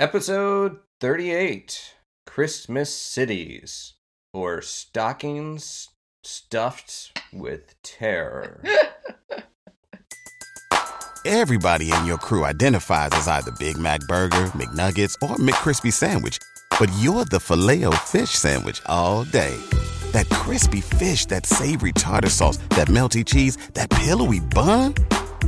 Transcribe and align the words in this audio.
Episode 0.00 0.78
38 1.00 1.94
Christmas 2.26 2.92
Cities 2.92 3.94
or 4.32 4.60
Stockings 4.60 5.88
Stuffed 6.24 7.16
with 7.32 7.80
Terror. 7.84 8.64
Everybody 11.24 11.92
in 11.92 12.06
your 12.06 12.18
crew 12.18 12.44
identifies 12.44 13.10
as 13.12 13.28
either 13.28 13.52
Big 13.52 13.78
Mac 13.78 14.00
Burger, 14.08 14.46
McNuggets, 14.56 15.14
or 15.22 15.36
McCrispy 15.36 15.92
Sandwich. 15.92 16.38
But 16.76 16.90
you're 16.98 17.24
the 17.26 17.38
filet 17.38 17.84
fish 17.98 18.30
Sandwich 18.30 18.82
all 18.86 19.22
day. 19.22 19.56
That 20.10 20.28
crispy 20.30 20.80
fish, 20.80 21.26
that 21.26 21.46
savory 21.46 21.92
tartar 21.92 22.30
sauce, 22.30 22.56
that 22.70 22.88
melty 22.88 23.24
cheese, 23.24 23.58
that 23.74 23.90
pillowy 23.90 24.40
bun. 24.40 24.94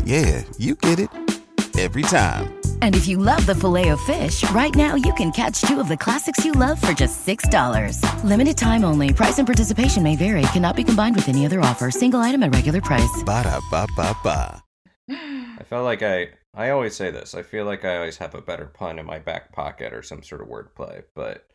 Yeah, 0.05 0.45
you 0.57 0.77
get 0.77 1.01
it. 1.01 1.36
Every 1.79 2.03
time. 2.03 2.59
And 2.83 2.95
if 2.97 3.07
you 3.09 3.19
love 3.19 3.45
the 3.47 3.55
Filet-O-Fish, 3.55 4.49
right 4.51 4.75
now 4.75 4.95
you 4.95 5.13
can 5.15 5.31
catch 5.33 5.61
two 5.63 5.79
of 5.81 5.89
the 5.89 5.97
classics 5.97 6.45
you 6.45 6.53
love 6.53 6.81
for 6.81 6.93
just 6.93 7.27
$6. 7.27 8.01
Limited 8.25 8.57
time 8.57 8.85
only. 8.85 9.13
Price 9.13 9.39
and 9.39 9.47
participation 9.47 10.03
may 10.03 10.17
vary. 10.17 10.43
Cannot 10.53 10.77
be 10.77 10.85
combined 10.85 11.17
with 11.17 11.29
any 11.29 11.45
other 11.45 11.61
offer. 11.61 11.91
Single 11.91 12.21
item 12.21 12.43
at 12.43 12.55
regular 12.55 12.81
price. 12.81 13.23
Ba 13.25 13.43
da 13.45 13.61
ba 13.71 13.87
ba 13.97 14.17
ba. 14.23 14.63
I 15.11 15.63
felt 15.65 15.85
like 15.85 16.03
I 16.03 16.29
I 16.55 16.71
always 16.71 16.97
say 16.97 17.11
this. 17.11 17.35
I 17.35 17.43
feel 17.43 17.65
like 17.67 17.85
I 17.85 17.97
always 17.97 18.17
have 18.19 18.35
a 18.35 18.41
better 18.41 18.67
pun 18.67 18.99
in 18.99 19.05
my 19.07 19.19
back 19.19 19.53
pocket 19.53 19.93
or 19.93 20.03
some 20.03 20.23
sort 20.23 20.41
of 20.41 20.49
wordplay, 20.49 21.03
but 21.15 21.47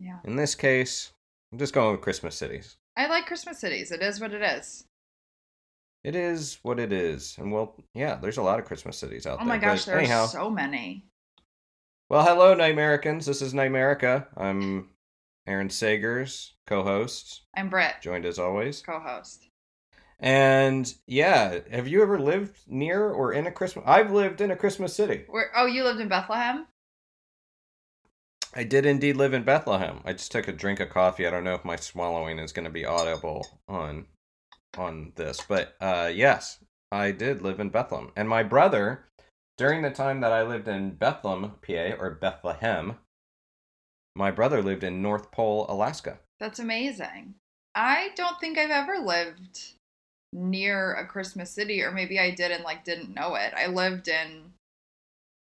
Yeah. 0.00 0.18
in 0.24 0.36
this 0.36 0.54
case, 0.54 1.12
I'm 1.52 1.58
just 1.58 1.74
going 1.74 1.92
with 1.92 2.00
Christmas 2.00 2.34
Cities. 2.36 2.76
I 2.96 3.06
like 3.06 3.26
Christmas 3.26 3.60
cities. 3.60 3.92
It 3.92 4.02
is 4.02 4.20
what 4.20 4.32
it 4.32 4.42
is. 4.42 4.84
It 6.04 6.14
is 6.14 6.58
what 6.62 6.78
it 6.78 6.92
is. 6.92 7.36
And 7.38 7.52
well, 7.52 7.74
yeah, 7.94 8.14
there's 8.16 8.38
a 8.38 8.42
lot 8.42 8.58
of 8.58 8.64
Christmas 8.64 8.96
cities 8.96 9.26
out 9.26 9.38
oh 9.40 9.44
there. 9.44 9.56
Oh 9.56 9.58
there. 9.58 9.68
my 9.68 9.74
gosh, 9.74 9.84
but 9.84 9.90
there 9.92 9.98
anyhow, 10.00 10.22
are 10.22 10.28
so 10.28 10.50
many. 10.50 11.04
Well, 12.08 12.24
hello, 12.24 12.54
Nightmericans. 12.54 13.26
This 13.26 13.42
is 13.42 13.52
Nightmerica. 13.52 14.26
I'm 14.36 14.90
Aaron 15.46 15.68
Sagers, 15.68 16.52
co-host, 16.66 17.42
I'm 17.56 17.70
Britt, 17.70 17.96
joined 18.02 18.26
as 18.26 18.38
always. 18.38 18.82
co-host. 18.82 19.48
And 20.20 20.92
yeah, 21.06 21.60
have 21.70 21.88
you 21.88 22.02
ever 22.02 22.18
lived 22.18 22.58
near 22.66 23.08
or 23.08 23.32
in 23.32 23.46
a 23.46 23.52
Christmas? 23.52 23.84
I've 23.86 24.12
lived 24.12 24.40
in 24.40 24.50
a 24.50 24.56
Christmas 24.56 24.94
city. 24.94 25.24
Where? 25.28 25.50
Oh, 25.56 25.66
you 25.66 25.84
lived 25.84 26.00
in 26.00 26.08
Bethlehem. 26.08 26.66
I 28.54 28.64
did 28.64 28.84
indeed 28.86 29.16
live 29.16 29.34
in 29.34 29.42
Bethlehem. 29.44 30.00
I 30.04 30.12
just 30.12 30.32
took 30.32 30.48
a 30.48 30.52
drink 30.52 30.80
of 30.80 30.90
coffee. 30.90 31.26
I 31.26 31.30
don't 31.30 31.44
know 31.44 31.54
if 31.54 31.64
my 31.64 31.76
swallowing 31.76 32.38
is 32.38 32.52
going 32.52 32.64
to 32.64 32.70
be 32.70 32.84
audible 32.84 33.46
on 33.68 34.06
on 34.76 35.12
this, 35.16 35.40
but 35.46 35.76
uh, 35.80 36.10
yes, 36.12 36.58
I 36.92 37.10
did 37.10 37.42
live 37.42 37.60
in 37.60 37.70
Bethlehem. 37.70 38.12
And 38.16 38.28
my 38.28 38.42
brother, 38.42 39.06
during 39.56 39.82
the 39.82 39.90
time 39.90 40.20
that 40.20 40.32
I 40.32 40.42
lived 40.42 40.68
in 40.68 40.90
Bethlehem, 40.90 41.52
PA, 41.66 41.96
or 41.98 42.10
Bethlehem, 42.10 42.98
my 44.14 44.30
brother 44.30 44.62
lived 44.62 44.84
in 44.84 45.02
North 45.02 45.30
Pole, 45.30 45.66
Alaska. 45.68 46.18
That's 46.40 46.58
amazing. 46.58 47.34
I 47.74 48.08
don't 48.16 48.40
think 48.40 48.58
I've 48.58 48.70
ever 48.70 48.98
lived 48.98 49.74
near 50.32 50.94
a 50.94 51.06
Christmas 51.06 51.50
city, 51.50 51.82
or 51.82 51.92
maybe 51.92 52.18
I 52.18 52.30
did 52.30 52.50
and 52.50 52.64
like 52.64 52.84
didn't 52.84 53.14
know 53.14 53.34
it. 53.34 53.54
I 53.56 53.66
lived 53.66 54.08
in 54.08 54.52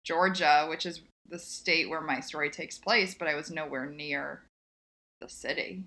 Georgia, 0.04 0.66
which 0.70 0.86
is 0.86 1.02
the 1.30 1.40
state 1.40 1.90
where 1.90 2.02
my 2.02 2.20
story 2.20 2.50
takes 2.50 2.78
place, 2.78 3.16
but 3.16 3.28
I 3.28 3.36
was 3.36 3.52
nowhere 3.52 3.86
near 3.86 4.44
the 5.22 5.30
city. 5.30 5.84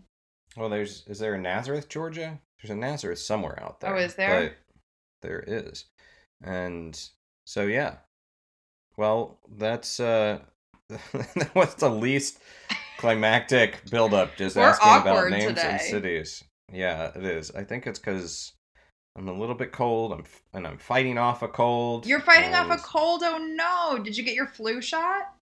Well, 0.57 0.69
there's 0.69 1.05
is 1.07 1.19
there 1.19 1.35
a 1.35 1.41
Nazareth, 1.41 1.89
Georgia? 1.89 2.41
There's 2.61 2.71
a 2.71 2.77
Nazareth 2.77 3.19
somewhere 3.19 3.63
out 3.63 3.81
there. 3.81 3.95
Oh, 3.95 3.99
is 3.99 4.15
there? 4.15 4.57
There 5.23 5.45
is, 5.47 5.87
and 6.43 6.99
so 7.45 7.63
yeah. 7.67 7.97
Well, 8.97 9.39
that's 9.57 10.01
uh, 10.01 10.41
that 10.89 11.55
was 11.55 11.75
the 11.75 11.91
least 11.91 12.39
climactic 12.99 13.89
buildup. 13.91 14.35
Just 14.37 14.57
We're 14.57 14.63
asking 14.63 15.03
about 15.03 15.31
names 15.31 15.59
and 15.59 15.81
cities. 15.81 16.45
Yeah, 16.73 17.13
it 17.15 17.25
is. 17.25 17.51
I 17.53 17.65
think 17.65 17.87
it's 17.87 17.99
because 17.99 18.53
I'm 19.17 19.29
a 19.29 19.39
little 19.39 19.55
bit 19.55 19.73
cold. 19.73 20.13
I'm 20.13 20.21
f- 20.21 20.43
and 20.53 20.67
I'm 20.67 20.79
fighting 20.79 21.19
off 21.19 21.43
a 21.43 21.49
cold. 21.49 22.07
You're 22.07 22.21
fighting 22.21 22.55
off 22.55 22.71
a 22.71 22.79
cold. 22.83 23.23
Oh 23.25 23.39
no! 23.39 24.03
Did 24.03 24.17
you 24.17 24.25
get 24.25 24.35
your 24.35 24.47
flu 24.47 24.81
shot? 24.81 25.36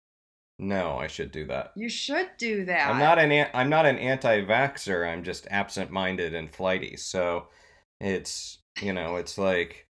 No, 0.62 0.98
I 1.00 1.08
should 1.08 1.32
do 1.32 1.48
that. 1.48 1.72
You 1.76 1.90
should 1.90 2.30
do 2.38 2.66
that. 2.66 2.88
I'm 2.88 3.00
not 3.00 3.18
an 3.18 3.48
I'm 3.54 3.70
not 3.70 3.88
an 3.88 3.98
anti-vaxer. 3.98 5.12
I'm 5.12 5.24
just 5.24 5.48
absent-minded 5.50 6.36
and 6.36 6.54
flighty. 6.54 6.96
So 6.98 7.48
it's 8.00 8.60
you 8.80 8.94
know 8.94 9.16
it's 9.16 9.40
like 9.40 9.88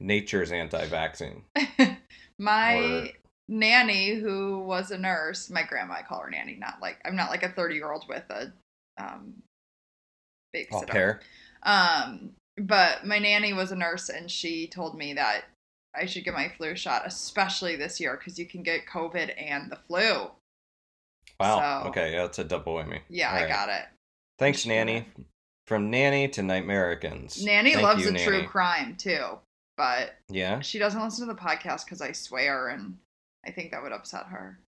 nature's 0.00 0.50
anti-vaccine. 0.50 1.44
my 2.38 2.74
Or- 2.76 3.08
nanny, 3.48 4.14
who 4.14 4.58
was 4.58 4.90
a 4.90 4.98
nurse, 4.98 5.50
my 5.50 5.62
grandma, 5.62 5.94
I 5.94 6.02
call 6.02 6.20
her 6.22 6.30
nanny. 6.30 6.56
Not 6.58 6.78
like 6.82 6.98
I'm 7.04 7.14
not 7.16 7.30
like 7.30 7.44
a 7.44 7.50
30 7.52 7.76
year 7.76 7.92
old 7.92 8.04
with 8.08 8.24
a 8.28 8.52
um, 9.00 9.34
Au 10.52 10.58
babysitter. 10.58 10.88
pair. 10.88 11.20
Um, 11.62 12.30
but 12.56 13.06
my 13.06 13.20
nanny 13.20 13.52
was 13.52 13.70
a 13.70 13.76
nurse, 13.76 14.08
and 14.08 14.28
she 14.28 14.66
told 14.66 14.98
me 14.98 15.14
that 15.14 15.44
I 15.96 16.06
should 16.06 16.24
get 16.24 16.34
my 16.34 16.48
flu 16.56 16.76
shot, 16.76 17.06
especially 17.06 17.76
this 17.76 17.98
year, 18.00 18.16
because 18.16 18.38
you 18.38 18.46
can 18.46 18.62
get 18.62 18.86
COVID 18.86 19.32
and 19.38 19.70
the 19.70 19.76
flu. 19.88 20.30
Wow. 21.40 21.82
So- 21.84 21.88
okay, 21.90 22.12
yeah, 22.14 22.24
it's 22.24 22.38
a 22.38 22.44
double 22.44 22.74
whammy. 22.74 23.00
Yeah, 23.08 23.30
All 23.30 23.36
I 23.36 23.40
right. 23.42 23.48
got 23.48 23.68
it. 23.68 23.84
Thanks, 24.38 24.66
Nanny. 24.66 25.06
From 25.66 25.90
nanny 25.90 26.28
to 26.28 26.40
Nightmericans. 26.42 27.44
Nanny 27.44 27.72
Thank 27.74 27.82
loves 27.84 28.04
you, 28.04 28.14
a 28.14 28.18
true 28.18 28.46
crime 28.46 28.96
too, 28.96 29.38
but 29.76 30.14
Yeah, 30.30 30.60
she 30.60 30.78
doesn't 30.78 31.02
listen 31.02 31.26
to 31.28 31.34
the 31.34 31.38
podcast 31.40 31.84
because 31.84 32.00
I 32.00 32.12
swear, 32.12 32.68
and 32.68 32.96
I 33.46 33.50
think 33.50 33.70
that 33.72 33.82
would 33.82 33.92
upset 33.92 34.26
her. 34.26 34.58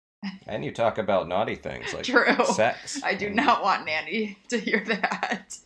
and 0.45 0.63
you 0.63 0.71
talk 0.71 0.99
about 0.99 1.27
naughty 1.27 1.55
things 1.55 1.93
like 1.95 2.03
True. 2.05 2.45
sex. 2.45 3.01
I 3.03 3.15
do 3.15 3.27
and- 3.27 3.35
not 3.35 3.63
want 3.63 3.85
Nanny 3.85 4.37
to 4.49 4.59
hear 4.59 4.83
that. 4.85 5.57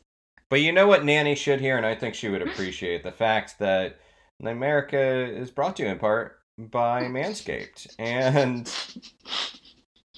But 0.50 0.62
you 0.62 0.72
know 0.72 0.88
what 0.88 1.04
Nanny 1.04 1.36
should 1.36 1.60
hear, 1.60 1.76
and 1.76 1.86
I 1.86 1.96
think 1.96 2.16
she 2.16 2.30
would 2.30 2.42
appreciate 2.42 3.04
the 3.04 3.12
fact 3.12 3.60
that 3.60 4.00
America 4.44 4.98
is 5.00 5.52
brought 5.52 5.76
to 5.78 5.84
you 5.84 5.90
in 5.90 6.00
part 6.00 6.40
by 6.58 7.04
Manscaped. 7.06 7.96
And 8.00 8.72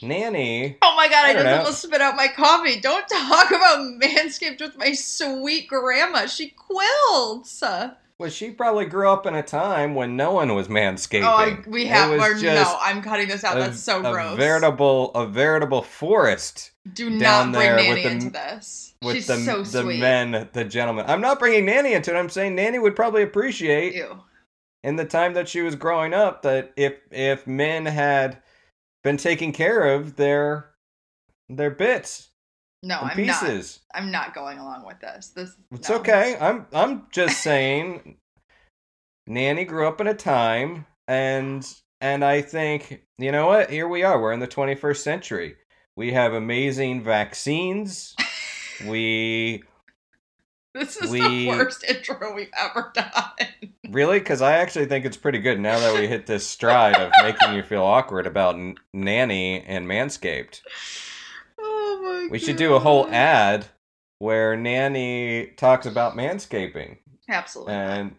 Nanny, 0.02 0.78
Oh 0.82 0.96
my 0.96 1.08
god, 1.08 1.26
I, 1.26 1.30
I 1.30 1.34
just 1.34 1.46
know. 1.46 1.58
almost 1.58 1.82
spit 1.82 2.02
out 2.02 2.16
my 2.16 2.28
coffee. 2.28 2.80
Don't 2.80 3.08
talk 3.10 3.50
about 3.50 3.80
Manscaped 4.02 4.62
with 4.62 4.78
my 4.78 4.94
sweet 4.94 5.68
grandma. 5.68 6.28
She 6.28 6.50
quilts. 6.50 7.64
Oh, 8.20 8.24
well, 8.24 8.30
she 8.32 8.50
probably 8.50 8.86
grew 8.86 9.10
up 9.10 9.28
in 9.28 9.36
a 9.36 9.44
time 9.44 9.94
when 9.94 10.16
no 10.18 10.32
one 10.32 10.56
was 10.56 10.68
oh, 10.68 10.72
manscaping. 10.72 11.24
I, 11.24 11.60
we 11.70 11.86
have. 11.86 12.10
Or, 12.12 12.34
no, 12.36 12.78
I'm 12.82 13.02
cutting 13.04 13.28
this 13.28 13.44
out. 13.44 13.58
a- 13.58 13.60
That's 13.60 13.80
so 13.80 14.00
a 14.00 14.12
gross. 14.12 14.38
veritable, 14.38 15.12
a 15.14 15.28
veritable 15.28 15.84
forest 15.84 16.72
Do 16.94 17.10
not 17.12 17.54
bring 17.54 17.76
Nanny 17.76 18.02
the- 18.04 18.10
into 18.10 18.30
this. 18.32 18.96
with 19.04 19.16
She's 19.18 19.28
the 19.28 19.38
so 19.38 19.62
the 19.62 19.84
sweet. 19.84 20.00
men, 20.00 20.50
the 20.54 20.64
gentlemen. 20.66 21.06
I'm 21.08 21.22
not 21.22 21.38
bringing 21.38 21.66
Nanny 21.66 21.94
into 21.94 22.12
it. 22.16 22.18
I'm 22.18 22.30
saying 22.30 22.56
Nanny 22.56 22.80
would 22.80 22.96
probably 22.96 23.22
appreciate 23.22 23.94
Ew. 23.94 24.24
in 24.84 24.96
the 24.96 25.06
time 25.06 25.34
that 25.36 25.48
she 25.48 25.62
was 25.62 25.76
growing 25.76 26.14
up 26.16 26.42
that 26.42 26.74
if 26.76 26.96
if 27.12 27.46
men 27.46 27.86
had 27.86 28.42
been 29.04 29.18
taking 29.18 29.54
care 29.54 29.94
of 29.94 30.16
their 30.16 30.72
their 31.50 31.70
bits 31.70 32.30
No, 32.84 33.00
I'm 33.02 33.26
not. 33.26 33.80
I'm 33.96 34.12
not 34.12 34.34
going 34.36 34.60
along 34.60 34.86
with 34.86 35.00
this. 35.00 35.30
This. 35.30 35.56
It's 35.72 35.90
no. 35.90 35.96
okay. 35.98 36.38
I'm 36.40 36.68
I'm 36.74 37.08
just 37.12 37.42
saying 37.42 38.18
Nanny 39.26 39.66
grew 39.66 39.88
up 39.88 40.00
in 40.00 40.08
a 40.08 40.14
time 40.14 40.86
and 41.08 41.68
and 42.02 42.24
I 42.24 42.42
think 42.42 43.04
you 43.18 43.32
know 43.32 43.48
what? 43.48 43.70
Here 43.72 43.88
we 43.88 44.04
are. 44.04 44.22
We're 44.22 44.32
in 44.32 44.40
the 44.40 44.48
21st 44.48 44.98
century. 44.98 45.56
We 45.96 46.14
have 46.14 46.34
amazing 46.34 47.04
vaccines. 47.04 48.16
we 48.88 49.64
This 50.76 50.98
is 50.98 51.10
We- 51.10 51.20
the 51.22 51.48
worst 51.48 51.84
intro 51.84 52.36
we've 52.36 52.52
ever 52.58 52.92
done. 52.94 53.12
really 53.90 54.22
cuz 54.22 54.42
I 54.42 54.54
actually 54.58 54.86
think 54.86 55.04
it's 55.06 55.18
pretty 55.18 55.40
good 55.40 55.60
now 55.60 55.80
that 55.80 56.00
we 56.00 56.08
hit 56.08 56.28
this 56.28 56.46
stride 56.46 56.98
of 56.98 57.12
making 57.24 57.54
you 57.56 57.64
feel 57.64 57.84
awkward 57.84 58.28
about 58.28 58.54
N- 58.56 58.76
Nanny 58.94 59.62
and 59.64 59.88
Manscaped. 59.88 60.62
We 62.30 62.40
should 62.40 62.58
do 62.58 62.76
a 62.76 62.80
whole 62.80 63.08
ad 63.10 63.66
where 64.20 64.56
Nanny 64.56 65.48
talks 65.58 65.86
about 65.86 66.16
manscaping 66.16 66.98
Absolutely. 67.30 67.74
and 67.74 68.16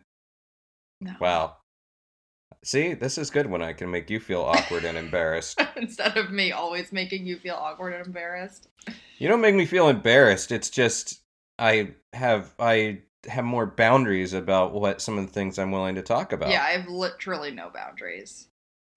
No. 1.00 1.14
Wow. 1.20 1.56
See, 2.64 2.94
this 2.94 3.18
is 3.18 3.30
good 3.30 3.46
when 3.46 3.62
I 3.62 3.72
can 3.72 3.90
make 3.90 4.10
you 4.10 4.18
feel 4.20 4.42
awkward 4.42 4.84
and 4.84 4.98
embarrassed. 4.98 5.60
Instead 5.76 6.16
of 6.16 6.30
me 6.30 6.52
always 6.52 6.92
making 6.92 7.26
you 7.26 7.38
feel 7.38 7.54
awkward 7.54 7.94
and 7.94 8.04
embarrassed. 8.04 8.68
You 9.18 9.28
don't 9.28 9.40
make 9.40 9.54
me 9.54 9.64
feel 9.64 9.88
embarrassed. 9.88 10.50
It's 10.50 10.70
just 10.70 11.20
I 11.58 11.94
have 12.12 12.54
I 12.58 13.02
have 13.28 13.44
more 13.44 13.66
boundaries 13.66 14.32
about 14.32 14.72
what 14.72 15.00
some 15.00 15.18
of 15.18 15.26
the 15.26 15.32
things 15.32 15.58
I'm 15.58 15.70
willing 15.70 15.94
to 15.96 16.02
talk 16.02 16.32
about. 16.32 16.50
Yeah, 16.50 16.62
I 16.62 16.70
have 16.70 16.88
literally 16.88 17.50
no 17.50 17.70
boundaries. 17.70 18.48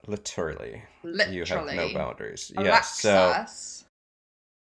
Literally. 0.06 0.82
Literally. 1.04 1.36
You 1.36 1.44
have 1.44 1.66
no 1.66 1.94
boundaries. 1.94 2.52
Yes. 2.58 3.00
So. 3.00 3.44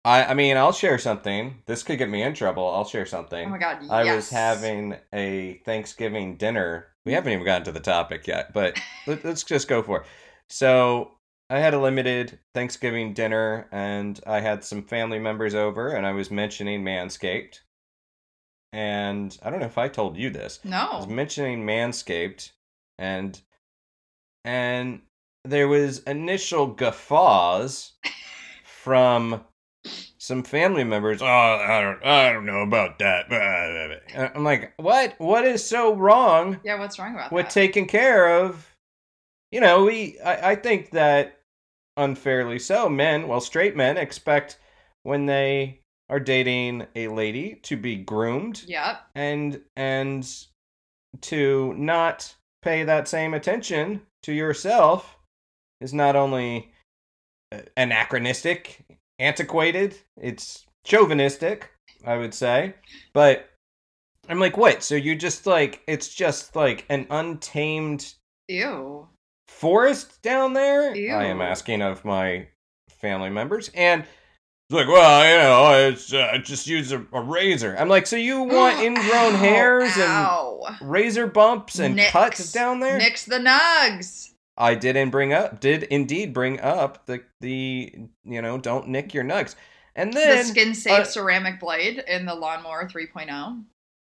I 0.04 0.24
I 0.26 0.34
mean, 0.34 0.56
I'll 0.56 0.72
share 0.72 0.98
something. 0.98 1.62
This 1.66 1.82
could 1.82 1.98
get 1.98 2.08
me 2.08 2.22
in 2.22 2.34
trouble. 2.34 2.68
I'll 2.68 2.84
share 2.84 3.06
something. 3.06 3.46
Oh 3.46 3.50
my 3.50 3.58
god, 3.58 3.78
I 3.90 4.04
yes. 4.04 4.16
was 4.16 4.30
having 4.30 4.96
a 5.12 5.60
Thanksgiving 5.64 6.36
dinner. 6.36 6.86
We 7.04 7.12
haven't 7.12 7.32
even 7.32 7.44
gotten 7.44 7.64
to 7.64 7.72
the 7.72 7.80
topic 7.80 8.26
yet, 8.26 8.52
but 8.52 8.78
let, 9.06 9.24
let's 9.24 9.42
just 9.42 9.68
go 9.68 9.82
for 9.82 10.00
it. 10.00 10.06
So 10.50 11.12
I 11.50 11.58
had 11.58 11.74
a 11.74 11.78
limited 11.80 12.38
Thanksgiving 12.54 13.14
dinner 13.14 13.68
and 13.72 14.20
I 14.26 14.40
had 14.40 14.64
some 14.64 14.82
family 14.82 15.18
members 15.18 15.54
over 15.54 15.88
and 15.90 16.06
I 16.06 16.12
was 16.12 16.30
mentioning 16.30 16.84
Manscaped. 16.84 17.60
And 18.72 19.36
I 19.42 19.48
don't 19.50 19.60
know 19.60 19.66
if 19.66 19.78
I 19.78 19.88
told 19.88 20.16
you 20.18 20.28
this. 20.28 20.60
I 20.64 20.96
was 20.96 21.06
No. 21.06 21.14
mentioning 21.14 21.64
Manscaped 21.66 22.50
and 22.98 23.40
and 24.44 25.00
there 25.44 25.68
was 25.68 26.00
initial 26.00 26.66
guffaws 26.66 27.92
from 28.64 29.44
some 30.28 30.42
family 30.44 30.84
members. 30.84 31.22
Oh, 31.22 31.26
I 31.26 31.80
don't 31.80 32.04
I 32.04 32.32
don't 32.32 32.46
know 32.46 32.60
about 32.60 32.98
that. 33.00 33.32
And 34.14 34.30
I'm 34.34 34.44
like, 34.44 34.74
"What? 34.76 35.14
What 35.18 35.44
is 35.44 35.66
so 35.66 35.94
wrong 35.94 36.60
Yeah, 36.62 36.78
what's 36.78 36.98
wrong 36.98 37.14
about 37.14 37.32
with 37.32 37.46
that? 37.46 37.52
taking 37.52 37.86
care 37.86 38.28
of 38.44 38.66
you 39.50 39.60
know 39.60 39.84
we 39.86 40.20
I, 40.20 40.50
I 40.50 40.54
think 40.54 40.90
that 40.90 41.40
unfairly 41.96 42.58
so 42.58 42.88
men 42.88 43.26
well 43.26 43.40
straight 43.40 43.74
men 43.74 43.96
expect 43.96 44.58
when 45.02 45.26
they 45.26 45.80
are 46.10 46.20
dating 46.20 46.86
a 46.94 47.08
lady 47.08 47.54
to 47.62 47.76
be 47.76 47.96
groomed 47.96 48.62
Yep. 48.66 49.00
and 49.14 49.60
and 49.76 50.30
to 51.22 51.74
not 51.78 52.34
pay 52.62 52.84
that 52.84 53.08
same 53.08 53.32
attention 53.34 54.02
to 54.24 54.32
yourself 54.32 55.16
is 55.80 55.94
not 55.94 56.14
only 56.16 56.70
uh, 57.52 57.60
anachronistic 57.76 58.84
antiquated. 59.18 59.96
It's 60.20 60.64
chauvinistic 60.84 61.70
i 62.04 62.16
would 62.16 62.32
say. 62.34 62.74
But 63.12 63.48
i'm 64.28 64.40
like 64.40 64.56
what? 64.56 64.82
So 64.82 64.94
you 64.94 65.14
just 65.14 65.46
like 65.46 65.82
it's 65.86 66.14
just 66.14 66.56
like 66.56 66.84
an 66.88 67.06
untamed 67.10 68.14
Ew. 68.48 69.08
forest 69.48 70.22
down 70.22 70.52
there? 70.54 70.92
I 70.92 71.24
am 71.26 71.40
asking 71.40 71.82
of 71.82 72.04
my 72.04 72.48
family 72.90 73.30
members. 73.30 73.70
And 73.74 74.02
it's 74.02 74.74
like 74.74 74.88
well 74.88 75.24
you 75.24 75.38
know 75.38 75.88
it's 75.88 76.12
uh, 76.12 76.38
just 76.42 76.66
use 76.66 76.92
a, 76.92 77.04
a 77.12 77.20
razor. 77.20 77.76
I'm 77.78 77.88
like 77.88 78.06
so 78.06 78.16
you 78.16 78.42
want 78.44 78.80
ingrown 78.80 79.34
Ow, 79.34 79.36
hairs 79.36 79.96
and 79.96 80.90
razor 80.90 81.26
bumps 81.26 81.78
and 81.78 81.96
Nicks. 81.96 82.10
cuts 82.10 82.52
down 82.52 82.80
there? 82.80 82.98
Nix 82.98 83.24
the 83.24 83.38
nugs. 83.38 84.30
I 84.58 84.74
did 84.74 84.96
and 84.96 85.10
bring 85.10 85.32
up 85.32 85.60
did 85.60 85.84
indeed 85.84 86.34
bring 86.34 86.60
up 86.60 87.06
the 87.06 87.22
the 87.40 87.92
you 88.24 88.42
know 88.42 88.58
don't 88.58 88.88
nick 88.88 89.14
your 89.14 89.24
nugs 89.24 89.54
and 89.96 90.12
then 90.12 90.36
The 90.38 90.44
skin 90.44 90.74
safe 90.74 90.92
uh, 91.00 91.04
ceramic 91.04 91.58
blade 91.58 92.04
in 92.06 92.26
the 92.26 92.34
lawnmower 92.34 92.86
3.0. 92.88 93.64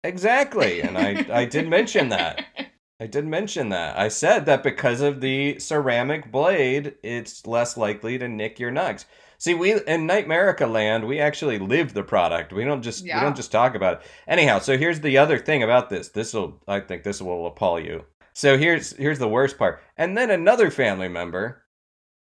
exactly 0.04 0.82
and 0.82 0.98
i 0.98 1.24
i 1.32 1.44
did 1.44 1.68
mention 1.68 2.08
that 2.10 2.44
I 3.00 3.06
did 3.08 3.26
mention 3.26 3.70
that. 3.70 3.98
I 3.98 4.06
said 4.06 4.46
that 4.46 4.62
because 4.62 5.00
of 5.00 5.20
the 5.20 5.58
ceramic 5.58 6.30
blade, 6.30 6.94
it's 7.02 7.44
less 7.48 7.76
likely 7.76 8.16
to 8.16 8.28
nick 8.28 8.60
your 8.60 8.70
nugs. 8.70 9.06
See, 9.38 9.54
we 9.54 9.72
in 9.72 10.06
Nightmarica 10.06 10.70
land, 10.70 11.04
we 11.08 11.18
actually 11.18 11.58
live 11.58 11.94
the 11.94 12.04
product. 12.04 12.52
We 12.52 12.64
don't 12.64 12.80
just 12.80 13.02
we 13.02 13.10
don't 13.10 13.34
just 13.34 13.50
talk 13.50 13.74
about 13.74 13.94
it. 13.94 14.06
Anyhow, 14.28 14.60
so 14.60 14.78
here's 14.78 15.00
the 15.00 15.18
other 15.18 15.40
thing 15.40 15.64
about 15.64 15.90
this. 15.90 16.10
This 16.10 16.32
will 16.32 16.60
I 16.68 16.78
think 16.78 17.02
this 17.02 17.20
will 17.20 17.44
appall 17.48 17.80
you. 17.80 18.04
So 18.34 18.56
here's 18.56 18.96
here's 18.96 19.18
the 19.18 19.28
worst 19.28 19.58
part. 19.58 19.82
And 19.96 20.16
then 20.16 20.30
another 20.30 20.70
family 20.70 21.08
member 21.08 21.64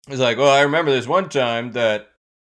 was 0.08 0.20
like, 0.20 0.38
"Well, 0.38 0.52
I 0.52 0.62
remember 0.62 0.92
this 0.92 1.08
one 1.08 1.30
time 1.30 1.74
that 1.74 2.08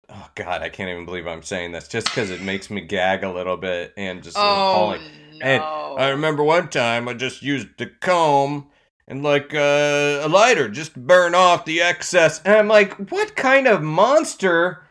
oh 0.08 0.28
god, 0.34 0.62
I 0.62 0.68
can't 0.68 0.90
even 0.90 1.06
believe 1.06 1.26
I'm 1.26 1.42
saying 1.42 1.72
this 1.72 1.88
just 1.88 2.10
cuz 2.12 2.30
it 2.30 2.42
makes 2.42 2.70
me 2.70 2.80
gag 2.82 3.24
a 3.24 3.32
little 3.32 3.56
bit 3.56 3.92
and 3.96 4.22
just 4.22 4.36
Oh, 4.36 4.92
no. 4.92 5.00
And 5.40 5.62
I 5.62 6.08
remember 6.10 6.42
one 6.42 6.68
time 6.68 7.08
I 7.08 7.14
just 7.14 7.42
used 7.42 7.68
the 7.78 7.86
comb 7.86 8.70
and 9.08 9.22
like 9.22 9.54
uh, 9.54 10.20
a 10.22 10.28
lighter 10.28 10.68
just 10.68 10.94
burn 10.94 11.34
off 11.34 11.64
the 11.64 11.80
excess. 11.82 12.40
And 12.44 12.54
I'm 12.54 12.68
like, 12.68 13.10
what 13.10 13.34
kind 13.36 13.66
of 13.66 13.82
monster 13.82 14.84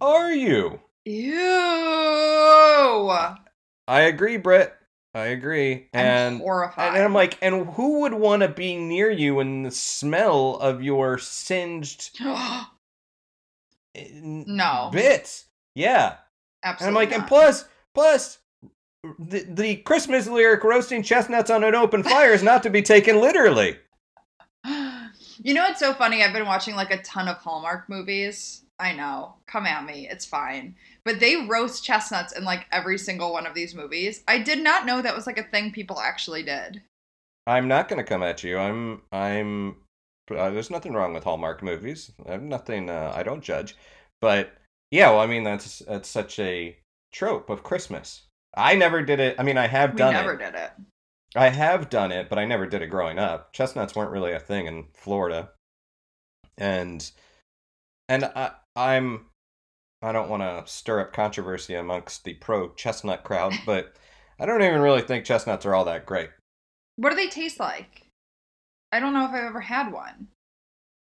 are 0.00 0.32
you? 0.32 0.80
Ew. 1.04 1.34
I 3.86 4.00
agree, 4.00 4.38
Britt. 4.38 4.74
I 5.14 5.26
agree. 5.26 5.88
And 5.92 6.40
and 6.42 6.78
I'm 6.78 7.14
like, 7.14 7.38
and 7.40 7.66
who 7.68 8.00
would 8.00 8.14
want 8.14 8.42
to 8.42 8.48
be 8.48 8.76
near 8.76 9.10
you 9.10 9.38
in 9.40 9.62
the 9.62 9.70
smell 9.70 10.56
of 10.56 10.82
your 10.82 11.18
singed 11.18 12.18
No. 13.96 14.90
bits? 14.92 15.46
Yeah. 15.74 16.16
Absolutely. 16.64 16.88
And 16.88 16.88
I'm 16.88 16.94
like, 16.94 17.12
and 17.16 17.28
plus, 17.28 17.64
plus, 17.94 18.38
the, 19.20 19.46
the 19.48 19.76
Christmas 19.76 20.26
lyric 20.26 20.64
roasting 20.64 21.02
chestnuts 21.04 21.50
on 21.50 21.62
an 21.62 21.76
open 21.76 22.02
fire 22.02 22.32
is 22.32 22.42
not 22.42 22.64
to 22.64 22.70
be 22.70 22.82
taken 22.82 23.20
literally. 23.20 23.76
You 25.42 25.52
know 25.52 25.64
what's 25.64 25.80
so 25.80 25.92
funny? 25.92 26.22
I've 26.22 26.32
been 26.32 26.46
watching 26.46 26.76
like 26.76 26.92
a 26.92 27.02
ton 27.02 27.26
of 27.26 27.36
Hallmark 27.38 27.88
movies. 27.88 28.63
I 28.78 28.92
know. 28.92 29.34
Come 29.46 29.66
at 29.66 29.84
me. 29.84 30.08
It's 30.10 30.24
fine. 30.24 30.74
But 31.04 31.20
they 31.20 31.46
roast 31.46 31.84
chestnuts 31.84 32.36
in 32.36 32.44
like 32.44 32.66
every 32.72 32.98
single 32.98 33.32
one 33.32 33.46
of 33.46 33.54
these 33.54 33.74
movies. 33.74 34.22
I 34.26 34.38
did 34.38 34.62
not 34.62 34.86
know 34.86 35.00
that 35.00 35.14
was 35.14 35.26
like 35.26 35.38
a 35.38 35.44
thing 35.44 35.70
people 35.70 36.00
actually 36.00 36.42
did. 36.42 36.82
I'm 37.46 37.68
not 37.68 37.88
going 37.88 37.98
to 37.98 38.08
come 38.08 38.22
at 38.22 38.42
you. 38.42 38.58
I'm, 38.58 39.02
I'm, 39.12 39.76
uh, 40.30 40.50
there's 40.50 40.70
nothing 40.70 40.94
wrong 40.94 41.14
with 41.14 41.24
Hallmark 41.24 41.62
movies. 41.62 42.10
I 42.26 42.32
have 42.32 42.42
nothing, 42.42 42.90
uh, 42.90 43.12
I 43.14 43.22
don't 43.22 43.44
judge. 43.44 43.76
But 44.20 44.54
yeah, 44.90 45.10
well, 45.10 45.20
I 45.20 45.26
mean, 45.26 45.44
that's, 45.44 45.80
that's 45.80 46.08
such 46.08 46.38
a 46.38 46.76
trope 47.12 47.50
of 47.50 47.62
Christmas. 47.62 48.22
I 48.56 48.74
never 48.74 49.02
did 49.02 49.20
it. 49.20 49.36
I 49.38 49.42
mean, 49.42 49.58
I 49.58 49.66
have 49.66 49.94
done 49.94 50.14
We 50.14 50.20
never 50.20 50.32
it. 50.32 50.38
Never 50.38 50.52
did 50.52 50.60
it. 50.62 50.70
I 51.36 51.48
have 51.48 51.90
done 51.90 52.12
it, 52.12 52.28
but 52.28 52.38
I 52.38 52.44
never 52.44 52.66
did 52.66 52.82
it 52.82 52.86
growing 52.86 53.18
up. 53.18 53.52
Chestnuts 53.52 53.96
weren't 53.96 54.12
really 54.12 54.32
a 54.32 54.38
thing 54.38 54.66
in 54.66 54.86
Florida, 54.94 55.50
and 56.56 57.10
and 58.08 58.24
I, 58.24 58.52
I'm 58.76 59.26
I 60.02 60.12
don't 60.12 60.28
want 60.28 60.42
to 60.42 60.70
stir 60.70 61.00
up 61.00 61.12
controversy 61.12 61.74
amongst 61.74 62.24
the 62.24 62.34
pro 62.34 62.70
chestnut 62.74 63.24
crowd, 63.24 63.54
but 63.66 63.94
I 64.38 64.46
don't 64.46 64.62
even 64.62 64.80
really 64.80 65.02
think 65.02 65.24
chestnuts 65.24 65.64
are 65.64 65.74
all 65.74 65.84
that 65.86 66.06
great. 66.06 66.30
What 66.96 67.10
do 67.10 67.16
they 67.16 67.28
taste 67.28 67.58
like? 67.58 68.08
I 68.92 69.00
don't 69.00 69.14
know 69.14 69.24
if 69.24 69.30
I've 69.30 69.44
ever 69.44 69.60
had 69.60 69.92
one. 69.92 70.28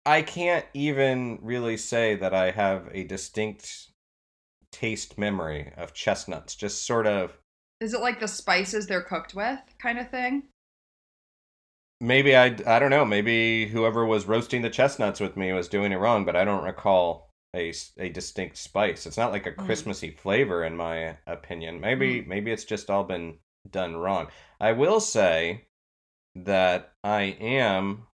I 0.05 0.23
can't 0.23 0.67
even 0.75 1.39
really 1.43 1.77
say 1.77 2.17
that 2.17 2.35
I 2.35 2.51
have 2.51 2.89
a 2.93 3.05
distinct 3.05 3.89
taste 4.73 5.17
memory 5.17 5.73
of 5.77 5.95
chestnuts. 5.95 6.55
Just 6.55 6.87
sort 6.87 7.07
of 7.07 7.39
Is 7.81 7.95
it 7.95 8.01
like 8.01 8.21
the 8.21 8.29
spices 8.29 8.87
they're 8.87 9.03
cooked 9.03 9.35
with 9.35 9.61
kind 9.81 9.99
of 9.99 10.11
thing? 10.11 10.45
maybe 12.03 12.37
I 12.37 12.57
I 12.67 12.79
don't 12.79 12.91
know. 12.91 13.05
Maybe 13.05 13.67
whoever 13.67 14.05
was 14.05 14.27
roasting 14.27 14.61
the 14.61 14.71
chestnuts 14.71 15.21
with 15.21 15.37
me 15.37 15.53
was 15.53 15.69
doing 15.69 15.93
it 15.93 15.97
wrong, 15.97 16.25
but 16.25 16.37
I 16.37 16.45
don't 16.45 16.65
recall 16.65 17.31
a 17.55 17.73
a 17.99 18.09
distinct 18.09 18.57
spice. 18.57 19.07
It's 19.07 19.17
not 19.19 19.33
like 19.33 19.47
a 19.47 19.53
Mm. 19.53 19.65
Christmassy 19.67 20.11
flavor, 20.11 20.65
in 20.65 20.77
my 20.77 21.17
opinion. 21.27 21.81
Maybe 21.81 22.23
maybe 22.23 22.51
it's 22.53 22.65
just 22.65 22.91
all 22.91 23.05
been 23.05 23.39
done 23.71 23.97
wrong. 23.97 24.29
I 24.61 24.73
will 24.73 25.01
say 25.01 25.67
that 26.35 26.93
I 27.05 27.37
am 27.41 28.07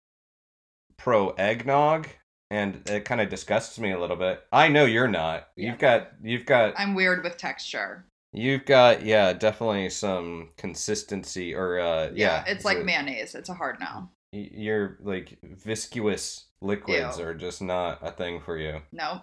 pro 0.97 1.31
eggnog, 1.31 2.09
and 2.51 2.83
it 2.89 3.05
kind 3.05 3.21
of 3.21 3.29
disgusts 3.29 3.79
me 3.79 3.93
a 3.93 4.01
little 4.01 4.17
bit. 4.17 4.43
I 4.53 4.69
know 4.69 4.85
you're 4.87 5.09
not. 5.09 5.49
Yeah. 5.57 5.71
You've 5.71 5.79
got 5.79 6.09
you've 6.23 6.47
got 6.47 6.75
I'm 6.79 6.95
weird 6.95 7.23
with 7.23 7.37
texture. 7.37 8.07
you've 8.33 8.65
got 8.65 9.05
yeah 9.05 9.33
definitely 9.35 9.89
some 9.91 10.51
consistency 10.57 11.55
or 11.55 11.79
uh 11.79 12.11
yeah, 12.15 12.45
it's 12.47 12.65
like 12.65 12.79
a- 12.79 12.85
mayonnaise. 12.85 13.35
It's 13.35 13.49
a 13.51 13.55
hard 13.55 13.79
no. 13.81 14.09
Your 14.53 14.99
like 15.03 15.39
viscous 15.43 16.47
liquids 16.61 17.19
Ew. 17.19 17.25
are 17.25 17.35
just 17.35 17.63
not 17.63 17.99
a 18.03 18.11
thing 18.11 18.41
for 18.41 18.57
you. 18.59 18.81
No. 18.93 19.23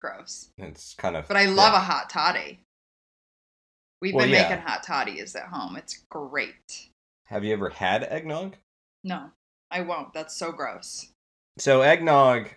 Gross. 0.00 0.50
It's 0.58 0.94
kind 0.94 1.16
of 1.16 1.28
But 1.28 1.36
I 1.36 1.46
love 1.46 1.74
a 1.74 1.80
hot 1.80 2.08
toddy. 2.10 2.60
We've 4.00 4.14
Well, 4.14 4.24
been 4.24 4.34
yeah. 4.34 4.48
making 4.48 4.64
hot 4.66 4.82
toddies 4.82 5.36
at 5.36 5.48
home. 5.48 5.76
It's 5.76 6.04
great. 6.08 6.88
Have 7.26 7.44
you 7.44 7.52
ever 7.52 7.68
had 7.68 8.02
eggnog? 8.04 8.56
No, 9.04 9.30
I 9.70 9.82
won't. 9.82 10.12
That's 10.14 10.36
so 10.36 10.52
gross. 10.52 11.12
So 11.58 11.82
eggnog 11.82 12.48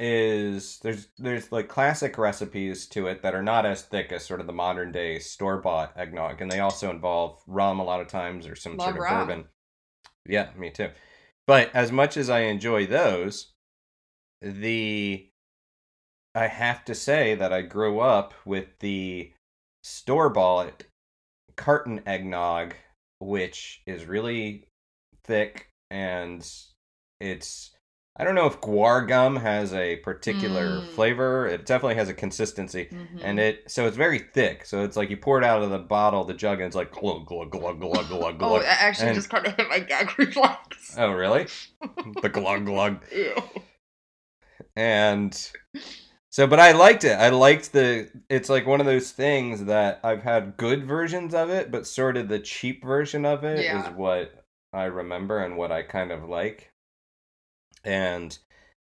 is 0.00 0.78
there's 0.80 1.08
there's 1.18 1.50
like 1.50 1.68
classic 1.68 2.18
recipes 2.18 2.86
to 2.86 3.06
it 3.08 3.22
that 3.22 3.34
are 3.34 3.42
not 3.42 3.66
as 3.66 3.82
thick 3.82 4.12
as 4.12 4.24
sort 4.24 4.40
of 4.40 4.46
the 4.46 4.52
modern 4.52 4.92
day 4.92 5.18
store 5.18 5.58
bought 5.58 5.96
eggnog, 5.96 6.40
and 6.40 6.50
they 6.50 6.60
also 6.60 6.90
involve 6.90 7.40
rum 7.46 7.80
a 7.80 7.84
lot 7.84 8.00
of 8.00 8.06
times 8.08 8.46
or 8.46 8.54
some 8.56 8.76
Love 8.76 8.86
sort 8.94 8.96
of 8.96 9.02
rum. 9.02 9.26
bourbon. 9.26 9.44
Yeah, 10.28 10.50
me 10.56 10.70
too. 10.70 10.90
But 11.46 11.74
as 11.74 11.90
much 11.90 12.16
as 12.16 12.28
I 12.28 12.40
enjoy 12.40 12.86
those, 12.86 13.52
the 14.42 15.28
I 16.34 16.46
have 16.46 16.84
to 16.84 16.94
say 16.94 17.34
that 17.34 17.52
I 17.52 17.62
grew 17.62 18.00
up 18.00 18.34
with 18.44 18.78
the 18.78 19.32
store 19.82 20.28
bought 20.28 20.84
carton 21.56 22.02
eggnog, 22.06 22.74
which 23.18 23.82
is 23.86 24.04
really 24.04 24.68
thick 25.24 25.70
and 25.90 26.48
it's 27.20 27.70
I 28.18 28.24
don't 28.24 28.34
know 28.34 28.46
if 28.46 28.60
guar 28.60 29.06
gum 29.06 29.36
has 29.36 29.72
a 29.72 29.96
particular 29.96 30.80
Mm. 30.80 30.88
flavor. 30.94 31.46
It 31.46 31.66
definitely 31.66 31.94
has 31.94 32.08
a 32.08 32.14
consistency. 32.14 32.86
Mhm. 32.90 33.20
And 33.22 33.38
it 33.38 33.70
so 33.70 33.86
it's 33.86 33.96
very 33.96 34.18
thick. 34.18 34.64
So 34.64 34.82
it's 34.82 34.96
like 34.96 35.08
you 35.10 35.16
pour 35.16 35.38
it 35.38 35.44
out 35.44 35.62
of 35.62 35.70
the 35.70 35.78
bottle, 35.78 36.24
the 36.24 36.34
jug, 36.34 36.58
and 36.58 36.66
it's 36.66 36.74
like 36.76 36.90
glug 36.90 37.26
glug 37.26 37.50
glug 37.50 37.80
glug 37.80 38.08
glug 38.08 38.38
glug. 38.38 38.40
oh. 38.62 38.66
I 38.66 38.76
actually 38.80 39.08
And- 39.08 39.14
just 39.16 39.30
kind 39.30 39.46
of 39.46 39.54
hit 39.56 39.68
my 39.68 39.78
gag 39.80 40.18
reflex. 40.18 40.94
Oh 40.98 41.12
really? 41.12 41.46
the 42.22 42.28
glug 42.28 42.66
glug. 42.66 43.04
Ew. 43.14 43.34
and 44.76 45.50
so 46.30 46.46
but 46.46 46.58
i 46.60 46.72
liked 46.72 47.04
it 47.04 47.12
i 47.18 47.28
liked 47.28 47.72
the 47.72 48.08
it's 48.28 48.48
like 48.48 48.66
one 48.66 48.80
of 48.80 48.86
those 48.86 49.10
things 49.12 49.64
that 49.66 50.00
i've 50.04 50.22
had 50.22 50.56
good 50.56 50.84
versions 50.84 51.34
of 51.34 51.50
it 51.50 51.70
but 51.70 51.86
sort 51.86 52.16
of 52.16 52.28
the 52.28 52.38
cheap 52.38 52.84
version 52.84 53.24
of 53.24 53.44
it 53.44 53.58
is 53.60 53.64
Yeah. 53.64 53.90
what 53.90 54.44
i 54.72 54.84
remember 54.84 55.38
and 55.38 55.56
what 55.56 55.72
i 55.72 55.82
kind 55.82 56.10
of 56.12 56.28
like 56.28 56.70
and 57.88 58.38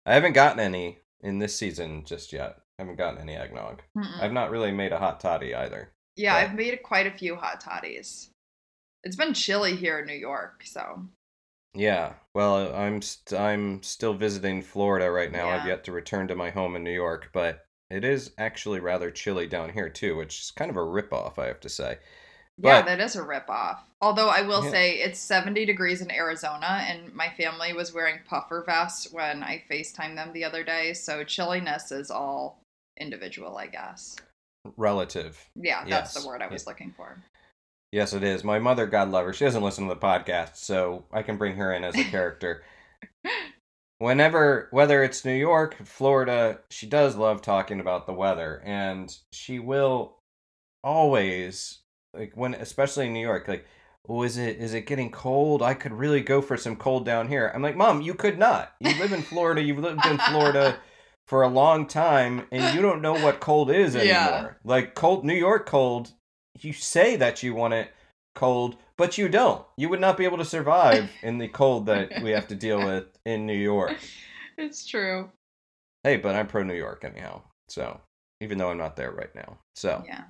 i 0.05 0.13
haven't 0.13 0.33
gotten 0.33 0.59
any 0.59 0.99
in 1.21 1.39
this 1.39 1.55
season 1.55 2.03
just 2.05 2.31
yet. 2.31 2.57
I 2.77 2.83
haven't 2.83 2.97
gotten 2.97 3.19
any 3.19 3.35
eggnog. 3.35 3.81
Mm-mm. 3.97 4.21
i've 4.21 4.31
not 4.33 4.51
really 4.51 4.71
made 4.71 4.91
a 4.93 4.99
hot 4.99 5.19
toddy 5.19 5.53
either 5.55 5.91
Yeah, 6.15 6.33
But- 6.33 6.49
I've 6.51 6.55
made 6.55 6.81
quite 6.83 7.07
a 7.07 7.11
few 7.17 7.35
hot 7.35 7.59
toddies. 7.61 8.29
It's 9.03 9.15
been 9.15 9.33
chilly 9.33 9.75
here 9.77 9.99
in 9.99 10.05
New 10.07 10.13
York, 10.13 10.63
so. 10.65 11.03
Yeah 11.73 12.13
well 12.33 12.73
i'm 12.73 13.01
st- 13.01 13.39
i'm 13.39 13.83
still 13.83 14.13
visiting 14.13 14.61
florida 14.61 15.09
right 15.11 15.31
now. 15.31 15.49
I've 15.49 15.67
yet 15.67 15.83
to 15.85 15.91
return 15.91 16.27
to 16.29 16.35
my 16.35 16.49
home 16.49 16.75
in 16.75 16.83
new 16.83 16.91
york 17.05 17.29
but 17.33 17.65
it 17.91 18.03
is 18.03 18.31
actually 18.37 18.79
rather 18.79 19.11
chilly 19.11 19.45
down 19.47 19.69
here 19.73 19.89
too 19.89 20.15
which 20.15 20.39
is 20.41 20.51
kind 20.51 20.71
of 20.71 20.77
a 20.77 20.79
ripoff 20.79 21.37
i 21.37 21.45
have 21.47 21.59
to 21.61 21.69
say 21.69 21.97
yeah, 22.61 22.81
But- 22.81 22.85
that 22.85 22.99
is 22.99 23.15
a 23.15 23.21
ripoff. 23.21 23.79
Although 24.01 24.29
I 24.29 24.43
will 24.43 24.63
Yeah. 24.65 24.71
say 24.71 24.91
it's 24.99 25.19
70 25.19 25.65
degrees 25.65 26.01
in 26.01 26.09
Arizona, 26.11 26.85
and 26.87 27.13
my 27.13 27.29
family 27.31 27.73
was 27.73 27.93
wearing 27.93 28.19
puffer 28.25 28.63
vests 28.65 29.11
when 29.11 29.43
I 29.43 29.63
FaceTimed 29.69 30.15
them 30.15 30.31
the 30.31 30.45
other 30.45 30.63
day. 30.63 30.93
So 30.93 31.23
chilliness 31.25 31.91
is 31.91 32.09
all 32.09 32.61
individual, 32.97 33.57
I 33.57 33.67
guess. 33.67 34.15
relative 34.77 35.49
Yeah, 35.55 35.79
that's 35.85 36.13
Yes. 36.13 36.21
the 36.23 36.27
word 36.27 36.41
I 36.41 36.47
was 36.47 36.67
looking 36.67 36.91
for. 36.91 37.23
Yes, 37.91 38.13
it 38.13 38.23
is. 38.23 38.43
My 38.43 38.59
mother, 38.59 38.85
God 38.87 39.09
love 39.09 39.25
her, 39.25 39.33
she 39.33 39.45
doesn't 39.45 39.63
listen 39.63 39.87
to 39.87 39.93
the 39.93 39.99
podcast, 39.99 40.57
so 40.57 41.05
I 41.11 41.23
can 41.23 41.37
bring 41.37 41.55
her 41.55 41.73
in 41.73 41.83
as 41.83 41.95
a 41.97 42.03
character. 42.03 42.63
Whenever, 43.99 44.67
whether 44.71 45.03
it's 45.03 45.25
New 45.25 45.33
York, 45.33 45.75
Florida, 45.85 46.59
she 46.69 46.87
does 46.87 47.15
love 47.17 47.41
talking 47.41 47.79
about 47.81 48.05
the 48.05 48.13
weather, 48.13 48.61
and 48.63 49.17
she 49.33 49.59
will 49.59 50.19
always, 50.83 51.79
like 52.13 52.33
when, 52.35 52.53
especially 52.55 53.07
in 53.07 53.13
New 53.13 53.21
York, 53.21 53.47
like, 53.47 53.65
oh, 54.07 54.23
is 54.23 54.37
it 54.37 54.57
is 54.57 54.73
it 54.73 54.85
getting 54.85 55.11
cold? 55.11 55.61
I 55.61 55.73
could 55.73 55.93
really 55.93 56.21
go 56.21 56.41
for 56.41 56.57
some 56.57 56.75
cold 56.75 57.05
down 57.05 57.27
here. 57.27 57.51
I'm 57.53 57.61
like, 57.61 57.77
Mom, 57.77 58.01
you 58.01 58.13
could 58.13 58.37
not. 58.37 58.73
You 58.79 58.97
live 58.99 59.13
in 59.13 59.21
Florida. 59.21 59.61
You've 59.61 59.79
lived 59.79 60.05
in 60.05 60.17
Florida 60.17 60.77
for 61.27 61.43
a 61.43 61.47
long 61.47 61.85
time, 61.85 62.47
and 62.51 62.75
you 62.75 62.81
don't 62.81 63.01
know 63.01 63.13
what 63.13 63.39
cold 63.39 63.71
is 63.71 63.95
anymore. 63.95 64.11
Yeah. 64.13 64.49
Like 64.63 64.95
cold, 64.95 65.25
New 65.25 65.35
York 65.35 65.65
cold. 65.65 66.11
You 66.59 66.73
say 66.73 67.15
that 67.17 67.43
you 67.43 67.53
want 67.53 67.73
it 67.73 67.91
cold, 68.35 68.77
but 68.97 69.17
you 69.17 69.29
don't. 69.29 69.65
You 69.77 69.89
would 69.89 70.01
not 70.01 70.17
be 70.17 70.25
able 70.25 70.37
to 70.37 70.45
survive 70.45 71.09
in 71.23 71.37
the 71.37 71.47
cold 71.47 71.85
that 71.85 72.21
we 72.21 72.31
have 72.31 72.47
to 72.47 72.55
deal 72.55 72.83
with 72.85 73.05
in 73.25 73.45
New 73.45 73.57
York. 73.57 73.97
It's 74.57 74.85
true. 74.85 75.29
Hey, 76.03 76.17
but 76.17 76.35
I'm 76.35 76.47
pro 76.47 76.63
New 76.63 76.73
York 76.73 77.03
anyhow. 77.05 77.41
So 77.69 78.01
even 78.41 78.57
though 78.57 78.71
I'm 78.71 78.77
not 78.77 78.95
there 78.95 79.11
right 79.11 79.33
now. 79.35 79.59
So 79.75 80.03
Yeah. 80.05 80.23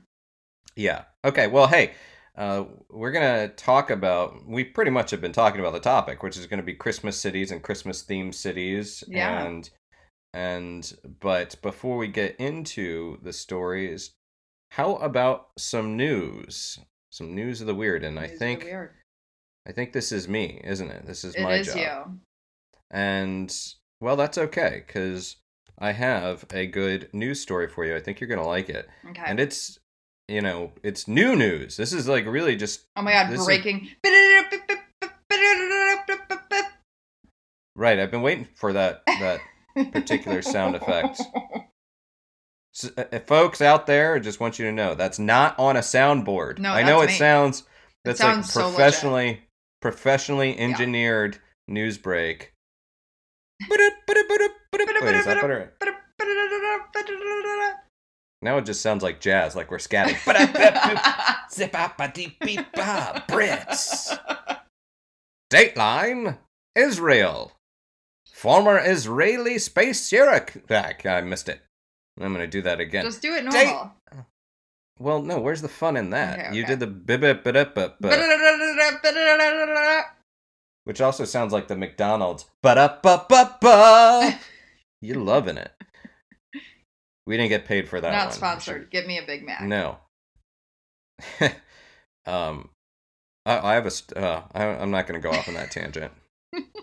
Yeah. 0.75 1.03
Okay. 1.25 1.47
Well, 1.47 1.67
hey, 1.67 1.91
uh, 2.37 2.65
we're 2.89 3.11
gonna 3.11 3.49
talk 3.49 3.89
about. 3.89 4.45
We 4.47 4.63
pretty 4.63 4.91
much 4.91 5.11
have 5.11 5.21
been 5.21 5.31
talking 5.33 5.59
about 5.59 5.73
the 5.73 5.79
topic, 5.79 6.23
which 6.23 6.37
is 6.37 6.47
going 6.47 6.59
to 6.59 6.65
be 6.65 6.73
Christmas 6.73 7.19
cities 7.19 7.51
and 7.51 7.61
Christmas 7.61 8.03
themed 8.03 8.33
cities. 8.35 9.03
Yeah. 9.07 9.45
And 9.45 9.69
and 10.33 10.93
but 11.19 11.55
before 11.61 11.97
we 11.97 12.07
get 12.07 12.35
into 12.37 13.19
the 13.23 13.33
stories, 13.33 14.11
how 14.71 14.95
about 14.97 15.49
some 15.57 15.97
news? 15.97 16.79
Some 17.11 17.33
news 17.33 17.59
of 17.61 17.67
the 17.67 17.75
weird, 17.75 18.03
and 18.03 18.19
I 18.19 18.27
think. 18.27 18.65
I 19.67 19.71
think 19.71 19.93
this 19.93 20.11
is 20.11 20.27
me, 20.27 20.61
isn't 20.63 20.89
it? 20.89 21.05
This 21.05 21.23
is 21.23 21.35
It 21.35 21.43
my 21.43 21.55
is 21.55 21.67
job. 21.67 21.77
you. 21.77 22.19
And 22.91 23.55
well, 24.01 24.15
that's 24.15 24.37
okay 24.37 24.83
because 24.87 25.35
I 25.77 25.91
have 25.91 26.45
a 26.51 26.65
good 26.65 27.09
news 27.13 27.39
story 27.41 27.67
for 27.67 27.85
you. 27.85 27.95
I 27.95 27.99
think 27.99 28.19
you're 28.19 28.29
gonna 28.29 28.47
like 28.47 28.69
it, 28.69 28.87
Okay. 29.09 29.23
and 29.25 29.39
it's 29.39 29.77
you 30.29 30.41
know 30.41 30.71
it's 30.83 31.07
new 31.07 31.35
news. 31.35 31.77
This 31.77 31.93
is 31.93 32.07
like 32.07 32.25
really 32.25 32.55
just 32.55 32.85
oh 32.95 33.01
my 33.01 33.11
god, 33.11 33.29
this 33.29 33.39
is- 33.41 33.45
breaking. 33.45 33.89
right. 37.75 37.99
I've 37.99 38.11
been 38.11 38.21
waiting 38.21 38.47
for 38.55 38.73
that 38.73 39.03
that 39.07 39.41
particular 39.91 40.41
sound 40.41 40.75
effect. 40.75 41.21
S 42.75 42.91
uh, 42.97 43.03
uh, 43.11 43.19
folks 43.19 43.61
out 43.61 43.87
there, 43.87 44.15
I 44.15 44.19
just 44.19 44.39
want 44.39 44.59
you 44.59 44.65
to 44.65 44.71
know 44.71 44.95
that's 44.95 45.19
not 45.19 45.57
on 45.57 45.75
a 45.75 45.79
soundboard. 45.81 46.59
No, 46.59 46.71
I 46.71 46.83
know 46.83 47.01
it 47.01 47.07
me. 47.07 47.13
sounds 47.13 47.63
that's 48.05 48.19
sounds 48.19 48.45
like 48.55 48.63
so 48.63 48.69
professionally 48.69 49.41
professionally 49.81 50.57
engineered 50.57 51.37
news 51.67 51.97
break. 51.97 52.53
Wait, 53.69 53.79
is 55.15 55.25
that 55.25 55.41
better? 55.41 55.73
Now 58.41 58.57
it 58.57 58.65
just 58.65 58.81
sounds 58.81 59.03
like 59.03 59.19
jazz, 59.19 59.55
like 59.55 59.69
we're 59.69 59.77
scatting. 59.77 60.15
Zip-a-ba-dee-beep-ba, 61.51 63.25
Brits. 63.27 64.17
Dateline, 65.51 66.37
Israel. 66.75 67.51
Former 68.31 68.79
Israeli 68.79 69.57
space 69.59 70.09
bureaucrat. 70.09 71.05
I 71.05 71.21
missed 71.21 71.49
it. 71.49 71.61
I'm 72.19 72.33
going 72.33 72.45
to 72.45 72.47
do 72.47 72.61
that 72.61 72.79
again. 72.79 73.03
Just 73.03 73.21
do 73.21 73.35
it 73.35 73.49
Date- 73.49 73.67
normal. 73.67 73.93
Well, 74.99 75.21
no, 75.21 75.39
where's 75.39 75.61
the 75.61 75.69
fun 75.69 75.95
in 75.95 76.09
that? 76.09 76.39
Okay, 76.39 76.57
You 76.57 76.65
did 76.65 76.79
the 76.79 76.87
bip 76.87 77.21
bip 77.21 77.45
which 80.83 81.01
also 81.01 81.23
sounds 81.23 81.53
like 81.53 81.67
the 81.67 81.75
McDonald's. 81.75 82.45
Ba-da-ba-ba-ba. 82.63 84.39
You're 85.01 85.21
loving 85.21 85.57
it. 85.57 85.71
We 87.29 87.37
didn't 87.37 87.49
get 87.49 87.65
paid 87.65 87.87
for 87.87 88.01
that 88.01 88.11
Not 88.11 88.25
one. 88.29 88.33
sponsored. 88.33 88.89
Give 88.89 89.05
me 89.05 89.19
a 89.19 89.23
Big 89.23 89.45
Mac. 89.45 89.61
No. 89.61 89.99
um, 92.25 92.69
I, 93.45 93.59
I 93.59 93.73
have 93.75 93.85
a. 93.85 94.19
Uh, 94.19 94.43
I, 94.51 94.63
I'm 94.65 94.89
not 94.89 95.05
going 95.05 95.21
to 95.21 95.23
go 95.23 95.31
off 95.31 95.47
on 95.47 95.53
that 95.53 95.69
tangent. 95.69 96.11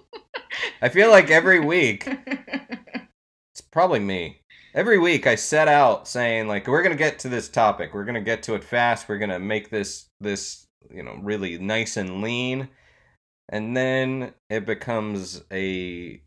I 0.81 0.89
feel 0.89 1.11
like 1.11 1.33
every 1.33 1.59
week 1.59 2.07
it's 2.27 3.61
probably 3.73 3.99
me. 3.99 4.43
Every 4.73 5.01
week 5.01 5.27
I 5.27 5.35
set 5.35 5.67
out 5.67 6.07
saying 6.07 6.47
like 6.47 6.69
we're 6.69 6.83
gonna 6.85 6.95
get 6.95 7.19
to 7.21 7.29
this 7.29 7.49
topic. 7.49 7.93
We're 7.93 8.05
gonna 8.05 8.21
get 8.21 8.45
to 8.45 8.55
it 8.55 8.63
fast. 8.63 9.09
We're 9.09 9.19
gonna 9.19 9.41
make 9.41 9.71
this 9.71 10.07
this 10.21 10.65
you 10.95 11.03
know 11.03 11.19
really 11.23 11.59
nice 11.59 11.97
and 11.97 12.23
lean, 12.23 12.69
and 13.49 13.77
then 13.77 14.35
it 14.49 14.65
becomes 14.65 15.43
a 15.51 16.21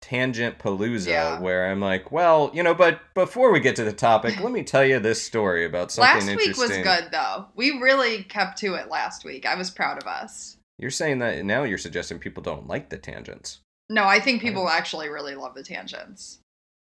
tangent 0.00 0.58
palooza 0.58 1.08
Yeah. 1.08 1.40
where 1.40 1.70
I'm 1.70 1.80
like, 1.80 2.10
well, 2.10 2.50
you 2.54 2.62
know, 2.62 2.74
but 2.74 3.00
before 3.14 3.52
we 3.52 3.60
get 3.60 3.76
to 3.76 3.84
the 3.84 3.92
topic, 3.92 4.40
let 4.40 4.52
me 4.52 4.62
tell 4.62 4.84
you 4.84 4.98
this 4.98 5.22
story 5.22 5.64
about 5.64 5.92
something 5.92 6.26
last 6.26 6.36
week 6.36 6.56
was 6.56 6.70
good 6.70 7.08
though. 7.12 7.46
We 7.54 7.78
really 7.80 8.22
kept 8.24 8.58
to 8.60 8.74
it 8.74 8.88
last 8.88 9.24
week. 9.24 9.46
I 9.46 9.54
was 9.56 9.70
proud 9.70 10.00
of 10.00 10.08
us. 10.08 10.56
You're 10.78 10.90
saying 10.90 11.18
that 11.18 11.44
now 11.44 11.64
you're 11.64 11.76
suggesting 11.78 12.18
people 12.18 12.42
don't 12.42 12.66
like 12.66 12.88
the 12.88 12.96
tangents. 12.98 13.60
No, 13.90 14.04
I 14.04 14.20
think 14.20 14.40
people 14.40 14.68
actually 14.68 15.08
really 15.08 15.34
love 15.34 15.54
the 15.54 15.62
tangents. 15.62 16.38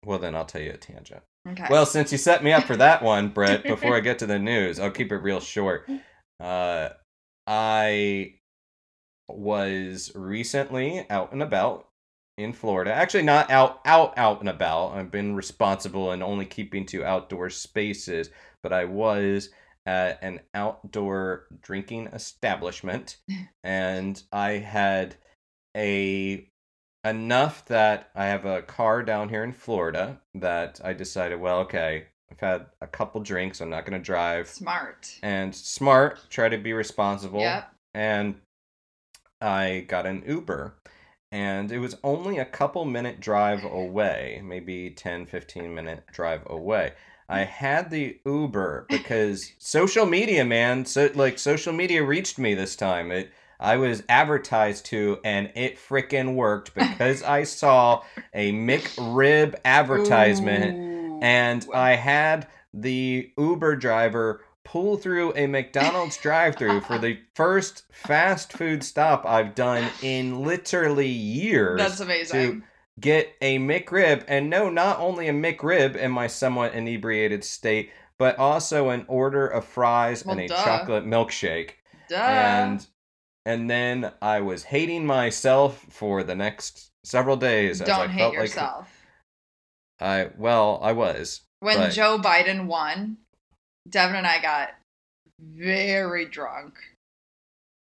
Well, 0.06 0.20
then 0.20 0.36
I'll 0.36 0.46
tell 0.46 0.62
you 0.62 0.72
a 0.72 0.78
tangent. 0.78 1.24
Okay. 1.48 1.66
Well, 1.70 1.86
since 1.86 2.12
you 2.12 2.18
set 2.18 2.44
me 2.44 2.52
up 2.52 2.66
for 2.66 2.76
that 2.76 3.02
one, 3.02 3.30
Brett, 3.34 3.64
before 3.64 3.96
I 3.96 4.02
get 4.02 4.20
to 4.20 4.28
the 4.28 4.38
news, 4.38 4.80
I'll 4.80 4.92
keep 4.92 5.12
it 5.12 5.18
real 5.18 5.40
short. 5.40 5.90
Uh, 6.40 6.90
I 7.48 8.36
was 9.28 10.12
recently 10.16 11.06
out 11.10 11.32
and 11.32 11.42
about 11.42 11.88
in 12.40 12.54
Florida. 12.54 12.94
Actually, 12.94 13.24
not 13.24 13.52
out, 13.52 13.82
out, 13.86 14.18
out 14.18 14.40
and 14.40 14.50
about. 14.50 14.96
I've 14.96 15.12
been 15.12 15.36
responsible 15.36 16.12
and 16.12 16.24
only 16.24 16.46
keeping 16.46 16.86
to 16.88 17.04
outdoor 17.04 17.50
spaces, 17.50 18.30
but 18.64 18.74
I 18.74 18.86
was 18.86 19.50
at 19.86 20.20
an 20.22 20.40
outdoor 20.54 21.48
drinking 21.62 22.08
establishment, 22.08 23.18
and 23.64 24.22
I 24.32 24.52
had 24.52 25.16
a 25.76 26.50
enough 27.06 27.66
that 27.66 28.10
I 28.16 28.26
have 28.26 28.46
a 28.46 28.62
car 28.62 29.04
down 29.04 29.30
here 29.30 29.44
in 29.44 29.54
Florida 29.54 30.20
that 30.36 30.82
I 30.84 30.94
decided, 30.94 31.40
well, 31.40 31.60
okay, 31.60 32.08
I've 32.32 32.40
had 32.40 32.66
a 32.82 32.88
couple 32.88 33.22
drinks. 33.22 33.62
I'm 33.62 33.70
not 33.70 33.86
going 33.86 34.00
to 34.00 34.06
drive. 34.06 34.48
Smart. 34.48 35.18
And 35.24 35.56
smart, 35.56 36.20
try 36.30 36.50
to 36.50 36.58
be 36.58 36.74
responsible. 36.74 37.40
Yep. 37.40 37.72
And 37.94 38.36
I 39.42 39.86
got 39.88 40.06
an 40.06 40.24
Uber. 40.28 40.76
And 41.32 41.72
it 41.72 41.80
was 41.80 41.96
only 42.04 42.40
a 42.40 42.46
couple 42.46 42.86
minute 42.86 43.20
drive 43.20 43.64
away, 43.64 44.42
maybe 44.44 44.90
10, 44.90 45.28
15 45.28 45.74
minute 45.74 46.04
drive 46.12 46.42
away. 46.48 46.94
I 47.30 47.42
had 47.44 47.92
the 47.92 48.18
Uber 48.26 48.88
because 48.90 49.54
social 49.60 50.08
media, 50.08 50.44
man, 50.44 50.86
so 50.86 51.12
like 51.14 51.38
social 51.38 51.72
media 51.74 52.04
reached 52.04 52.40
me 52.40 52.56
this 52.56 52.76
time. 52.76 53.12
It 53.12 53.32
I 53.60 53.76
was 53.76 54.04
advertised 54.08 54.86
to 54.86 55.20
and 55.24 55.52
it 55.54 55.78
frickin' 55.78 56.34
worked 56.36 56.74
because 56.74 57.22
I 57.24 57.44
saw 57.44 58.04
a 58.34 58.52
McRib 58.54 59.56
advertisement 59.66 60.76
Ooh. 60.76 61.20
and 61.22 61.68
I 61.74 61.96
had 61.96 62.48
the 62.74 63.32
Uber 63.38 63.76
driver 63.76 64.42
pull 64.72 64.98
through 64.98 65.34
a 65.36 65.48
McDonald's 65.48 66.16
drive-through 66.18 66.82
for 66.82 67.00
the 67.00 67.18
first 67.34 67.84
fast 67.92 68.54
food 68.54 68.84
stop 68.84 69.26
I've 69.26 69.56
done 69.56 69.90
in 70.04 70.44
literally 70.44 71.08
years 71.08 71.80
That's 71.80 72.00
amazing. 72.00 72.62
To 72.62 72.64
get 73.00 73.34
a 73.42 73.58
McRib, 73.58 74.24
and 74.28 74.48
no, 74.48 74.70
not 74.70 75.00
only 75.00 75.28
a 75.28 75.34
McRib 75.34 75.96
in 75.96 76.12
my 76.12 76.28
somewhat 76.28 76.76
inebriated 76.76 77.44
state, 77.44 77.92
but 78.20 78.38
also 78.38 78.90
an 78.90 79.06
order 79.08 79.48
of 79.48 79.66
fries 79.66 80.24
Well, 80.24 80.34
and 80.38 80.42
a 80.42 80.48
duh. 80.48 80.64
chocolate 80.64 81.06
milkshake. 81.06 81.72
Duh. 82.08 82.18
And 82.18 82.86
and 83.46 83.70
then 83.70 84.12
I 84.22 84.42
was 84.42 84.66
hating 84.66 85.06
myself 85.06 85.84
for 85.90 86.22
the 86.22 86.36
next 86.36 86.92
several 87.04 87.38
days. 87.38 87.82
as 87.82 87.90
I 87.90 87.98
Don't 87.98 88.10
hate 88.12 88.20
felt 88.20 88.34
yourself. 88.36 89.06
Like 90.00 90.10
I 90.10 90.30
well, 90.38 90.80
I 90.84 90.92
was. 90.92 91.42
when 91.60 91.90
Joe 91.90 92.20
Biden 92.20 92.68
won, 92.68 93.18
Devin 93.90 94.16
and 94.16 94.28
I 94.28 94.42
got 94.42 94.70
very 95.42 96.26
drunk. 96.26 96.76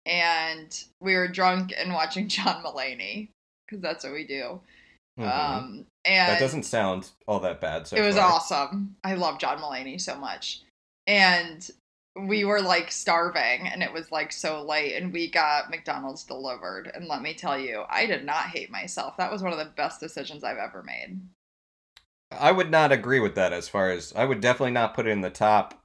And 0.04 0.84
we 1.00 1.14
were 1.14 1.28
drunk 1.28 1.74
and 1.76 1.92
watching 1.92 2.28
John 2.28 2.62
Mulaney 2.62 3.28
because 3.66 3.82
that's 3.82 4.04
what 4.04 4.12
we 4.12 4.26
do. 4.26 4.60
Mhm. 5.18 5.26
Um, 5.26 5.86
and 6.04 6.30
that 6.30 6.40
doesn't 6.40 6.64
sound 6.64 7.10
all 7.26 7.40
that 7.40 7.60
bad. 7.60 7.86
So 7.86 7.96
it 7.96 8.02
was 8.06 8.16
far. 8.16 8.32
awesome. 8.32 8.96
I 9.02 9.14
love 9.14 9.38
John 9.38 9.58
Mulaney 9.58 10.00
so 10.00 10.16
much. 10.16 10.62
And 11.06 11.68
we 12.14 12.44
were 12.44 12.62
like 12.62 12.90
starving 12.92 13.66
and 13.66 13.82
it 13.82 13.92
was 13.92 14.10
like 14.12 14.32
so 14.32 14.62
late 14.62 14.96
and 14.96 15.12
we 15.12 15.30
got 15.30 15.70
McDonald's 15.70 16.24
delivered. 16.24 16.90
And 16.94 17.06
let 17.06 17.22
me 17.22 17.34
tell 17.34 17.58
you, 17.58 17.84
I 17.88 18.06
did 18.06 18.24
not 18.24 18.46
hate 18.46 18.70
myself. 18.70 19.16
That 19.16 19.32
was 19.32 19.42
one 19.42 19.52
of 19.52 19.58
the 19.58 19.64
best 19.76 20.00
decisions 20.00 20.44
I've 20.44 20.58
ever 20.58 20.82
made. 20.82 21.20
I 22.30 22.52
would 22.52 22.70
not 22.70 22.92
agree 22.92 23.20
with 23.20 23.34
that. 23.36 23.52
As 23.52 23.68
far 23.68 23.90
as 23.90 24.12
I 24.14 24.24
would 24.24 24.40
definitely 24.40 24.72
not 24.72 24.94
put 24.94 25.06
it 25.06 25.10
in 25.10 25.20
the 25.20 25.30
top 25.30 25.82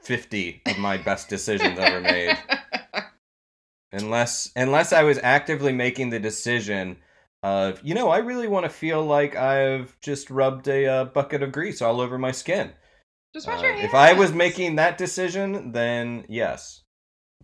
fifty 0.00 0.62
of 0.66 0.78
my 0.78 0.96
best 0.96 1.28
decisions 1.28 1.78
ever 1.78 2.00
made. 2.00 2.36
unless 3.92 4.50
unless 4.56 4.92
I 4.92 5.02
was 5.02 5.18
actively 5.22 5.72
making 5.72 6.10
the 6.10 6.18
decision 6.20 6.96
of 7.42 7.80
you 7.82 7.94
know 7.94 8.08
I 8.08 8.18
really 8.18 8.48
want 8.48 8.64
to 8.64 8.70
feel 8.70 9.04
like 9.04 9.36
I've 9.36 9.98
just 10.00 10.30
rubbed 10.30 10.68
a 10.68 10.86
uh, 10.86 11.04
bucket 11.06 11.42
of 11.42 11.52
grease 11.52 11.82
all 11.82 12.00
over 12.00 12.18
my 12.18 12.32
skin. 12.32 12.72
Just 13.34 13.46
wash 13.46 13.60
Uh, 13.60 13.66
your 13.66 13.72
hands. 13.74 13.84
if 13.86 13.94
I 13.94 14.12
was 14.12 14.32
making 14.32 14.76
that 14.76 14.98
decision, 14.98 15.72
then 15.72 16.24
yes. 16.28 16.80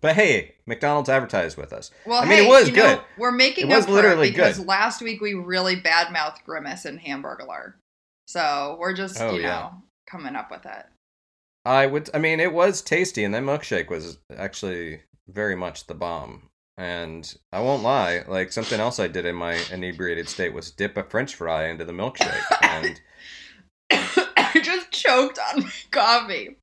But 0.00 0.14
hey, 0.14 0.54
McDonald's 0.66 1.08
advertised 1.08 1.56
with 1.56 1.72
us. 1.72 1.90
Well, 2.06 2.22
I 2.22 2.26
mean, 2.26 2.44
it 2.44 2.48
was 2.48 2.68
you 2.68 2.76
know, 2.76 2.96
good. 2.96 3.00
we're 3.18 3.32
making 3.32 3.68
It 3.68 3.74
was 3.74 3.88
literally 3.88 4.28
it 4.28 4.32
because 4.32 4.58
good. 4.58 4.66
last 4.68 5.02
week 5.02 5.20
we 5.20 5.34
really 5.34 5.74
badmouthed 5.74 6.44
Grimace 6.44 6.84
and 6.84 7.00
Hamburglar. 7.00 7.72
So 8.28 8.76
we're 8.78 8.92
just, 8.92 9.20
Oh, 9.20 9.32
you 9.34 9.40
yeah. 9.40 9.48
know, 9.48 9.70
coming 10.08 10.36
up 10.36 10.52
with 10.52 10.64
it. 10.66 10.86
I 11.68 11.84
would. 11.86 12.08
I 12.14 12.18
mean, 12.18 12.40
it 12.40 12.54
was 12.54 12.80
tasty, 12.80 13.24
and 13.24 13.34
that 13.34 13.42
milkshake 13.42 13.90
was 13.90 14.18
actually 14.34 15.02
very 15.28 15.54
much 15.54 15.86
the 15.86 15.94
bomb. 15.94 16.48
And 16.78 17.36
I 17.52 17.60
won't 17.60 17.82
lie, 17.82 18.24
like 18.26 18.52
something 18.52 18.80
else 18.80 18.98
I 18.98 19.08
did 19.08 19.26
in 19.26 19.34
my 19.36 19.58
inebriated 19.70 20.28
state 20.28 20.54
was 20.54 20.70
dip 20.70 20.96
a 20.96 21.02
French 21.02 21.34
fry 21.34 21.68
into 21.68 21.84
the 21.84 21.92
milkshake, 21.92 22.40
and 22.62 23.00
I 23.90 24.60
just 24.62 24.90
choked 24.92 25.38
on 25.52 25.64
my 25.64 25.72
coffee. 25.90 26.56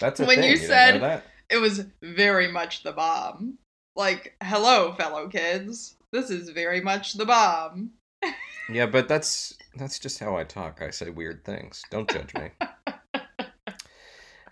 that's 0.00 0.20
a 0.20 0.24
When 0.24 0.38
thing. 0.38 0.50
you 0.50 0.56
didn't 0.56 0.68
said-? 0.68 1.22
It 1.50 1.58
was 1.58 1.84
very 2.00 2.48
much 2.50 2.82
the 2.82 2.92
bomb. 2.92 3.58
Like, 3.94 4.36
hello, 4.42 4.92
fellow 4.94 5.28
kids. 5.28 5.96
This 6.12 6.30
is 6.30 6.48
very 6.50 6.80
much 6.80 7.14
the 7.14 7.26
bomb. 7.26 7.90
Yeah, 8.72 8.86
but 8.86 9.08
that's 9.08 9.58
that's 9.74 9.98
just 9.98 10.20
how 10.20 10.36
I 10.36 10.44
talk. 10.44 10.80
I 10.80 10.90
say 10.90 11.10
weird 11.10 11.44
things. 11.44 11.82
Don't 11.90 12.08
judge 12.08 12.32
me. 12.34 12.50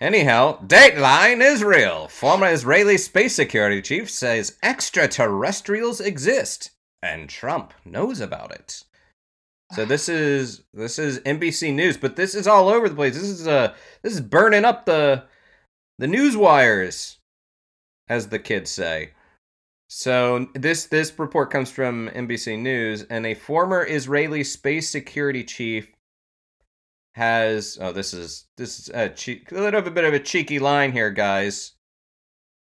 Anyhow, 0.00 0.60
Dateline 0.64 1.42
Israel. 1.42 2.06
Former 2.06 2.46
Israeli 2.46 2.98
space 2.98 3.34
security 3.34 3.82
chief 3.82 4.08
says 4.08 4.56
extraterrestrials 4.62 6.00
exist, 6.00 6.70
and 7.02 7.28
Trump 7.28 7.72
knows 7.84 8.20
about 8.20 8.52
it. 8.52 8.84
So 9.72 9.84
this 9.84 10.08
is 10.08 10.62
this 10.72 10.98
is 10.98 11.18
NBC 11.20 11.74
News, 11.74 11.96
but 11.96 12.16
this 12.16 12.34
is 12.34 12.46
all 12.46 12.68
over 12.68 12.88
the 12.88 12.94
place. 12.94 13.14
This 13.14 13.28
is 13.28 13.48
uh 13.48 13.74
this 14.02 14.14
is 14.14 14.20
burning 14.20 14.64
up 14.64 14.86
the 14.86 15.24
the 15.98 16.06
news 16.06 16.36
wires, 16.36 17.18
as 18.08 18.28
the 18.28 18.38
kids 18.38 18.70
say. 18.70 19.10
So 19.90 20.48
this 20.54 20.86
this 20.86 21.18
report 21.18 21.50
comes 21.50 21.72
from 21.72 22.08
NBC 22.10 22.58
News, 22.58 23.02
and 23.10 23.26
a 23.26 23.34
former 23.34 23.84
Israeli 23.84 24.44
space 24.44 24.88
security 24.88 25.42
chief 25.42 25.88
has. 27.12 27.78
Oh, 27.80 27.92
this 27.92 28.14
is 28.14 28.46
this 28.56 28.78
is 28.78 28.88
a, 28.90 29.08
cheek, 29.08 29.50
a 29.52 29.56
little 29.56 29.82
bit 29.82 30.04
of 30.04 30.14
a 30.14 30.20
cheeky 30.20 30.58
line 30.58 30.92
here, 30.92 31.10
guys. 31.10 31.72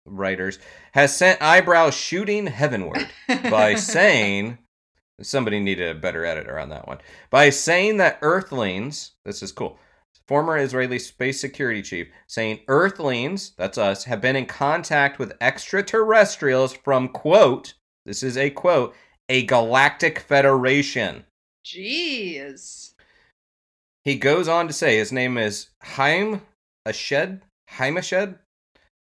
Writers 0.06 0.58
has 0.92 1.16
sent 1.16 1.40
eyebrows 1.40 1.94
shooting 1.94 2.46
heavenward 2.46 3.08
by 3.50 3.74
saying 3.76 4.58
somebody 5.22 5.60
needed 5.60 5.96
a 5.96 5.98
better 5.98 6.24
editor 6.26 6.58
on 6.58 6.68
that 6.68 6.86
one 6.86 6.98
by 7.30 7.50
saying 7.50 7.96
that 7.98 8.18
Earthlings. 8.20 9.12
This 9.24 9.42
is 9.42 9.52
cool. 9.52 9.78
Former 10.26 10.56
Israeli 10.56 10.98
space 10.98 11.38
security 11.38 11.82
chief 11.82 12.08
saying 12.26 12.60
Earthlings, 12.66 13.52
that's 13.58 13.76
us, 13.76 14.04
have 14.04 14.22
been 14.22 14.36
in 14.36 14.46
contact 14.46 15.18
with 15.18 15.36
extraterrestrials 15.40 16.72
from, 16.72 17.08
quote, 17.08 17.74
this 18.06 18.22
is 18.22 18.38
a 18.38 18.48
quote, 18.48 18.94
a 19.28 19.44
galactic 19.44 20.18
federation. 20.18 21.24
Jeez. 21.64 22.93
He 24.04 24.16
goes 24.16 24.48
on 24.48 24.66
to 24.66 24.72
say 24.72 24.96
his 24.96 25.12
name 25.12 25.38
is 25.38 25.68
Haim 25.82 26.42
Eshed, 26.86 27.40
Haim 27.68 27.94
Eshed, 27.96 28.38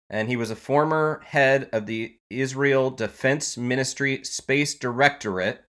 and 0.08 0.28
he 0.28 0.36
was 0.36 0.50
a 0.50 0.56
former 0.56 1.20
head 1.26 1.68
of 1.72 1.86
the 1.86 2.16
Israel 2.30 2.90
Defense 2.90 3.56
Ministry 3.56 4.22
Space 4.22 4.74
Directorate. 4.74 5.64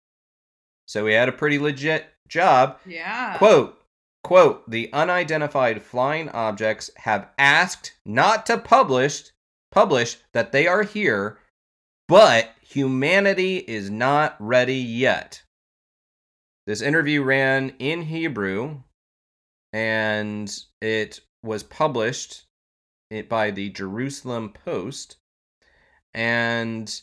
So 0.88 1.08
he 1.08 1.14
had 1.14 1.30
a 1.30 1.34
pretty 1.34 1.58
legit 1.58 2.06
job. 2.28 2.78
Yeah. 2.86 3.38
Quote, 3.38 3.82
quote, 4.24 4.70
the 4.70 4.94
unidentified 4.94 5.82
flying 5.82 6.30
objects 6.30 6.92
have 6.98 7.30
asked 7.40 7.94
not 8.06 8.46
to 8.46 8.58
publish 8.58 9.32
publish 9.72 10.18
that 10.34 10.54
they 10.54 10.68
are 10.68 10.84
here, 10.84 11.38
but 12.08 12.52
humanity 12.62 13.58
is 13.58 13.90
not 13.90 14.36
ready 14.40 14.78
yet. 14.78 15.44
This 16.66 16.82
interview 16.82 17.22
ran 17.22 17.74
in 17.78 18.04
Hebrew 18.04 18.84
and 19.76 20.58
it 20.82 21.20
was 21.44 21.62
published 21.62 22.46
it 23.12 23.28
by 23.28 23.52
the 23.52 23.70
Jerusalem 23.70 24.54
Post 24.54 25.18
and 26.14 27.02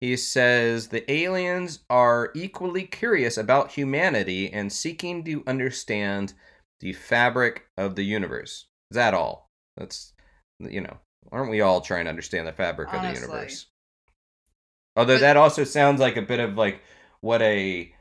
he 0.00 0.16
says 0.16 0.88
the 0.88 1.10
aliens 1.12 1.80
are 1.90 2.30
equally 2.34 2.84
curious 2.84 3.36
about 3.36 3.72
humanity 3.72 4.50
and 4.50 4.72
seeking 4.72 5.22
to 5.24 5.44
understand 5.46 6.32
the 6.80 6.94
fabric 6.94 7.66
of 7.76 7.94
the 7.94 8.04
universe. 8.04 8.68
Is 8.90 8.96
that 8.96 9.12
all? 9.12 9.50
That's 9.76 10.14
you 10.58 10.80
know, 10.80 10.96
aren't 11.30 11.50
we 11.50 11.60
all 11.60 11.82
trying 11.82 12.04
to 12.04 12.10
understand 12.10 12.46
the 12.46 12.52
fabric 12.52 12.92
of 12.92 13.02
the 13.02 13.12
universe? 13.12 13.66
Although 14.96 15.16
But- 15.16 15.20
that 15.20 15.36
also 15.36 15.64
sounds 15.64 16.00
like 16.00 16.16
a 16.16 16.22
bit 16.22 16.40
of 16.40 16.56
like 16.56 16.80
what 17.20 17.42
a 17.42 17.94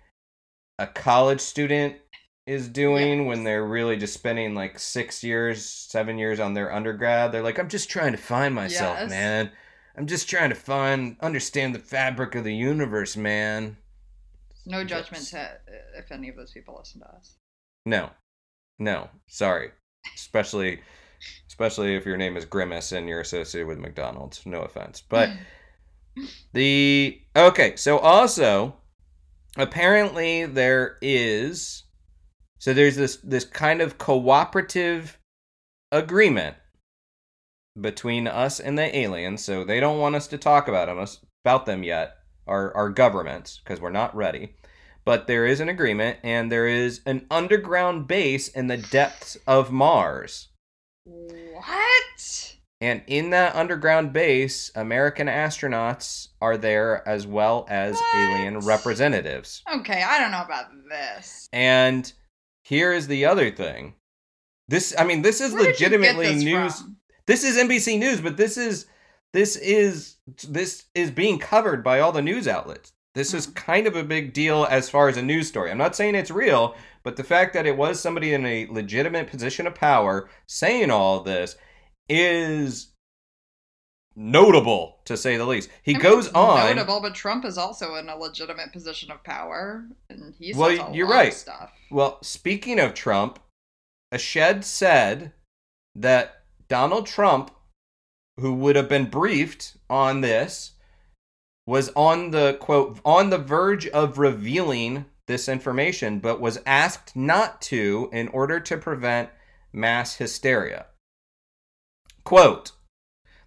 a 0.79 0.87
college 0.87 1.41
student 1.41 1.97
is 2.45 2.67
doing 2.67 3.25
when 3.25 3.43
they're 3.43 3.65
really 3.65 3.95
just 3.95 4.13
spending 4.13 4.53
like 4.53 4.77
6 4.77 5.23
years, 5.23 5.65
7 5.65 6.17
years 6.17 6.39
on 6.39 6.53
their 6.53 6.73
undergrad. 6.73 7.31
They're 7.31 7.43
like 7.43 7.59
I'm 7.59 7.69
just 7.69 7.89
trying 7.89 8.11
to 8.11 8.17
find 8.17 8.53
myself, 8.53 8.97
Yes. 8.99 9.09
man. 9.09 9.51
I'm 9.95 10.07
just 10.07 10.29
trying 10.29 10.49
to 10.49 10.55
find 10.55 11.15
understand 11.21 11.73
the 11.75 11.79
fabric 11.79 12.35
of 12.35 12.43
the 12.43 12.55
universe, 12.55 13.15
man. 13.15 13.77
No 14.65 14.83
judgment 14.83 15.25
to 15.27 15.39
uh, 15.39 15.47
if 15.97 16.11
any 16.11 16.29
of 16.29 16.35
those 16.35 16.51
people 16.51 16.75
listen 16.77 17.01
to 17.01 17.07
us. 17.07 17.35
No. 17.85 18.09
No. 18.79 19.09
Sorry. 19.27 19.71
Especially 20.15 20.81
especially 21.47 21.95
if 21.95 22.05
your 22.05 22.17
name 22.17 22.35
is 22.35 22.43
Grimace 22.45 22.91
and 22.91 23.07
you're 23.07 23.21
associated 23.21 23.67
with 23.67 23.77
McDonald's. 23.79 24.45
No 24.45 24.61
offense. 24.63 25.01
But 25.07 25.29
the 26.53 27.21
okay, 27.35 27.75
so 27.75 27.99
also 27.99 28.75
apparently 29.57 30.45
there 30.45 30.97
is 31.01 31.82
so 32.63 32.73
there's 32.73 32.95
this 32.95 33.17
this 33.17 33.43
kind 33.43 33.81
of 33.81 33.97
cooperative 33.97 35.19
agreement 35.91 36.55
between 37.81 38.25
us 38.25 38.57
and 38.57 38.77
the 38.77 38.97
aliens. 38.97 39.43
So 39.43 39.65
they 39.65 39.81
don't 39.81 39.99
want 39.99 40.15
us 40.15 40.27
to 40.27 40.37
talk 40.37 40.69
about 40.69 40.85
them 40.85 41.05
about 41.43 41.65
them 41.65 41.83
yet, 41.83 42.19
our 42.47 42.73
our 42.73 42.89
governments, 42.89 43.59
because 43.61 43.81
we're 43.81 43.89
not 43.89 44.15
ready. 44.15 44.55
But 45.03 45.27
there 45.27 45.45
is 45.45 45.59
an 45.59 45.67
agreement, 45.67 46.19
and 46.23 46.49
there 46.49 46.65
is 46.65 47.01
an 47.05 47.25
underground 47.29 48.07
base 48.07 48.47
in 48.47 48.67
the 48.67 48.77
depths 48.77 49.35
of 49.45 49.69
Mars. 49.69 50.47
what? 51.03 52.55
And 52.79 53.01
in 53.07 53.31
that 53.31 53.55
underground 53.57 54.13
base, 54.13 54.71
American 54.73 55.27
astronauts 55.27 56.29
are 56.39 56.55
there 56.55 57.05
as 57.05 57.27
well 57.27 57.65
as 57.67 57.95
What? 57.95 58.15
alien 58.15 58.59
representatives. 58.59 59.63
Okay, 59.69 60.01
I 60.01 60.17
don't 60.17 60.31
know 60.31 60.43
about 60.43 60.67
this. 60.89 61.49
And 61.51 62.13
here 62.73 62.91
is 62.91 63.07
the 63.07 63.25
other 63.25 63.51
thing. 63.51 63.93
This 64.67 64.93
I 64.97 65.03
mean 65.03 65.21
this 65.21 65.39
is 65.41 65.53
Where 65.53 65.63
did 65.63 65.79
you 65.79 65.89
get 65.89 65.99
legitimately 65.99 66.33
this 66.35 66.43
news. 66.43 66.79
from? 66.81 66.97
This 67.27 67.43
is 67.43 67.57
NBC 67.57 67.99
News, 67.99 68.19
but 68.21 68.37
this 68.37 68.57
is 68.57 68.85
this 69.33 69.55
is 69.55 70.17
this 70.47 70.85
is 70.95 71.11
being 71.11 71.39
covered 71.39 71.83
by 71.83 71.99
all 71.99 72.11
the 72.11 72.21
news 72.21 72.47
outlets. 72.47 72.93
This 73.15 73.33
is 73.33 73.45
Hmm. 73.45 73.51
kind 73.53 73.87
of 73.87 73.95
a 73.95 74.03
big 74.03 74.33
deal 74.33 74.65
as 74.69 74.89
far 74.89 75.07
as 75.07 75.17
a 75.17 75.21
news 75.21 75.47
story. 75.47 75.69
I'm 75.69 75.77
not 75.77 75.95
saying 75.95 76.15
it's 76.15 76.31
real, 76.31 76.75
but 77.03 77.15
the 77.15 77.23
fact 77.23 77.53
that 77.53 77.65
it 77.67 77.77
was 77.77 77.99
somebody 77.99 78.33
in 78.33 78.45
a 78.45 78.65
legitimate 78.67 79.27
position 79.27 79.67
of 79.67 79.75
power 79.75 80.29
saying 80.47 80.89
all 80.91 81.21
this 81.21 81.55
is 82.09 82.89
notable 84.15 84.99
to 85.05 85.17
say 85.17 85.37
the 85.37 85.45
least. 85.45 85.69
He 85.83 85.93
I 85.93 85.97
mean, 85.97 86.03
goes 86.03 86.27
on. 86.33 86.75
Notable, 86.75 87.01
but 87.01 87.15
Trump 87.15 87.45
is 87.45 87.57
also 87.57 87.95
in 87.95 88.09
a 88.09 88.15
legitimate 88.17 88.71
position 88.71 89.11
of 89.11 89.23
power, 89.23 89.85
and 90.09 90.33
he 90.39 90.53
says 90.53 90.59
Well, 90.59 90.95
you're 90.95 91.07
right. 91.07 91.33
stuff. 91.33 91.71
Well, 91.93 92.17
speaking 92.23 92.79
of 92.79 92.95
Trump, 92.95 93.37
Eshed 94.11 94.63
said 94.63 95.31
that 95.93 96.41
Donald 96.67 97.05
Trump, 97.05 97.51
who 98.39 98.55
would 98.55 98.75
have 98.75 98.89
been 98.89 99.11
briefed 99.11 99.77
on 99.91 100.21
this, 100.21 100.71
was 101.67 101.89
on 101.89 102.31
the 102.31 102.57
quote 102.59 102.99
on 103.05 103.29
the 103.29 103.37
verge 103.37 103.85
of 103.89 104.17
revealing 104.17 105.05
this 105.27 105.47
information, 105.47 106.17
but 106.17 106.41
was 106.41 106.57
asked 106.65 107.15
not 107.15 107.61
to 107.61 108.09
in 108.11 108.27
order 108.29 108.59
to 108.59 108.75
prevent 108.75 109.29
mass 109.71 110.15
hysteria. 110.15 110.87
Quote 112.23 112.71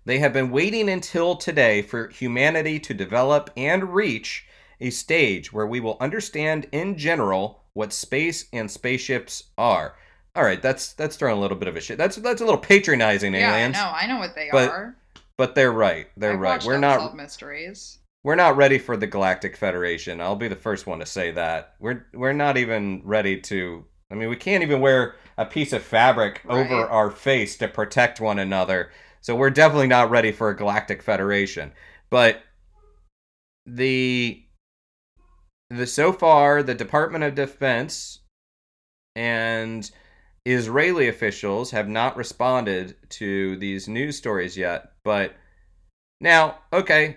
They 0.04 0.20
have 0.20 0.32
been 0.32 0.52
waiting 0.52 0.88
until 0.88 1.34
today 1.34 1.82
for 1.82 2.10
humanity 2.10 2.78
to 2.78 2.94
develop 2.94 3.50
and 3.56 3.92
reach 3.92 4.46
a 4.80 4.90
stage 4.90 5.52
where 5.52 5.66
we 5.66 5.80
will 5.80 5.96
understand 6.00 6.68
in 6.70 6.96
general 6.96 7.65
what 7.76 7.92
space 7.92 8.46
and 8.54 8.70
spaceships 8.70 9.44
are. 9.58 9.94
All 10.34 10.42
right, 10.42 10.60
that's 10.62 10.94
that's 10.94 11.16
throwing 11.16 11.36
a 11.36 11.40
little 11.40 11.58
bit 11.58 11.68
of 11.68 11.76
a 11.76 11.80
shit. 11.80 11.98
That's 11.98 12.16
that's 12.16 12.40
a 12.40 12.44
little 12.44 12.58
patronizing, 12.60 13.34
Yeah, 13.34 13.52
I 13.52 13.58
aliens. 13.58 13.74
know. 13.74 13.92
I 13.94 14.06
know 14.06 14.18
what 14.18 14.34
they 14.34 14.48
But 14.50 14.70
are. 14.70 14.96
But 15.36 15.54
they're 15.54 15.72
right. 15.72 16.06
They're 16.16 16.32
I've 16.32 16.40
right. 16.40 16.64
We're 16.64 16.78
not 16.78 17.14
mysteries. 17.14 17.98
we're 18.24 18.34
not 18.34 18.56
ready 18.56 18.78
for 18.78 18.96
the 18.96 19.06
Galactic 19.06 19.56
Federation. 19.58 20.22
I'll 20.22 20.36
be 20.36 20.48
the 20.48 20.56
first 20.56 20.86
one 20.86 21.00
to 21.00 21.06
say 21.06 21.30
that. 21.32 21.74
We're 21.78 22.06
we're 22.14 22.32
not 22.32 22.56
even 22.56 23.02
ready 23.04 23.40
to. 23.42 23.84
I 24.10 24.14
mean, 24.14 24.30
we 24.30 24.36
can't 24.36 24.62
even 24.62 24.80
wear 24.80 25.16
a 25.36 25.44
piece 25.44 25.74
of 25.74 25.82
fabric 25.82 26.40
over 26.48 26.86
our 26.86 27.10
face 27.10 27.58
to 27.58 27.68
protect 27.68 28.20
one 28.20 28.38
another. 28.38 28.90
So 29.20 29.34
we're 29.36 29.50
definitely 29.50 29.88
not 29.88 30.08
ready 30.10 30.32
for 30.32 30.48
a 30.48 30.56
Galactic 30.56 31.02
Federation. 31.02 31.72
But 32.08 32.40
the 33.66 34.42
the 35.70 35.86
so 35.86 36.12
far 36.12 36.62
the 36.62 36.74
Department 36.74 37.24
of 37.24 37.34
Defense 37.34 38.20
and 39.14 39.90
Israeli 40.44 41.08
officials 41.08 41.72
have 41.72 41.88
not 41.88 42.16
responded 42.16 42.96
to 43.10 43.56
these 43.56 43.88
news 43.88 44.16
stories 44.16 44.56
yet. 44.56 44.92
But 45.04 45.34
now, 46.20 46.58
okay, 46.72 47.16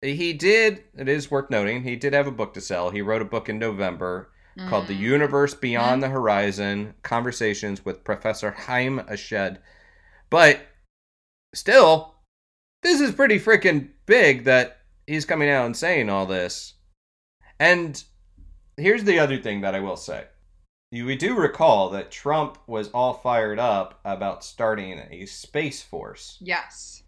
he 0.00 0.32
did. 0.32 0.84
It 0.96 1.08
is 1.08 1.30
worth 1.30 1.50
noting 1.50 1.82
he 1.82 1.96
did 1.96 2.12
have 2.12 2.26
a 2.28 2.32
book 2.32 2.54
to 2.54 2.60
sell. 2.60 2.90
He 2.90 3.02
wrote 3.02 3.22
a 3.22 3.26
book 3.26 3.48
in 3.48 3.58
November 3.58 4.30
called 4.68 4.86
"The 4.86 4.94
Mm. 4.94 5.00
Universe 5.00 5.54
Beyond 5.54 6.02
the 6.02 6.08
Horizon: 6.08 6.94
Conversations 7.02 7.84
with 7.84 8.04
Professor 8.04 8.52
Haim 8.52 9.00
Eshed." 9.00 9.58
But 10.30 10.60
still, 11.54 12.14
this 12.82 13.00
is 13.00 13.14
pretty 13.14 13.40
freaking 13.40 13.90
big 14.06 14.44
that 14.44 14.82
he's 15.06 15.24
coming 15.24 15.48
out 15.48 15.66
and 15.66 15.76
saying 15.76 16.08
all 16.08 16.26
this. 16.26 16.74
And 17.58 18.02
here's 18.76 19.04
the 19.04 19.18
other 19.18 19.38
thing 19.38 19.60
that 19.62 19.74
I 19.74 19.80
will 19.80 19.96
say. 19.96 20.26
We 20.90 21.16
do 21.16 21.34
recall 21.36 21.90
that 21.90 22.10
Trump 22.10 22.58
was 22.66 22.88
all 22.88 23.14
fired 23.14 23.58
up 23.58 24.00
about 24.04 24.42
starting 24.42 25.02
a 25.10 25.26
space 25.26 25.82
force. 25.82 26.38
Yes. 26.40 27.02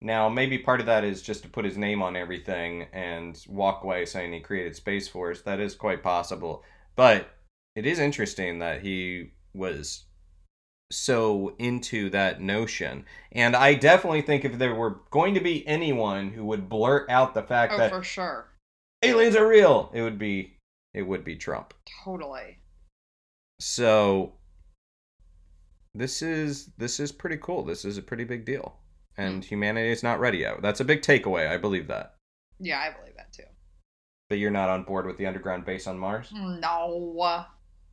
Now, 0.00 0.28
maybe 0.28 0.58
part 0.58 0.80
of 0.80 0.86
that 0.86 1.04
is 1.04 1.22
just 1.22 1.42
to 1.42 1.48
put 1.48 1.64
his 1.64 1.78
name 1.78 2.02
on 2.02 2.16
everything 2.16 2.86
and 2.92 3.42
walk 3.48 3.82
away 3.82 4.04
saying 4.04 4.32
he 4.32 4.40
created 4.40 4.76
Space 4.76 5.08
Force. 5.08 5.42
That 5.42 5.58
is 5.58 5.74
quite 5.74 6.02
possible. 6.02 6.62
But 6.94 7.30
it 7.74 7.86
is 7.86 7.98
interesting 7.98 8.58
that 8.58 8.82
he 8.82 9.32
was 9.54 10.04
so 10.92 11.54
into 11.58 12.10
that 12.10 12.40
notion. 12.40 13.04
And 13.32 13.56
I 13.56 13.74
definitely 13.74 14.22
think 14.22 14.44
if 14.44 14.58
there 14.58 14.74
were 14.74 15.00
going 15.10 15.34
to 15.34 15.40
be 15.40 15.66
anyone 15.66 16.30
who 16.30 16.44
would 16.44 16.68
blurt 16.68 17.08
out 17.10 17.34
the 17.34 17.42
fact 17.42 17.72
Oh, 17.72 17.78
that 17.78 17.90
for 17.90 18.02
sure. 18.02 18.48
Aliens 19.02 19.36
are 19.36 19.46
real, 19.46 19.90
it 19.94 20.02
would 20.02 20.18
be 20.18 20.58
it 20.94 21.02
would 21.02 21.24
be 21.24 21.36
Trump. 21.36 21.74
Totally. 22.04 22.58
So 23.60 24.32
this 25.94 26.22
is 26.22 26.70
this 26.78 27.00
is 27.00 27.12
pretty 27.12 27.38
cool. 27.38 27.64
This 27.64 27.84
is 27.84 27.98
a 27.98 28.02
pretty 28.02 28.24
big 28.24 28.44
deal. 28.44 28.76
And 29.16 29.44
hmm. 29.44 29.48
humanity 29.48 29.90
is 29.90 30.02
not 30.02 30.20
ready 30.20 30.38
yet. 30.38 30.62
That's 30.62 30.80
a 30.80 30.84
big 30.84 31.02
takeaway. 31.02 31.48
I 31.48 31.56
believe 31.56 31.88
that. 31.88 32.16
Yeah, 32.58 32.80
I 32.80 32.90
believe 32.98 33.16
that 33.16 33.32
too. 33.32 33.44
But 34.28 34.38
you're 34.38 34.50
not 34.50 34.68
on 34.68 34.82
board 34.82 35.06
with 35.06 35.18
the 35.18 35.26
underground 35.26 35.64
base 35.64 35.86
on 35.86 35.98
Mars? 35.98 36.32
No. 36.32 37.46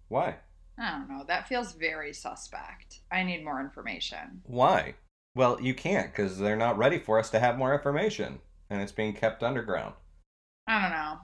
Why? 0.07 0.35
I 0.79 0.91
don't 0.91 1.09
know. 1.09 1.23
That 1.27 1.47
feels 1.47 1.73
very 1.73 2.13
suspect. 2.13 3.01
I 3.11 3.23
need 3.23 3.43
more 3.43 3.61
information. 3.61 4.41
Why? 4.45 4.95
Well, 5.35 5.61
you 5.61 5.73
can't 5.73 6.11
because 6.11 6.39
they're 6.39 6.55
not 6.55 6.77
ready 6.77 6.99
for 6.99 7.19
us 7.19 7.29
to 7.31 7.39
have 7.39 7.57
more 7.57 7.73
information, 7.73 8.39
and 8.69 8.81
it's 8.81 8.91
being 8.91 9.13
kept 9.13 9.43
underground. 9.43 9.93
I 10.67 10.81
don't 10.81 10.91
know. 10.91 11.17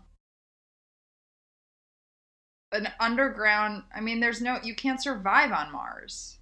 An 2.71 2.93
underground, 2.99 3.83
I 3.95 4.01
mean, 4.01 4.19
there's 4.19 4.41
no, 4.41 4.59
you 4.63 4.75
can't 4.75 5.01
survive 5.01 5.51
on 5.51 5.71
Mars. 5.71 6.37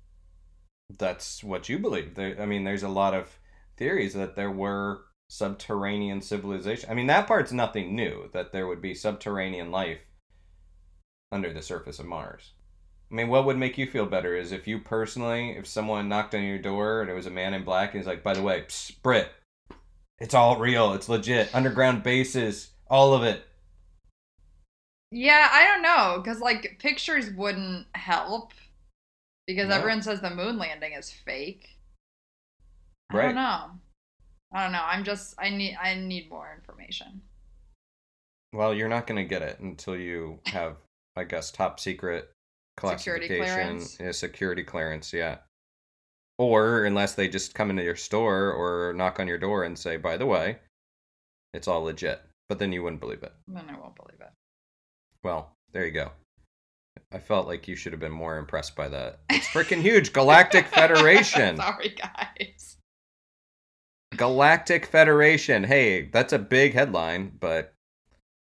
That's 0.98 1.44
what 1.44 1.70
you 1.70 1.80
believe. 1.80 2.16
There, 2.16 2.40
I 2.42 2.46
mean, 2.46 2.64
there's 2.64 2.84
a 2.84 2.90
lot 2.90 3.14
of 3.14 3.40
theories 3.78 4.14
that 4.14 4.36
there 4.36 4.52
were 4.52 5.06
subterranean 5.30 6.22
civilization. 6.22 6.90
I 6.90 6.94
mean, 6.94 7.08
that 7.08 7.28
part's 7.28 7.52
nothing 7.52 7.96
new. 7.96 8.30
That 8.34 8.52
there 8.52 8.68
would 8.68 8.82
be 8.82 8.94
subterranean 8.94 9.72
life 9.72 10.00
under 11.32 11.54
the 11.54 11.62
surface 11.62 12.00
of 12.00 12.06
Mars. 12.06 12.54
I 13.12 13.16
mean, 13.16 13.30
what 13.30 13.46
would 13.46 13.58
make 13.58 13.78
you 13.78 13.88
feel 13.88 14.06
better 14.06 14.36
is 14.36 14.52
if 14.52 14.68
you 14.68 14.80
personally, 14.80 15.52
if 15.52 15.66
someone 15.66 16.10
knocked 16.10 16.36
on 16.36 16.44
your 16.44 16.58
door 16.58 17.02
and 17.02 17.10
it 17.10 17.14
was 17.14 17.26
a 17.26 17.32
man 17.32 17.54
in 17.54 17.64
black 17.64 17.94
and 17.94 18.02
he's 18.02 18.08
like, 18.08 18.24
by 18.24 18.34
the 18.34 18.42
way, 18.42 18.64
psst, 18.68 19.02
Britt, 19.02 19.30
it's 20.20 20.34
all 20.34 20.58
real, 20.58 20.94
it's 20.94 21.08
legit, 21.08 21.54
underground 21.56 22.04
bases, 22.04 22.72
all 22.90 23.14
of 23.14 23.24
it. 23.24 23.44
Yeah, 25.12 25.48
I 25.52 25.66
don't 25.66 25.82
know, 25.82 26.22
because 26.22 26.40
like 26.42 26.78
pictures 26.80 27.32
wouldn't 27.34 27.88
help 27.96 28.52
because 29.48 29.70
No. 29.70 29.76
everyone 29.76 30.02
says 30.02 30.20
the 30.22 30.30
moon 30.30 30.58
landing 30.58 30.94
is 30.94 31.10
fake. 31.12 31.78
Right. 33.14 33.24
I 33.24 33.26
don't 33.28 33.36
know. 33.36 33.72
I 34.54 34.64
don't 34.64 34.72
know. 34.74 34.84
I'm 34.84 35.04
just 35.06 35.36
I 35.40 35.50
need 35.50 35.78
I 35.82 35.96
need 35.96 36.30
more 36.30 36.54
information. 36.54 37.22
Well, 38.54 38.74
you're 38.74 38.90
not 38.90 39.08
going 39.08 39.18
to 39.24 39.28
get 39.28 39.42
it 39.42 39.60
until 39.60 39.96
you 39.98 40.40
have, 40.48 40.78
I 41.18 41.26
guess, 41.26 41.52
top 41.52 41.80
secret 41.80 42.32
Security 42.80 43.28
clearance. 43.28 43.98
yeah, 44.00 44.12
security 44.12 44.64
clearance, 44.64 45.12
yeah. 45.12 45.38
Or 46.38 46.86
unless 46.86 47.16
they 47.16 47.28
just 47.28 47.56
come 47.56 47.70
into 47.70 47.84
your 47.84 47.96
store 47.96 48.52
or 48.52 48.94
knock 48.94 49.20
on 49.20 49.28
your 49.28 49.38
door 49.40 49.64
and 49.64 49.78
say, 49.78 49.98
"By 49.98 50.16
the 50.18 50.26
way, 50.28 50.60
it's 51.54 51.68
all 51.68 51.82
legit," 51.84 52.22
but 52.50 52.60
then 52.60 52.72
you 52.72 52.84
wouldn't 52.84 53.02
believe 53.02 53.24
it. 53.24 53.34
Then 53.48 53.66
I 53.70 53.80
won't 53.80 53.96
believe 53.96 54.20
it. 54.22 54.32
Well, 55.24 55.52
there 55.74 55.86
you 55.86 55.92
go. 55.92 56.12
I 57.12 57.20
felt 57.20 57.48
like 57.48 57.68
you 57.68 57.76
should 57.76 57.94
have 57.94 58.00
been 58.00 58.12
more 58.12 58.38
impressed 58.38 58.76
by 58.76 58.88
that. 58.90 59.20
It's 59.30 59.48
freaking 59.48 59.82
huge, 59.82 60.14
Galactic 60.14 60.68
Federation. 60.74 61.58
Sorry, 61.58 61.96
guys. 61.96 62.78
Galactic 64.16 64.86
Federation. 64.88 65.64
Hey, 65.64 66.04
that's 66.12 66.34
a 66.34 66.40
big 66.40 66.74
headline, 66.74 67.34
but 67.40 67.74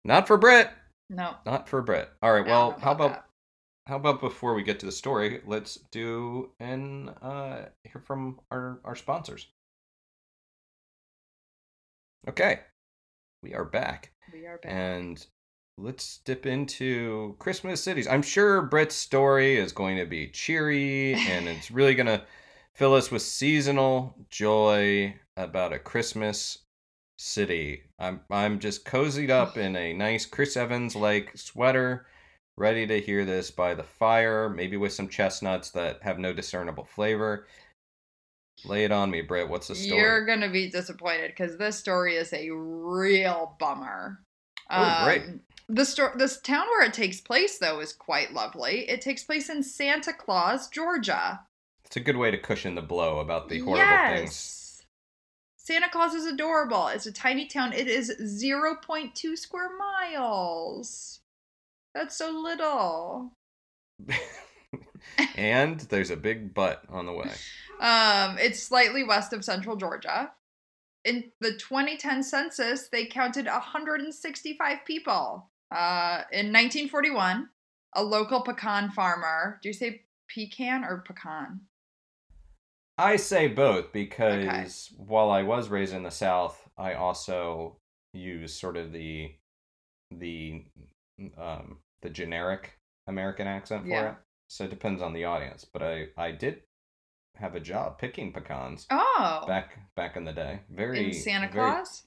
not 0.05 0.27
for 0.27 0.37
Britt. 0.37 0.71
No. 1.09 1.37
Not 1.47 1.69
for 1.69 1.81
Britt. 1.83 2.11
All 2.23 2.33
right. 2.33 2.45
Well, 2.47 2.77
how 2.81 2.93
about 2.93 3.13
that. 3.13 3.25
how 3.87 3.97
about 3.97 4.21
before 4.21 4.55
we 4.55 4.63
get 4.63 4.81
to 4.81 4.87
the 4.87 4.93
story, 4.93 5.41
let's 5.47 5.77
do 5.91 6.51
and 6.61 7.11
uh, 7.23 7.63
hear 7.85 8.03
from 8.05 8.41
our 8.51 8.81
our 8.85 8.97
sponsors. 8.97 9.47
Okay, 12.29 12.61
we 13.43 13.55
are 13.55 13.65
back, 13.65 14.13
we 14.33 14.47
are 14.47 14.59
back? 14.59 14.73
and 14.73 15.27
let's 15.79 16.19
dip 16.25 16.47
into 16.47 17.35
Christmas 17.39 17.83
cities. 17.83 18.07
I'm 18.07 18.23
sure 18.23 18.63
Britt's 18.63 18.95
story 18.95 19.57
is 19.57 19.73
going 19.73 19.97
to 19.99 20.07
be 20.07 20.29
cheery, 20.29 21.15
and 21.15 21.49
it's 21.49 21.71
really 21.71 21.95
gonna 21.95 22.25
fill 22.75 22.95
us 22.95 23.11
with 23.11 23.23
seasonal 23.23 24.15
joy 24.31 25.15
about 25.37 25.73
a 25.73 25.79
Christmas 25.79 26.59
city. 27.19 27.83
I'm 27.99 28.21
I'm 28.31 28.59
just 28.59 28.85
cozied 28.85 29.31
up 29.31 29.57
in 29.57 29.77
a 29.77 29.93
nice 29.93 30.25
Chris 30.27 30.57
Evans 30.57 30.95
like 30.95 31.37
sweater, 31.37 32.07
ready 32.57 32.87
to 32.87 33.01
hear 33.01 33.25
this 33.25 33.51
by 33.51 33.75
the 33.75 33.83
fire, 33.83 34.49
maybe 34.49 34.77
with 34.77 34.93
some 34.93 35.09
chestnuts 35.09 35.71
that 35.71 36.03
have 36.03 36.19
no 36.19 36.33
discernible 36.33 36.85
flavor. 36.85 37.47
Lay 38.65 38.85
it 38.85 38.93
on 38.93 39.11
me, 39.11 39.23
Britt. 39.23 39.49
What's 39.49 39.69
the 39.69 39.75
story? 39.75 40.01
You're 40.01 40.25
gonna 40.25 40.49
be 40.51 40.71
disappointed 40.71 41.29
because 41.29 41.57
this 41.59 41.77
story 41.77 42.17
is 42.17 42.33
a 42.33 42.51
real 42.51 43.57
bummer. 43.59 44.21
Oh, 44.71 45.05
great. 45.05 45.23
Um, 45.23 45.41
the 45.69 45.85
sto- 45.85 46.13
this 46.17 46.41
town 46.41 46.67
where 46.69 46.87
it 46.87 46.93
takes 46.93 47.21
place 47.21 47.59
though 47.59 47.81
is 47.81 47.93
quite 47.93 48.33
lovely. 48.33 48.89
It 48.89 49.01
takes 49.01 49.25
place 49.25 49.49
in 49.49 49.63
Santa 49.63 50.13
Claus, 50.13 50.69
Georgia. 50.69 51.41
It's 51.85 51.97
a 51.97 52.01
good 52.01 52.17
way 52.17 52.31
to 52.31 52.39
cushion 52.39 52.75
the 52.75 52.83
blow 52.83 53.19
about 53.19 53.49
the 53.49 53.59
horrible 53.61 53.79
yes. 53.79 54.19
things. 54.19 54.85
Santa 55.57 55.89
Claus 55.89 56.15
is 56.15 56.27
adorable. 56.27 56.89
It's 56.89 57.07
a 57.07 57.13
tiny 57.13 57.47
town. 57.47 57.73
It 57.73 57.87
is 57.87 58.11
0.2 58.21 59.39
square 59.39 59.71
miles. 59.77 61.21
That's 61.95 62.17
so 62.17 62.31
little. 62.31 63.33
and 65.37 65.81
there's 65.81 66.11
a 66.11 66.17
big 66.17 66.55
butt 66.55 66.83
on 66.89 67.07
the 67.07 67.13
way. 67.13 67.31
Um, 67.81 68.39
it's 68.39 68.63
slightly 68.63 69.05
west 69.05 69.33
of 69.33 69.45
central 69.45 69.77
Georgia. 69.77 70.33
In 71.05 71.33
the 71.41 71.53
2010 71.53 72.23
census, 72.23 72.89
they 72.89 73.07
counted 73.07 73.47
165 73.47 74.79
people. 74.87 75.51
Uh, 75.75 76.23
in 76.31 76.47
1941, 76.53 77.49
a 77.95 78.03
local 78.03 78.43
pecan 78.43 78.91
farmer. 78.91 79.59
Do 79.63 79.69
you 79.69 79.73
say 79.73 80.03
pecan 80.29 80.85
or 80.85 80.99
pecan? 81.07 81.63
I 82.99 83.17
say 83.17 83.49
both 83.49 83.93
because 83.93 84.93
while 84.97 85.31
I 85.31 85.43
was 85.43 85.71
raised 85.71 85.95
in 85.95 86.03
the 86.03 86.11
South, 86.11 86.69
I 86.77 86.95
also 86.95 87.79
use 88.13 88.55
sort 88.55 88.77
of 88.77 88.93
the 88.93 89.33
the 90.11 90.65
um 91.39 91.79
the 92.03 92.11
generic 92.11 92.79
American 93.07 93.47
accent 93.47 93.85
for 93.85 93.89
Yeah. 93.89 94.11
it. 94.11 94.17
So 94.53 94.65
it 94.65 94.71
depends 94.71 95.01
on 95.01 95.15
the 95.15 95.25
audience. 95.25 95.65
But 95.65 95.83
I 95.83 96.09
I 96.19 96.31
did 96.33 96.63
have 97.37 97.55
a 97.55 97.61
job 97.61 97.99
picking 97.99 98.33
pecans 98.33 98.87
Oh, 98.91 99.45
back 99.49 99.79
back 99.97 100.17
in 100.17 100.25
the 100.25 100.33
day. 100.35 100.61
Very 100.71 101.07
in 101.07 101.13
Santa 101.15 101.49
very- 101.51 101.55
Claus? 101.73 102.05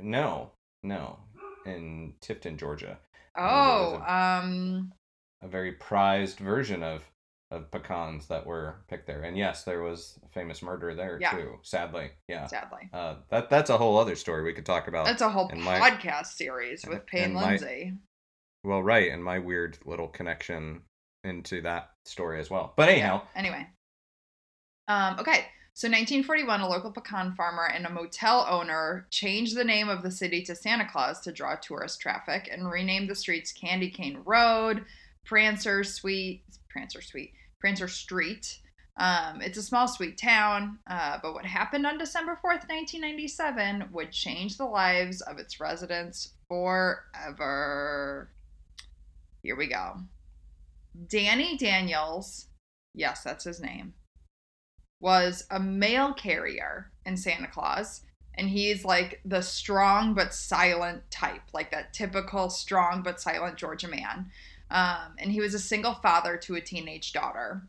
no, 0.00 0.52
no, 0.84 1.18
in 1.66 2.14
Tifton, 2.20 2.56
Georgia, 2.56 2.98
Oh, 3.36 4.00
a- 4.06 4.12
um, 4.12 4.92
a 5.42 5.48
very 5.48 5.72
prized 5.72 6.38
version 6.38 6.82
of 6.84 7.10
of 7.50 7.68
pecans 7.72 8.28
that 8.28 8.46
were 8.46 8.84
picked 8.86 9.08
there. 9.08 9.22
And 9.22 9.36
yes, 9.36 9.64
there 9.64 9.82
was 9.82 10.20
a 10.24 10.28
famous 10.28 10.62
murder 10.62 10.94
there 10.94 11.18
Yeah. 11.20 11.32
too. 11.32 11.58
Sadly, 11.62 12.12
yeah. 12.28 12.46
sadly. 12.46 12.88
Uh, 12.92 13.16
that 13.30 13.50
that's 13.50 13.70
a 13.70 13.78
whole 13.78 13.98
other 13.98 14.14
story 14.14 14.44
we 14.44 14.52
could 14.52 14.64
talk 14.66 14.86
about. 14.86 15.06
That's 15.06 15.22
a 15.22 15.28
whole 15.30 15.48
and 15.48 15.60
my- 15.60 15.80
podcast 15.80 16.26
series 16.26 16.86
with 16.86 17.04
Payne 17.06 17.24
and 17.24 17.34
my- 17.34 17.48
Lindsey. 17.48 17.94
well, 18.62 18.80
right, 18.84 19.10
and 19.10 19.24
my 19.24 19.40
weird 19.40 19.78
little 19.84 20.06
connection 20.06 20.82
into 21.24 21.62
that 21.62 21.90
story 22.04 22.40
as 22.40 22.50
well. 22.50 22.72
But 22.76 22.88
anyhow, 22.88 23.22
Yeah, 23.34 23.38
Anyway. 23.40 23.66
Um, 24.88 25.18
okay. 25.20 25.46
So 25.74 25.88
1941, 25.88 26.60
a 26.60 26.68
local 26.68 26.90
pecan 26.90 27.34
farmer 27.34 27.70
and 27.72 27.86
a 27.86 27.90
motel 27.90 28.46
owner 28.50 29.06
changed 29.10 29.56
the 29.56 29.64
name 29.64 29.88
of 29.88 30.02
the 30.02 30.10
city 30.10 30.42
to 30.42 30.54
Santa 30.54 30.86
Claus 30.86 31.20
to 31.20 31.32
draw 31.32 31.54
tourist 31.56 32.00
traffic 32.00 32.50
and 32.52 32.70
renamed 32.70 33.08
the 33.08 33.14
streets 33.14 33.52
Candy 33.52 33.88
Cane 33.88 34.20
Road, 34.24 34.84
Prancer 35.24 35.84
Sweet, 35.84 36.42
Prancer 36.68 37.00
Sweet, 37.00 37.32
Prancer 37.60 37.88
Street. 37.88 38.58
Um, 38.96 39.40
it's 39.40 39.56
a 39.56 39.62
small, 39.62 39.88
sweet 39.88 40.18
town, 40.18 40.80
uh, 40.86 41.18
but 41.22 41.32
what 41.32 41.46
happened 41.46 41.86
on 41.86 41.96
December 41.96 42.32
4th, 42.32 42.68
1997 42.68 43.88
would 43.92 44.12
change 44.12 44.58
the 44.58 44.66
lives 44.66 45.22
of 45.22 45.38
its 45.38 45.60
residents 45.60 46.34
forever. 46.48 48.28
Here 49.42 49.56
we 49.56 49.68
go. 49.68 50.00
Danny 51.08 51.56
Daniels, 51.56 52.46
yes, 52.94 53.22
that's 53.22 53.44
his 53.44 53.60
name, 53.60 53.94
was 55.00 55.46
a 55.50 55.60
mail 55.60 56.12
carrier 56.12 56.92
in 57.06 57.16
Santa 57.16 57.48
Claus. 57.48 58.02
And 58.34 58.48
he's 58.48 58.84
like 58.84 59.20
the 59.24 59.42
strong 59.42 60.14
but 60.14 60.32
silent 60.32 61.02
type, 61.10 61.42
like 61.52 61.70
that 61.72 61.92
typical 61.92 62.48
strong 62.48 63.02
but 63.02 63.20
silent 63.20 63.56
Georgia 63.56 63.88
man. 63.88 64.30
Um, 64.70 65.16
and 65.18 65.32
he 65.32 65.40
was 65.40 65.52
a 65.52 65.58
single 65.58 65.94
father 65.94 66.36
to 66.38 66.54
a 66.54 66.60
teenage 66.60 67.12
daughter. 67.12 67.68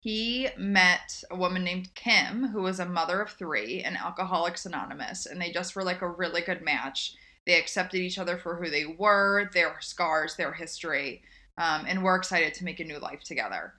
He 0.00 0.48
met 0.58 1.22
a 1.30 1.36
woman 1.36 1.64
named 1.64 1.94
Kim, 1.94 2.48
who 2.48 2.62
was 2.62 2.80
a 2.80 2.86
mother 2.86 3.22
of 3.22 3.30
three 3.30 3.82
and 3.82 3.96
Alcoholics 3.96 4.66
Anonymous, 4.66 5.26
and 5.26 5.40
they 5.40 5.52
just 5.52 5.74
were 5.74 5.84
like 5.84 6.02
a 6.02 6.08
really 6.08 6.42
good 6.42 6.60
match. 6.60 7.14
They 7.46 7.58
accepted 7.58 7.98
each 7.98 8.18
other 8.18 8.36
for 8.36 8.56
who 8.56 8.68
they 8.68 8.84
were, 8.84 9.48
their 9.54 9.76
scars, 9.80 10.36
their 10.36 10.52
history, 10.52 11.22
um, 11.58 11.84
and 11.86 12.02
were 12.02 12.16
excited 12.16 12.54
to 12.54 12.64
make 12.64 12.80
a 12.80 12.84
new 12.84 12.98
life 12.98 13.22
together. 13.22 13.74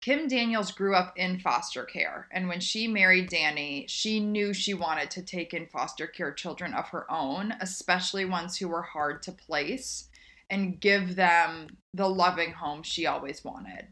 Kim 0.00 0.28
Daniels 0.28 0.72
grew 0.72 0.94
up 0.94 1.12
in 1.16 1.38
foster 1.38 1.84
care, 1.84 2.26
and 2.32 2.48
when 2.48 2.60
she 2.60 2.88
married 2.88 3.28
Danny, 3.28 3.84
she 3.86 4.18
knew 4.18 4.54
she 4.54 4.72
wanted 4.72 5.10
to 5.10 5.22
take 5.22 5.52
in 5.52 5.66
foster 5.66 6.06
care 6.06 6.32
children 6.32 6.72
of 6.72 6.88
her 6.88 7.10
own, 7.10 7.52
especially 7.60 8.24
ones 8.24 8.56
who 8.56 8.68
were 8.68 8.82
hard 8.82 9.22
to 9.22 9.32
place, 9.32 10.08
and 10.48 10.80
give 10.80 11.16
them 11.16 11.68
the 11.92 12.08
loving 12.08 12.52
home 12.52 12.82
she 12.82 13.06
always 13.06 13.44
wanted. 13.44 13.88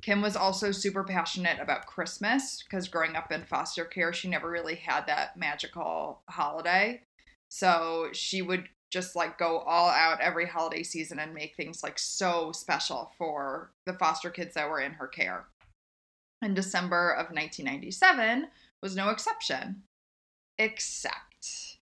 Kim 0.00 0.22
was 0.22 0.36
also 0.36 0.70
super 0.70 1.04
passionate 1.04 1.58
about 1.60 1.86
Christmas 1.86 2.62
because 2.62 2.88
growing 2.88 3.16
up 3.16 3.30
in 3.30 3.44
foster 3.44 3.84
care, 3.84 4.12
she 4.12 4.28
never 4.28 4.50
really 4.50 4.74
had 4.76 5.06
that 5.06 5.36
magical 5.36 6.22
holiday. 6.28 7.02
So 7.48 8.08
she 8.12 8.42
would 8.42 8.68
just 8.90 9.16
like 9.16 9.38
go 9.38 9.58
all 9.58 9.88
out 9.88 10.20
every 10.20 10.46
holiday 10.46 10.82
season 10.82 11.18
and 11.18 11.34
make 11.34 11.56
things 11.56 11.82
like 11.82 11.98
so 11.98 12.52
special 12.52 13.12
for 13.18 13.72
the 13.86 13.94
foster 13.94 14.30
kids 14.30 14.54
that 14.54 14.68
were 14.68 14.80
in 14.80 14.92
her 14.92 15.08
care. 15.08 15.46
And 16.42 16.54
December 16.54 17.10
of 17.10 17.26
1997 17.26 18.48
was 18.82 18.94
no 18.94 19.08
exception, 19.08 19.82
except 20.58 21.78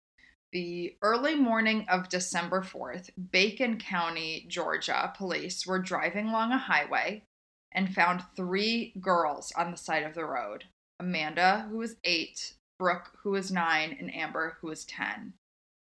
the 0.52 0.96
early 1.02 1.34
morning 1.34 1.86
of 1.88 2.08
December 2.08 2.60
4th, 2.60 3.10
Bacon 3.30 3.78
County, 3.78 4.46
Georgia 4.48 5.12
police 5.16 5.66
were 5.66 5.78
driving 5.78 6.28
along 6.28 6.52
a 6.52 6.58
highway 6.58 7.24
and 7.72 7.94
found 7.94 8.22
three 8.36 8.94
girls 9.00 9.52
on 9.56 9.70
the 9.70 9.76
side 9.76 10.02
of 10.02 10.14
the 10.14 10.24
road 10.24 10.64
Amanda, 11.00 11.66
who 11.68 11.78
was 11.78 11.96
eight, 12.04 12.54
Brooke, 12.78 13.10
who 13.22 13.30
was 13.30 13.50
nine, 13.50 13.96
and 13.98 14.14
Amber, 14.14 14.58
who 14.60 14.68
was 14.68 14.84
10 14.84 15.32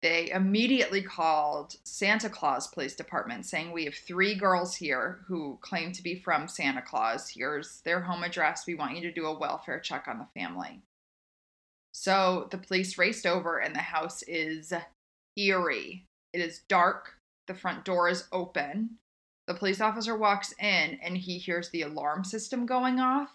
they 0.04 0.30
immediately 0.32 1.02
called 1.02 1.78
Santa 1.86 2.30
Claus 2.30 2.68
Police 2.68 2.94
Department 2.94 3.46
saying, 3.46 3.72
We 3.72 3.86
have 3.86 3.96
three 3.96 4.36
girls 4.36 4.76
here 4.76 5.22
who 5.28 5.58
claim 5.62 5.94
to 5.94 6.04
be 6.04 6.16
from 6.16 6.50
Santa 6.50 6.82
Claus. 6.82 7.30
Here's 7.30 7.80
their 7.82 8.02
home 8.02 8.22
address. 8.22 8.68
We 8.68 8.76
want 8.76 8.98
you 8.98 9.02
to 9.04 9.14
do 9.14 9.26
a 9.26 9.40
welfare 9.40 9.80
check 9.80 10.10
on 10.10 10.20
the 10.20 10.40
family. 10.40 10.82
So 11.94 12.50
the 12.52 12.58
police 12.58 12.98
raced 12.98 13.26
over, 13.26 13.60
and 13.60 13.74
the 13.74 13.80
house 13.80 14.24
is 14.24 14.74
eerie. 15.38 16.04
It 16.34 16.42
is 16.42 16.64
dark. 16.68 17.14
The 17.48 17.56
front 17.56 17.86
door 17.86 18.10
is 18.10 18.28
open. 18.34 18.98
The 19.48 19.54
police 19.54 19.80
officer 19.80 20.18
walks 20.18 20.54
in, 20.60 21.00
and 21.02 21.16
he 21.16 21.38
hears 21.38 21.70
the 21.70 21.84
alarm 21.84 22.26
system 22.26 22.66
going 22.66 23.00
off, 23.00 23.32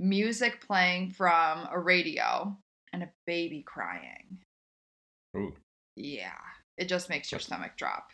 music 0.00 0.66
playing 0.66 1.10
from 1.10 1.68
a 1.70 1.78
radio, 1.78 2.56
and 2.94 3.02
a 3.02 3.10
baby 3.26 3.62
crying. 3.62 4.38
ooh, 5.36 5.52
Yeah, 5.96 6.32
it 6.76 6.88
just 6.88 7.08
makes 7.08 7.30
your 7.30 7.40
stomach 7.40 7.72
drop. 7.76 8.10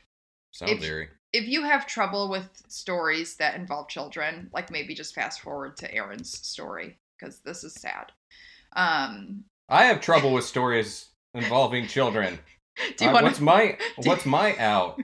sounds 0.52 0.72
If- 0.72 0.82
eerie. 0.82 1.08
If 1.32 1.46
you 1.46 1.62
have 1.62 1.86
trouble 1.86 2.28
with 2.28 2.48
stories 2.66 3.36
that 3.36 3.54
involve 3.54 3.88
children, 3.88 4.50
like 4.52 4.70
maybe 4.72 4.94
just 4.96 5.14
fast 5.14 5.40
forward 5.40 5.76
to 5.76 5.94
Aaron's 5.94 6.36
story 6.36 6.98
because 7.18 7.38
this 7.40 7.62
is 7.62 7.72
sad. 7.74 8.10
Um, 8.74 9.44
I 9.68 9.84
have 9.84 10.00
trouble 10.00 10.32
with 10.34 10.44
stories 10.44 11.10
involving 11.34 11.86
children. 11.86 12.40
do 12.96 13.04
you 13.04 13.10
Uh, 13.10 13.14
want 13.14 13.24
what's 13.26 13.40
my 13.40 13.78
what's 13.98 14.26
my 14.26 14.56
out? 14.56 15.00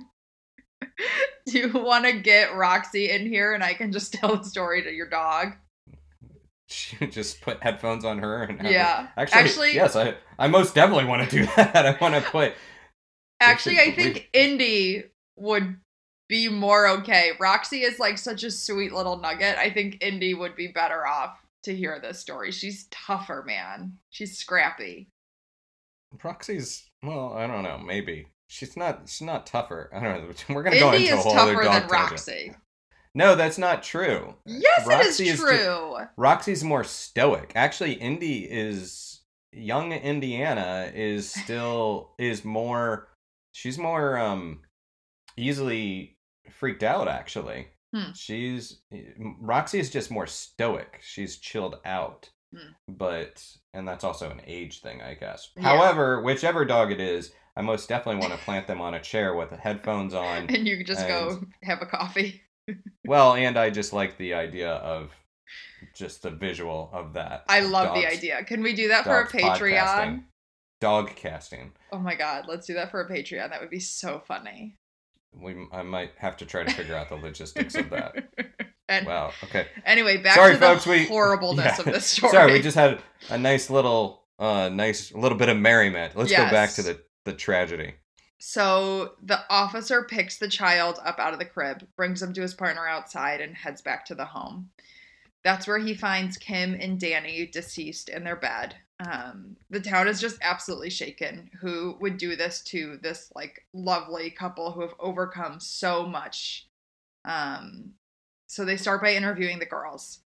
do 1.46 1.58
you 1.58 1.72
want 1.72 2.04
to 2.06 2.12
get 2.20 2.54
Roxy 2.56 3.10
in 3.10 3.26
here 3.26 3.54
and 3.54 3.62
I 3.62 3.74
can 3.74 3.92
just 3.92 4.12
tell 4.12 4.36
the 4.36 4.44
story 4.44 4.82
to 4.82 4.90
your 4.92 5.08
dog? 5.08 5.52
She 6.68 7.06
just 7.06 7.40
put 7.42 7.62
headphones 7.62 8.04
on 8.04 8.18
her 8.18 8.42
and 8.42 8.60
have 8.60 8.70
Yeah. 8.70 9.06
her- 9.06 9.12
Actually, 9.16 9.40
Actually- 9.40 9.74
yes, 9.74 9.94
I 9.96 10.16
I 10.38 10.48
most 10.48 10.74
definitely 10.74 11.04
want 11.04 11.28
to 11.30 11.36
do 11.38 11.46
that. 11.56 11.86
I 11.86 11.96
want 12.00 12.14
to 12.14 12.20
put. 12.30 12.54
Actually, 13.40 13.78
I 13.80 13.92
think 13.92 14.28
Indy 14.32 15.04
would 15.36 15.76
be 16.28 16.48
more 16.48 16.88
okay. 16.88 17.32
Roxy 17.38 17.82
is 17.82 17.98
like 18.00 18.18
such 18.18 18.42
a 18.42 18.50
sweet 18.50 18.92
little 18.92 19.18
nugget. 19.18 19.58
I 19.58 19.70
think 19.70 19.98
Indy 20.02 20.34
would 20.34 20.56
be 20.56 20.66
better 20.68 21.06
off 21.06 21.38
to 21.64 21.74
hear 21.76 22.00
this 22.00 22.18
story. 22.18 22.50
She's 22.50 22.86
tougher, 22.90 23.44
man. 23.46 23.98
She's 24.10 24.36
scrappy. 24.38 25.08
Roxy's 26.22 26.88
well, 27.02 27.32
I 27.34 27.46
don't 27.46 27.62
know, 27.62 27.78
maybe 27.78 28.26
she's 28.48 28.76
not. 28.76 29.02
She's 29.08 29.22
not 29.26 29.46
tougher. 29.46 29.90
I 29.94 30.00
don't 30.00 30.28
know. 30.28 30.34
We're 30.54 30.62
gonna 30.62 30.78
go 30.80 30.92
Indy 30.92 31.04
into 31.08 31.16
a 31.16 31.18
is 31.18 31.24
whole 31.24 31.38
other 31.38 31.52
tougher 31.52 31.64
dog 31.64 31.72
than 31.82 31.88
tangent. 31.90 32.56
No, 33.16 33.34
that's 33.34 33.56
not 33.56 33.82
true. 33.82 34.34
Yes, 34.44 34.86
Roxy 34.86 35.28
it 35.30 35.34
is 35.34 35.40
true. 35.40 35.96
Roxy's 36.18 36.62
more 36.62 36.84
stoic. 36.84 37.52
Actually, 37.56 37.94
Indy 37.94 38.40
is 38.44 39.22
young. 39.52 39.92
Indiana 39.92 40.92
is 40.94 41.30
still 41.44 42.10
is 42.18 42.44
more. 42.44 43.08
She's 43.52 43.78
more 43.78 44.18
um 44.18 44.60
easily 45.36 46.16
freaked 46.50 46.82
out. 46.82 47.08
Actually, 47.08 47.68
Hmm. 47.94 48.12
she's 48.14 48.80
Roxy 49.40 49.78
is 49.78 49.90
just 49.90 50.10
more 50.10 50.26
stoic. 50.26 50.98
She's 51.02 51.38
chilled 51.38 51.76
out, 51.86 52.28
Hmm. 52.54 52.72
but 52.86 53.42
and 53.72 53.88
that's 53.88 54.04
also 54.04 54.30
an 54.30 54.42
age 54.46 54.80
thing, 54.82 55.00
I 55.00 55.14
guess. 55.14 55.50
Yeah. 55.56 55.62
However, 55.62 56.20
whichever 56.22 56.64
dog 56.66 56.92
it 56.92 57.00
is, 57.00 57.32
I 57.56 57.62
most 57.62 57.88
definitely 57.88 58.20
want 58.20 58.38
to 58.38 58.44
plant 58.44 58.66
them 58.66 58.80
on 58.82 58.92
a 58.94 59.00
chair 59.00 59.34
with 59.34 59.50
the 59.50 59.56
headphones 59.56 60.12
on. 60.12 60.46
and 60.54 60.66
you 60.68 60.84
just 60.84 61.06
go 61.08 61.40
have 61.62 61.80
a 61.80 61.86
coffee. 61.86 62.42
Well, 63.06 63.34
and 63.34 63.56
I 63.56 63.70
just 63.70 63.92
like 63.92 64.18
the 64.18 64.34
idea 64.34 64.70
of 64.70 65.10
just 65.94 66.22
the 66.22 66.30
visual 66.30 66.90
of 66.92 67.14
that. 67.14 67.44
I 67.48 67.60
love 67.60 67.94
the 67.94 68.06
idea. 68.06 68.42
Can 68.44 68.62
we 68.62 68.74
do 68.74 68.88
that 68.88 69.04
for 69.04 69.20
a 69.20 69.26
Patreon? 69.28 69.58
podcasting. 69.58 70.24
Dog 70.80 71.14
casting. 71.16 71.72
Oh 71.92 71.98
my 71.98 72.14
god, 72.14 72.46
let's 72.48 72.66
do 72.66 72.74
that 72.74 72.90
for 72.90 73.00
a 73.00 73.08
Patreon. 73.08 73.50
That 73.50 73.60
would 73.60 73.70
be 73.70 73.80
so 73.80 74.22
funny. 74.26 74.76
We 75.32 75.54
I 75.72 75.82
might 75.82 76.12
have 76.18 76.36
to 76.38 76.46
try 76.46 76.64
to 76.64 76.72
figure 76.72 76.94
out 76.94 77.08
the 77.08 77.16
logistics 77.16 77.74
of 77.74 77.90
that. 77.90 78.28
and 78.88 79.06
Wow. 79.06 79.32
Okay. 79.44 79.66
anyway, 79.84 80.18
back 80.18 80.34
Sorry, 80.34 80.54
to 80.54 80.58
the 80.58 80.66
folks. 80.66 80.86
We 80.86 81.06
horribleness 81.08 81.78
yeah. 81.78 81.80
of 81.80 81.84
this 81.86 82.06
story. 82.06 82.32
Sorry, 82.32 82.52
we 82.52 82.60
just 82.60 82.76
had 82.76 83.00
a 83.30 83.38
nice 83.38 83.70
little, 83.70 84.24
uh, 84.38 84.68
nice 84.70 85.14
little 85.14 85.38
bit 85.38 85.48
of 85.48 85.56
merriment. 85.56 86.16
Let's 86.16 86.30
go 86.30 86.50
back 86.50 86.72
to 86.74 86.82
the 86.82 87.00
the 87.24 87.32
tragedy. 87.32 87.94
So 88.48 89.14
the 89.20 89.40
officer 89.50 90.04
picks 90.04 90.38
the 90.38 90.46
child 90.46 91.00
up 91.04 91.18
out 91.18 91.32
of 91.32 91.40
the 91.40 91.44
crib, 91.44 91.84
brings 91.96 92.22
him 92.22 92.32
to 92.34 92.42
his 92.42 92.54
partner 92.54 92.86
outside, 92.86 93.40
and 93.40 93.56
heads 93.56 93.82
back 93.82 94.04
to 94.04 94.14
the 94.14 94.24
home. 94.24 94.70
That's 95.42 95.66
where 95.66 95.80
he 95.80 95.94
finds 95.94 96.36
Kim 96.36 96.72
and 96.80 97.00
Danny 97.00 97.46
deceased 97.46 98.08
in 98.08 98.22
their 98.22 98.36
bed. 98.36 98.76
Um, 99.04 99.56
the 99.68 99.80
town 99.80 100.06
is 100.06 100.20
just 100.20 100.38
absolutely 100.42 100.90
shaken. 100.90 101.50
Who 101.60 101.96
would 102.00 102.18
do 102.18 102.36
this 102.36 102.62
to 102.66 102.98
this 103.02 103.32
like 103.34 103.66
lovely 103.72 104.30
couple 104.30 104.70
who 104.70 104.82
have 104.82 104.94
overcome 105.00 105.58
so 105.58 106.06
much? 106.06 106.68
Um, 107.24 107.94
so 108.46 108.64
they 108.64 108.76
start 108.76 109.02
by 109.02 109.14
interviewing 109.14 109.58
the 109.58 109.66
girls. 109.66 110.20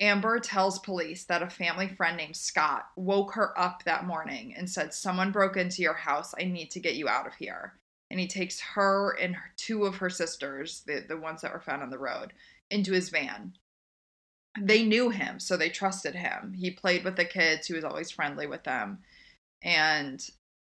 Amber 0.00 0.40
tells 0.40 0.78
police 0.80 1.24
that 1.24 1.42
a 1.42 1.50
family 1.50 1.88
friend 1.88 2.16
named 2.16 2.36
Scott 2.36 2.88
woke 2.96 3.34
her 3.34 3.56
up 3.58 3.84
that 3.84 4.04
morning 4.04 4.54
and 4.56 4.68
said, 4.68 4.92
Someone 4.92 5.30
broke 5.30 5.56
into 5.56 5.82
your 5.82 5.94
house. 5.94 6.34
I 6.38 6.44
need 6.44 6.70
to 6.72 6.80
get 6.80 6.96
you 6.96 7.08
out 7.08 7.26
of 7.26 7.34
here. 7.34 7.74
And 8.10 8.18
he 8.18 8.26
takes 8.26 8.60
her 8.60 9.16
and 9.20 9.36
two 9.56 9.84
of 9.84 9.96
her 9.96 10.10
sisters, 10.10 10.82
the, 10.86 11.04
the 11.06 11.16
ones 11.16 11.42
that 11.42 11.52
were 11.52 11.60
found 11.60 11.82
on 11.82 11.90
the 11.90 11.98
road, 11.98 12.32
into 12.70 12.92
his 12.92 13.10
van. 13.10 13.54
They 14.60 14.82
knew 14.82 15.08
him, 15.08 15.40
so 15.40 15.56
they 15.56 15.70
trusted 15.70 16.14
him. 16.14 16.52
He 16.52 16.70
played 16.70 17.04
with 17.04 17.16
the 17.16 17.24
kids, 17.24 17.68
he 17.68 17.74
was 17.74 17.84
always 17.84 18.10
friendly 18.10 18.46
with 18.46 18.64
them. 18.64 18.98
And 19.62 20.22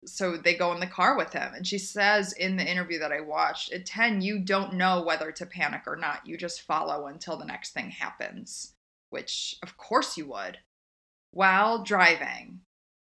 so 0.05 0.37
they 0.37 0.55
go 0.55 0.71
in 0.73 0.79
the 0.79 0.87
car 0.87 1.17
with 1.17 1.33
him. 1.33 1.53
And 1.53 1.65
she 1.65 1.79
says 1.79 2.33
in 2.33 2.55
the 2.55 2.69
interview 2.69 2.99
that 2.99 3.11
I 3.11 3.21
watched, 3.21 3.73
at 3.73 3.85
10, 3.85 4.21
you 4.21 4.39
don't 4.39 4.75
know 4.75 5.01
whether 5.01 5.31
to 5.31 5.45
panic 5.45 5.81
or 5.87 5.95
not. 5.95 6.25
You 6.25 6.37
just 6.37 6.61
follow 6.61 7.07
until 7.07 7.35
the 7.35 7.45
next 7.45 7.71
thing 7.71 7.89
happens 7.89 8.72
which 9.13 9.55
of 9.61 9.77
course 9.77 10.17
you 10.17 10.25
would. 10.25 10.57
While 11.31 11.83
driving, 11.83 12.61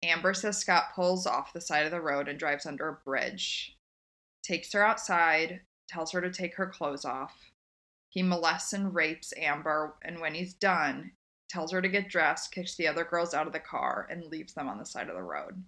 Amber 0.02 0.34
says 0.34 0.58
Scott 0.58 0.86
pulls 0.96 1.28
off 1.28 1.52
the 1.54 1.60
side 1.60 1.86
of 1.86 1.92
the 1.92 2.02
road 2.02 2.30
and 2.30 2.40
drives 2.40 2.66
under 2.66 2.88
a 2.88 3.04
bridge, 3.06 3.78
takes 4.42 4.72
her 4.72 4.84
outside, 4.84 5.62
tells 5.90 6.14
her 6.14 6.22
to 6.22 6.32
take 6.32 6.56
her 6.56 6.68
clothes 6.68 7.04
off. 7.04 7.52
He 8.08 8.24
molests 8.24 8.72
and 8.72 8.96
rapes 8.96 9.34
Amber, 9.38 9.96
and 10.02 10.22
when 10.22 10.34
he's 10.34 10.54
done, 10.54 11.12
tells 11.50 11.72
her 11.74 11.82
to 11.82 11.90
get 11.90 12.10
dressed, 12.10 12.54
kicks 12.54 12.76
the 12.76 12.88
other 12.88 13.04
girls 13.04 13.34
out 13.34 13.46
of 13.46 13.54
the 13.54 13.60
car, 13.60 14.08
and 14.10 14.24
leaves 14.24 14.54
them 14.54 14.70
on 14.70 14.78
the 14.78 14.86
side 14.86 15.10
of 15.10 15.16
the 15.16 15.22
road. 15.22 15.64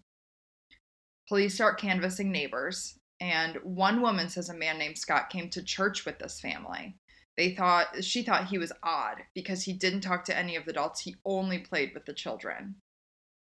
Police 1.28 1.56
start 1.56 1.80
canvassing 1.80 2.32
neighbors, 2.32 2.98
and 3.20 3.58
one 3.64 4.02
woman 4.02 4.30
says 4.30 4.50
a 4.50 4.54
man 4.54 4.78
named 4.78 4.98
Scott 4.98 5.30
came 5.30 5.50
to 5.50 5.62
church 5.62 6.06
with 6.06 6.20
this 6.20 6.40
family 6.40 6.96
they 7.38 7.56
thought 7.56 8.04
she 8.04 8.24
thought 8.24 8.48
he 8.48 8.58
was 8.58 8.74
odd 8.84 9.18
because 9.34 9.64
he 9.64 9.74
didn't 9.74 10.02
talk 10.02 10.26
to 10.26 10.38
any 10.38 10.56
of 10.56 10.66
the 10.66 10.72
adults. 10.72 11.02
He 11.02 11.16
only 11.26 11.60
played 11.60 11.94
with 11.94 12.06
the 12.06 12.14
children. 12.14 12.76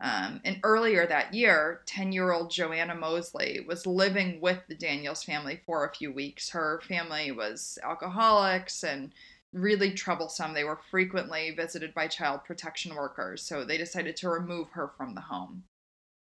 Um, 0.01 0.41
and 0.45 0.59
earlier 0.65 1.07
that 1.07 1.33
year 1.33 1.83
10 1.87 2.11
year 2.11 2.33
old 2.33 2.51
joanna 2.51 2.97
mosley 2.97 3.65
was 3.65 3.87
living 3.87 4.41
with 4.41 4.59
the 4.67 4.75
daniels 4.75 5.23
family 5.23 5.61
for 5.65 5.85
a 5.87 5.95
few 5.95 6.13
weeks. 6.13 6.51
Her 6.51 6.81
family 6.89 7.31
was 7.31 7.79
alcoholics 7.85 8.83
and 8.83 9.13
really 9.53 9.93
troublesome. 9.93 10.55
They 10.55 10.65
were 10.65 10.81
frequently 10.91 11.53
visited 11.53 11.95
by 11.95 12.09
child 12.09 12.41
protection 12.45 12.97
workers 12.97 13.43
so 13.43 13.65
they 13.65 13.79
decided 13.79 14.17
to 14.17 14.29
remove 14.29 14.71
her 14.71 14.91
from 14.97 15.15
the 15.15 15.21
home. 15.21 15.65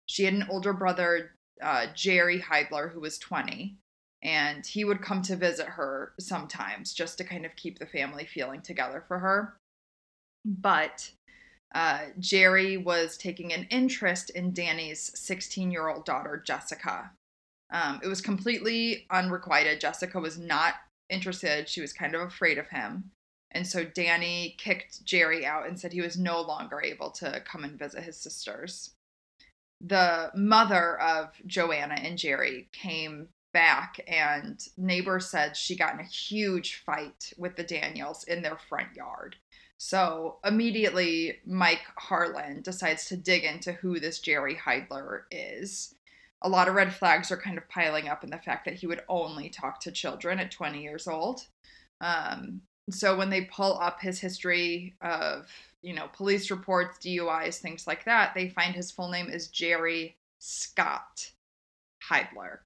She 0.05 0.23
had 0.23 0.35
an 0.35 0.47
older 0.49 0.71
brother 0.71 1.31
uh, 1.61 1.87
jerry 1.93 2.39
heidler 2.39 2.89
who 2.89 3.01
was 3.01 3.17
20 3.17 3.77
and 4.25 4.65
he 4.65 4.83
would 4.83 5.03
come 5.03 5.21
to 5.21 5.35
visit 5.35 5.67
her 5.67 6.13
sometimes 6.19 6.93
just 6.93 7.19
to 7.19 7.23
kind 7.23 7.45
of 7.45 7.55
keep 7.55 7.77
the 7.77 7.85
family 7.85 8.25
feeling 8.25 8.59
together 8.59 9.03
for 9.07 9.19
her. 9.19 9.55
But 10.43 11.11
uh, 11.75 12.05
Jerry 12.19 12.75
was 12.75 13.17
taking 13.17 13.53
an 13.53 13.67
interest 13.69 14.31
in 14.31 14.51
Danny's 14.51 15.11
16 15.13 15.69
year 15.69 15.87
old 15.87 16.05
daughter, 16.05 16.41
Jessica. 16.43 17.11
Um, 17.71 17.99
it 18.03 18.07
was 18.07 18.19
completely 18.19 19.05
unrequited. 19.11 19.79
Jessica 19.79 20.19
was 20.19 20.39
not 20.39 20.73
interested, 21.07 21.69
she 21.69 21.81
was 21.81 21.93
kind 21.93 22.15
of 22.15 22.21
afraid 22.21 22.57
of 22.57 22.67
him. 22.69 23.11
And 23.51 23.67
so 23.67 23.83
Danny 23.85 24.55
kicked 24.57 25.05
Jerry 25.05 25.45
out 25.45 25.67
and 25.67 25.79
said 25.79 25.93
he 25.93 26.01
was 26.01 26.17
no 26.17 26.41
longer 26.41 26.81
able 26.81 27.11
to 27.11 27.43
come 27.45 27.63
and 27.63 27.77
visit 27.77 28.03
his 28.03 28.17
sisters. 28.17 28.91
The 29.81 30.31
mother 30.35 30.99
of 30.99 31.29
Joanna 31.45 31.95
and 31.95 32.17
Jerry 32.17 32.69
came 32.71 33.29
back 33.55 34.01
and 34.05 34.67
neighbors 34.75 35.27
said 35.27 35.55
she 35.55 35.77
got 35.77 35.93
in 35.93 36.01
a 36.01 36.03
huge 36.03 36.83
fight 36.85 37.31
with 37.37 37.55
the 37.55 37.63
Daniels 37.63 38.25
in 38.25 38.41
their 38.41 38.57
front 38.57 38.93
yard. 38.97 39.37
So 39.77 40.39
immediately 40.43 41.37
Mike 41.45 41.85
Harlan 41.95 42.63
decides 42.63 43.05
to 43.05 43.15
dig 43.15 43.45
into 43.45 43.71
who 43.71 43.97
this 43.97 44.19
Jerry 44.19 44.55
Heidler 44.55 45.21
is. 45.31 45.95
A 46.41 46.49
lot 46.49 46.67
of 46.67 46.75
red 46.75 46.93
flags 46.93 47.31
are 47.31 47.37
kind 47.37 47.57
of 47.57 47.69
piling 47.69 48.09
up 48.09 48.25
in 48.25 48.29
the 48.29 48.37
fact 48.39 48.65
that 48.65 48.73
he 48.73 48.87
would 48.87 49.03
only 49.07 49.47
talk 49.47 49.79
to 49.81 49.91
children 49.91 50.37
at 50.39 50.51
20 50.51 50.83
years 50.83 51.07
old. 51.07 51.47
Um, 52.01 52.61
so 52.89 53.15
when 53.15 53.29
they 53.29 53.45
pull 53.45 53.79
up 53.79 54.01
his 54.01 54.19
history 54.19 54.95
of, 54.99 55.47
you 55.81 55.93
know, 55.93 56.09
police 56.11 56.51
reports, 56.51 56.99
DUIs, 56.99 57.59
things 57.59 57.87
like 57.87 58.03
that, 58.03 58.33
they 58.35 58.49
find 58.49 58.75
his 58.75 58.91
full 58.91 59.09
name 59.09 59.29
is 59.29 59.47
Jerry 59.47 60.17
Scott 60.39 61.31
Heidler. 62.09 62.64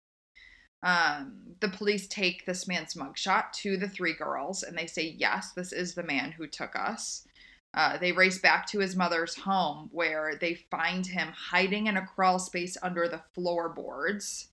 Um, 0.81 1.33
the 1.59 1.69
police 1.69 2.07
take 2.07 2.45
this 2.45 2.67
man's 2.67 2.93
mugshot 2.93 3.51
to 3.61 3.75
the 3.77 3.89
three 3.89 4.13
girls 4.13 4.63
and 4.63 4.77
they 4.77 4.87
say, 4.87 5.15
Yes, 5.17 5.51
this 5.51 5.73
is 5.73 5.93
the 5.93 6.03
man 6.03 6.31
who 6.31 6.47
took 6.47 6.75
us. 6.75 7.27
Uh, 7.73 7.97
they 7.97 8.11
race 8.11 8.39
back 8.39 8.65
to 8.67 8.79
his 8.79 8.95
mother's 8.95 9.35
home 9.35 9.89
where 9.91 10.35
they 10.39 10.55
find 10.71 11.05
him 11.05 11.31
hiding 11.35 11.87
in 11.87 11.97
a 11.97 12.05
crawl 12.05 12.39
space 12.39 12.77
under 12.81 13.07
the 13.07 13.21
floorboards. 13.35 14.47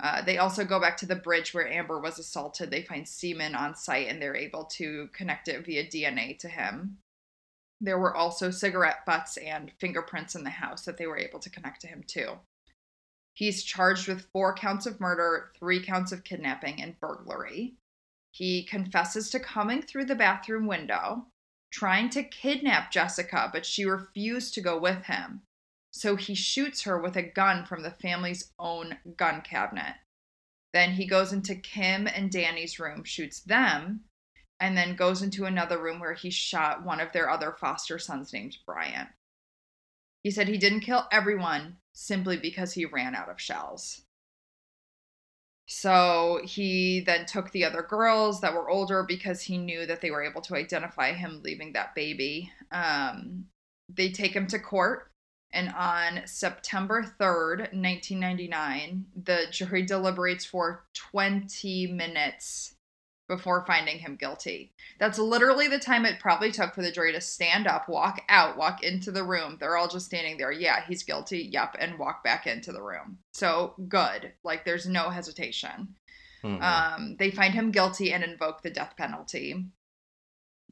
Uh, 0.00 0.22
they 0.22 0.38
also 0.38 0.64
go 0.64 0.78
back 0.78 0.96
to 0.96 1.06
the 1.06 1.16
bridge 1.16 1.52
where 1.52 1.66
Amber 1.66 1.98
was 1.98 2.18
assaulted. 2.18 2.70
They 2.70 2.82
find 2.82 3.08
semen 3.08 3.56
on 3.56 3.74
site 3.74 4.06
and 4.06 4.22
they're 4.22 4.36
able 4.36 4.64
to 4.76 5.08
connect 5.12 5.48
it 5.48 5.64
via 5.64 5.84
DNA 5.84 6.38
to 6.38 6.48
him. 6.48 6.98
There 7.80 7.98
were 7.98 8.14
also 8.14 8.50
cigarette 8.50 9.04
butts 9.06 9.36
and 9.36 9.72
fingerprints 9.80 10.36
in 10.36 10.44
the 10.44 10.50
house 10.50 10.84
that 10.84 10.98
they 10.98 11.06
were 11.06 11.18
able 11.18 11.40
to 11.40 11.50
connect 11.50 11.80
to 11.80 11.88
him 11.88 12.04
too. 12.06 12.38
He's 13.38 13.62
charged 13.62 14.08
with 14.08 14.26
four 14.32 14.52
counts 14.52 14.84
of 14.84 14.98
murder, 14.98 15.52
three 15.56 15.80
counts 15.80 16.10
of 16.10 16.24
kidnapping, 16.24 16.82
and 16.82 16.98
burglary. 16.98 17.76
He 18.32 18.64
confesses 18.64 19.30
to 19.30 19.38
coming 19.38 19.80
through 19.80 20.06
the 20.06 20.16
bathroom 20.16 20.66
window, 20.66 21.28
trying 21.70 22.10
to 22.10 22.24
kidnap 22.24 22.90
Jessica, 22.90 23.48
but 23.52 23.64
she 23.64 23.84
refused 23.84 24.54
to 24.54 24.60
go 24.60 24.76
with 24.76 25.04
him. 25.04 25.42
So 25.92 26.16
he 26.16 26.34
shoots 26.34 26.82
her 26.82 26.98
with 27.00 27.14
a 27.14 27.22
gun 27.22 27.64
from 27.64 27.84
the 27.84 27.92
family's 27.92 28.50
own 28.58 28.98
gun 29.16 29.42
cabinet. 29.42 29.94
Then 30.72 30.94
he 30.94 31.06
goes 31.06 31.32
into 31.32 31.54
Kim 31.54 32.08
and 32.08 32.32
Danny's 32.32 32.80
room, 32.80 33.04
shoots 33.04 33.38
them, 33.38 34.00
and 34.58 34.76
then 34.76 34.96
goes 34.96 35.22
into 35.22 35.44
another 35.44 35.80
room 35.80 36.00
where 36.00 36.14
he 36.14 36.30
shot 36.30 36.84
one 36.84 36.98
of 36.98 37.12
their 37.12 37.30
other 37.30 37.52
foster 37.52 38.00
sons 38.00 38.32
named 38.32 38.56
Bryant. 38.66 39.10
He 40.28 40.32
said 40.32 40.46
he 40.46 40.58
didn't 40.58 40.80
kill 40.80 41.06
everyone 41.10 41.78
simply 41.94 42.36
because 42.36 42.74
he 42.74 42.84
ran 42.84 43.14
out 43.14 43.30
of 43.30 43.40
shells. 43.40 44.02
So 45.64 46.42
he 46.44 47.00
then 47.00 47.24
took 47.24 47.50
the 47.50 47.64
other 47.64 47.80
girls 47.80 48.42
that 48.42 48.52
were 48.52 48.68
older 48.68 49.02
because 49.02 49.40
he 49.40 49.56
knew 49.56 49.86
that 49.86 50.02
they 50.02 50.10
were 50.10 50.22
able 50.22 50.42
to 50.42 50.54
identify 50.54 51.14
him 51.14 51.40
leaving 51.42 51.72
that 51.72 51.94
baby. 51.94 52.52
Um, 52.70 53.46
they 53.88 54.10
take 54.10 54.36
him 54.36 54.46
to 54.48 54.58
court, 54.58 55.10
and 55.50 55.70
on 55.70 56.26
September 56.26 57.02
3rd, 57.18 57.72
1999, 57.72 59.06
the 59.24 59.46
jury 59.50 59.86
deliberates 59.86 60.44
for 60.44 60.84
20 60.92 61.86
minutes 61.86 62.74
before 63.28 63.64
finding 63.66 63.98
him 63.98 64.16
guilty. 64.16 64.72
That's 64.98 65.18
literally 65.18 65.68
the 65.68 65.78
time 65.78 66.04
it 66.04 66.18
probably 66.18 66.50
took 66.50 66.74
for 66.74 66.82
the 66.82 66.90
jury 66.90 67.12
to 67.12 67.20
stand 67.20 67.66
up, 67.66 67.88
walk 67.88 68.22
out, 68.28 68.56
walk 68.56 68.82
into 68.82 69.12
the 69.12 69.22
room. 69.22 69.58
They're 69.60 69.76
all 69.76 69.88
just 69.88 70.06
standing 70.06 70.38
there. 70.38 70.50
Yeah, 70.50 70.82
he's 70.86 71.02
guilty. 71.02 71.48
Yep, 71.52 71.76
and 71.78 71.98
walk 71.98 72.24
back 72.24 72.46
into 72.46 72.72
the 72.72 72.82
room. 72.82 73.18
So 73.34 73.74
good. 73.88 74.32
Like 74.42 74.64
there's 74.64 74.88
no 74.88 75.10
hesitation. 75.10 75.94
Mhm. 76.42 76.62
Um, 76.62 77.16
they 77.18 77.30
find 77.30 77.52
him 77.52 77.70
guilty 77.70 78.12
and 78.12 78.24
invoke 78.24 78.62
the 78.62 78.70
death 78.70 78.94
penalty. 78.96 79.66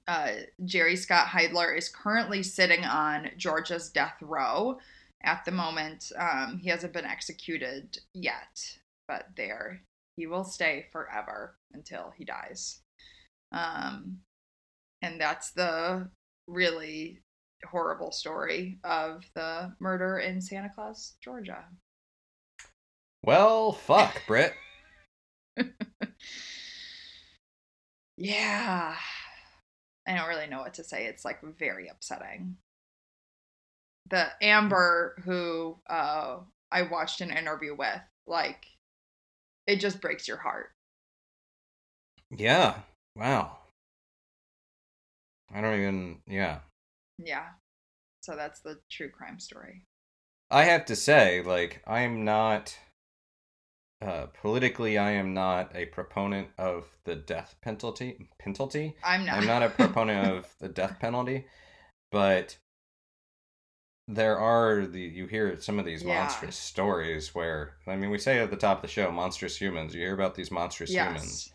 Uh, 0.09 0.33
Jerry 0.65 0.97
Scott 0.97 1.27
Heidler 1.29 1.77
is 1.77 1.89
currently 1.89 2.43
sitting 2.43 2.85
on 2.85 3.31
Georgia's 3.37 3.91
death 3.91 4.17
row 4.23 4.79
at 5.23 5.45
the 5.45 5.51
moment. 5.51 6.13
Um, 6.17 6.59
he 6.59 6.71
hasn't 6.71 6.93
been 6.93 7.05
executed 7.05 7.99
yet, 8.15 8.79
but 9.09 9.27
there 9.37 9.83
he 10.17 10.27
will 10.27 10.45
stay 10.45 10.87
forever 10.93 11.57
until 11.73 12.13
he 12.17 12.25
dies. 12.25 12.81
Um, 13.53 14.19
and 15.03 15.21
that's 15.21 15.53
the 15.53 16.09
really 16.47 17.23
horrible 17.65 18.11
story 18.13 18.79
of 18.85 19.25
the 19.35 19.75
murder 19.79 20.19
in 20.19 20.41
Santa 20.41 20.71
Claus, 20.75 21.15
Georgia. 21.23 21.65
Well, 23.23 23.73
fuck, 23.73 24.23
Britt. 24.27 24.55
yeah. 28.17 28.95
I 30.07 30.15
don't 30.15 30.29
really 30.29 30.47
know 30.47 30.61
what 30.61 30.75
to 30.75 30.85
say. 30.85 31.07
It's 31.07 31.25
like 31.25 31.41
very 31.59 31.89
upsetting. 31.89 32.57
The 34.09 34.29
Amber 34.41 35.17
who 35.25 35.79
uh 35.91 36.39
I 36.71 36.83
watched 36.83 37.21
an 37.21 37.31
interview 37.31 37.75
with, 37.75 38.01
like 38.27 38.67
it 39.67 39.81
just 39.81 40.01
breaks 40.01 40.29
your 40.29 40.39
heart. 40.39 40.71
Yeah. 42.31 42.81
Wow. 43.15 43.59
I 45.55 45.61
don't 45.61 45.79
even. 45.79 46.19
Yeah. 46.27 46.59
Yeah. 47.19 47.47
So 48.23 48.35
that's 48.37 48.61
the 48.61 48.79
true 48.91 49.11
crime 49.11 49.39
story. 49.39 49.83
I 50.51 50.65
have 50.65 50.85
to 50.87 50.97
say, 50.97 51.43
like, 51.43 51.83
I'm 51.87 52.25
not. 52.25 52.77
Uh, 54.03 54.27
politically, 54.43 54.99
I 54.99 55.13
am 55.13 55.33
not 55.33 55.75
a 55.75 55.87
proponent 55.87 56.49
of 56.59 56.87
the 57.05 57.17
death 57.17 57.57
penalty. 57.63 58.29
Penalty. 58.39 58.95
I'm 59.03 59.25
not. 59.25 59.39
I'm 59.39 59.47
not 59.47 59.63
a 59.63 59.71
proponent 59.71 60.29
of 60.31 60.55
the 60.59 60.69
death 60.69 60.99
penalty, 61.01 61.47
but 62.13 62.57
there 64.09 64.39
are 64.39 64.87
the 64.87 65.01
you 65.01 65.27
hear 65.27 65.61
some 65.61 65.79
of 65.79 65.85
these 65.85 66.03
Yeah. 66.03 66.15
monstrous 66.21 66.57
stories 66.57 67.35
where 67.35 67.77
I 67.87 67.97
mean 67.97 68.11
we 68.11 68.19
say 68.19 68.39
at 68.39 68.51
the 68.51 68.57
top 68.57 68.79
of 68.79 68.83
the 68.83 68.89
show 68.89 69.11
monstrous 69.11 69.61
humans. 69.61 69.95
You 69.95 70.03
hear 70.03 70.15
about 70.15 70.35
these 70.35 70.51
monstrous 70.51 70.91
humans, 70.91 71.53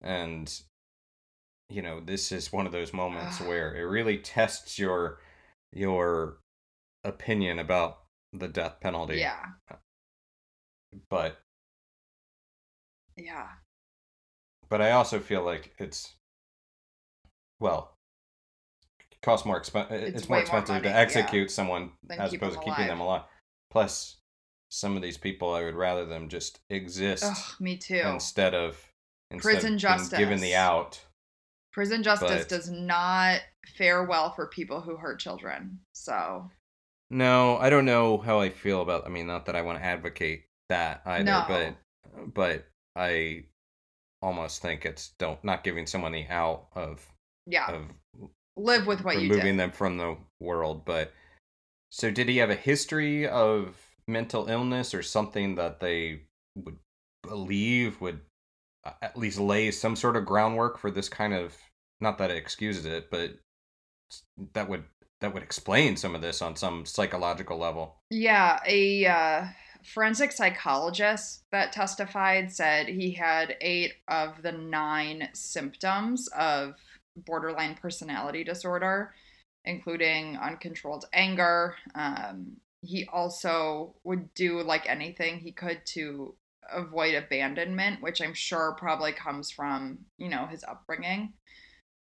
and 0.00 0.62
you 1.68 1.82
know 1.82 2.00
this 2.00 2.32
is 2.32 2.52
one 2.52 2.66
of 2.66 2.72
those 2.72 2.92
moments 2.92 3.40
Ugh. 3.40 3.48
where 3.48 3.74
it 3.74 3.82
really 3.84 4.18
tests 4.18 4.78
your 4.78 5.20
your 5.72 6.40
opinion 7.04 7.58
about 7.58 8.02
the 8.32 8.48
death 8.48 8.80
penalty. 8.80 9.18
Yeah. 9.18 9.46
But 11.08 11.40
Yeah. 13.16 13.48
but 14.68 14.80
I 14.80 14.90
also 14.92 15.20
feel 15.20 15.42
like 15.42 15.74
it's 15.78 16.16
well 17.60 17.91
costs 19.22 19.46
more 19.46 19.60
expen- 19.60 19.90
It's 19.90 20.20
it's, 20.22 20.28
more 20.28 20.36
way 20.36 20.38
more 20.38 20.42
expensive 20.42 20.68
money, 20.74 20.82
to 20.84 20.88
yeah, 20.88 20.96
execute 20.98 21.50
someone 21.50 21.92
as 22.10 22.32
opposed 22.34 22.54
to 22.54 22.58
keeping 22.60 22.72
alive. 22.74 22.88
them 22.88 23.00
alive. 23.00 23.22
Plus, 23.70 24.18
some 24.70 24.96
of 24.96 25.02
these 25.02 25.16
people, 25.18 25.54
I 25.54 25.62
would 25.64 25.74
rather 25.74 26.04
them 26.06 26.28
just 26.28 26.60
exist 26.70 27.24
Ugh, 27.24 27.60
me 27.60 27.76
too. 27.76 28.02
instead 28.04 28.54
of 28.54 28.90
instead 29.30 29.42
Prison 29.52 29.74
of 29.74 29.80
being 30.10 30.20
given 30.20 30.40
the 30.40 30.54
out. 30.54 31.00
Prison 31.72 32.02
justice 32.02 32.42
but- 32.42 32.48
does 32.48 32.70
not 32.70 33.40
fare 33.76 34.04
well 34.04 34.32
for 34.34 34.46
people 34.48 34.80
who 34.80 34.96
hurt 34.96 35.18
children. 35.20 35.78
So 35.94 36.50
No, 37.10 37.56
I 37.58 37.70
don't 37.70 37.84
know 37.84 38.18
how 38.18 38.40
I 38.40 38.50
feel 38.50 38.82
about. 38.82 39.06
I 39.06 39.08
mean, 39.08 39.26
not 39.26 39.46
that 39.46 39.56
I 39.56 39.62
want 39.62 39.78
to 39.78 39.84
advocate 39.84 40.44
that 40.68 41.02
either, 41.06 41.24
No. 41.24 41.44
but 41.48 41.76
but 42.34 42.66
I 42.96 43.44
almost 44.20 44.60
think 44.62 44.84
it's 44.84 45.10
don't 45.18 45.42
not 45.44 45.64
giving 45.64 45.86
someone 45.86 46.12
the 46.12 46.26
out 46.28 46.66
of 46.74 47.06
yeah, 47.46 47.70
of 47.70 48.30
live 48.56 48.86
with 48.86 49.04
what 49.04 49.16
you 49.16 49.30
removing 49.30 49.56
did. 49.56 49.60
them 49.60 49.72
from 49.72 49.96
the 49.96 50.16
world. 50.40 50.84
But 50.84 51.12
so, 51.90 52.10
did 52.10 52.28
he 52.28 52.38
have 52.38 52.50
a 52.50 52.54
history 52.54 53.28
of 53.28 53.76
mental 54.06 54.48
illness 54.48 54.94
or 54.94 55.02
something 55.02 55.54
that 55.56 55.80
they 55.80 56.22
would 56.56 56.78
believe 57.22 58.00
would 58.00 58.20
uh, 58.84 58.92
at 59.00 59.16
least 59.16 59.38
lay 59.38 59.70
some 59.70 59.96
sort 59.96 60.16
of 60.16 60.26
groundwork 60.26 60.78
for 60.78 60.90
this 60.90 61.08
kind 61.08 61.34
of? 61.34 61.56
Not 62.00 62.18
that 62.18 62.32
it 62.32 62.36
excuses 62.36 62.84
it, 62.84 63.10
but 63.10 63.38
that 64.54 64.68
would 64.68 64.84
that 65.20 65.32
would 65.32 65.42
explain 65.42 65.96
some 65.96 66.14
of 66.14 66.20
this 66.20 66.42
on 66.42 66.56
some 66.56 66.84
psychological 66.84 67.56
level. 67.56 67.96
Yeah, 68.10 68.58
a 68.66 69.06
uh, 69.06 69.44
forensic 69.84 70.32
psychologist 70.32 71.44
that 71.52 71.72
testified 71.72 72.52
said 72.52 72.88
he 72.88 73.12
had 73.12 73.56
eight 73.60 73.92
of 74.08 74.42
the 74.42 74.52
nine 74.52 75.28
symptoms 75.32 76.28
of 76.36 76.74
borderline 77.16 77.74
personality 77.74 78.44
disorder, 78.44 79.14
including 79.64 80.36
uncontrolled 80.36 81.04
anger. 81.12 81.76
Um, 81.94 82.56
he 82.82 83.06
also 83.12 83.94
would 84.04 84.32
do 84.34 84.62
like 84.62 84.88
anything 84.88 85.38
he 85.38 85.52
could 85.52 85.84
to 85.86 86.34
avoid 86.72 87.14
abandonment, 87.14 88.02
which 88.02 88.20
I'm 88.20 88.34
sure 88.34 88.76
probably 88.78 89.12
comes 89.12 89.50
from, 89.50 89.98
you 90.18 90.28
know, 90.28 90.46
his 90.46 90.64
upbringing. 90.64 91.34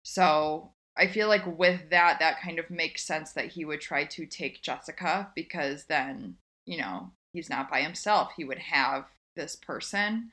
So 0.05 0.73
I 0.97 1.07
feel 1.07 1.29
like 1.29 1.47
with 1.47 1.91
that, 1.91 2.19
that 2.19 2.41
kind 2.41 2.59
of 2.59 2.71
makes 2.71 3.05
sense 3.05 3.33
that 3.33 3.47
he 3.47 3.65
would 3.65 3.81
try 3.81 4.05
to 4.05 4.27
take 4.27 4.63
Jessica 4.63 5.31
because 5.35 5.85
then, 5.85 6.37
you 6.67 6.79
know, 6.79 7.11
he's 7.33 7.49
not 7.49 7.71
by 7.71 7.83
himself. 7.83 8.33
He 8.37 8.45
would 8.45 8.59
have 8.59 9.07
this 9.35 9.57
person. 9.57 10.33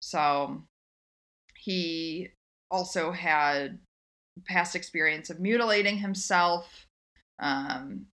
So 0.00 0.62
he 1.54 2.30
also 2.70 3.12
had 3.12 3.78
past 4.46 4.76
experience 4.76 5.30
of 5.30 5.40
mutilating 5.40 5.98
himself. 5.98 6.86
Um, 7.38 8.06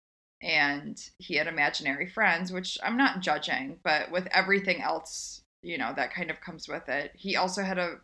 and 0.43 0.99
he 1.19 1.35
had 1.35 1.47
imaginary 1.47 2.09
friends, 2.09 2.53
which 2.53 2.79
I'm 2.83 2.97
not 2.97 3.21
judging, 3.21 3.79
but 3.85 4.11
with 4.11 4.27
everything 4.33 4.81
else, 4.81 5.43
you 5.63 5.77
know, 5.77 5.93
that 5.97 6.15
kind 6.15 6.31
of 6.31 6.41
comes 6.41 6.67
with 6.67 6.89
it. 6.89 7.13
He 7.15 7.37
also 7.37 7.63
had 7.63 7.79
a 7.79 7.99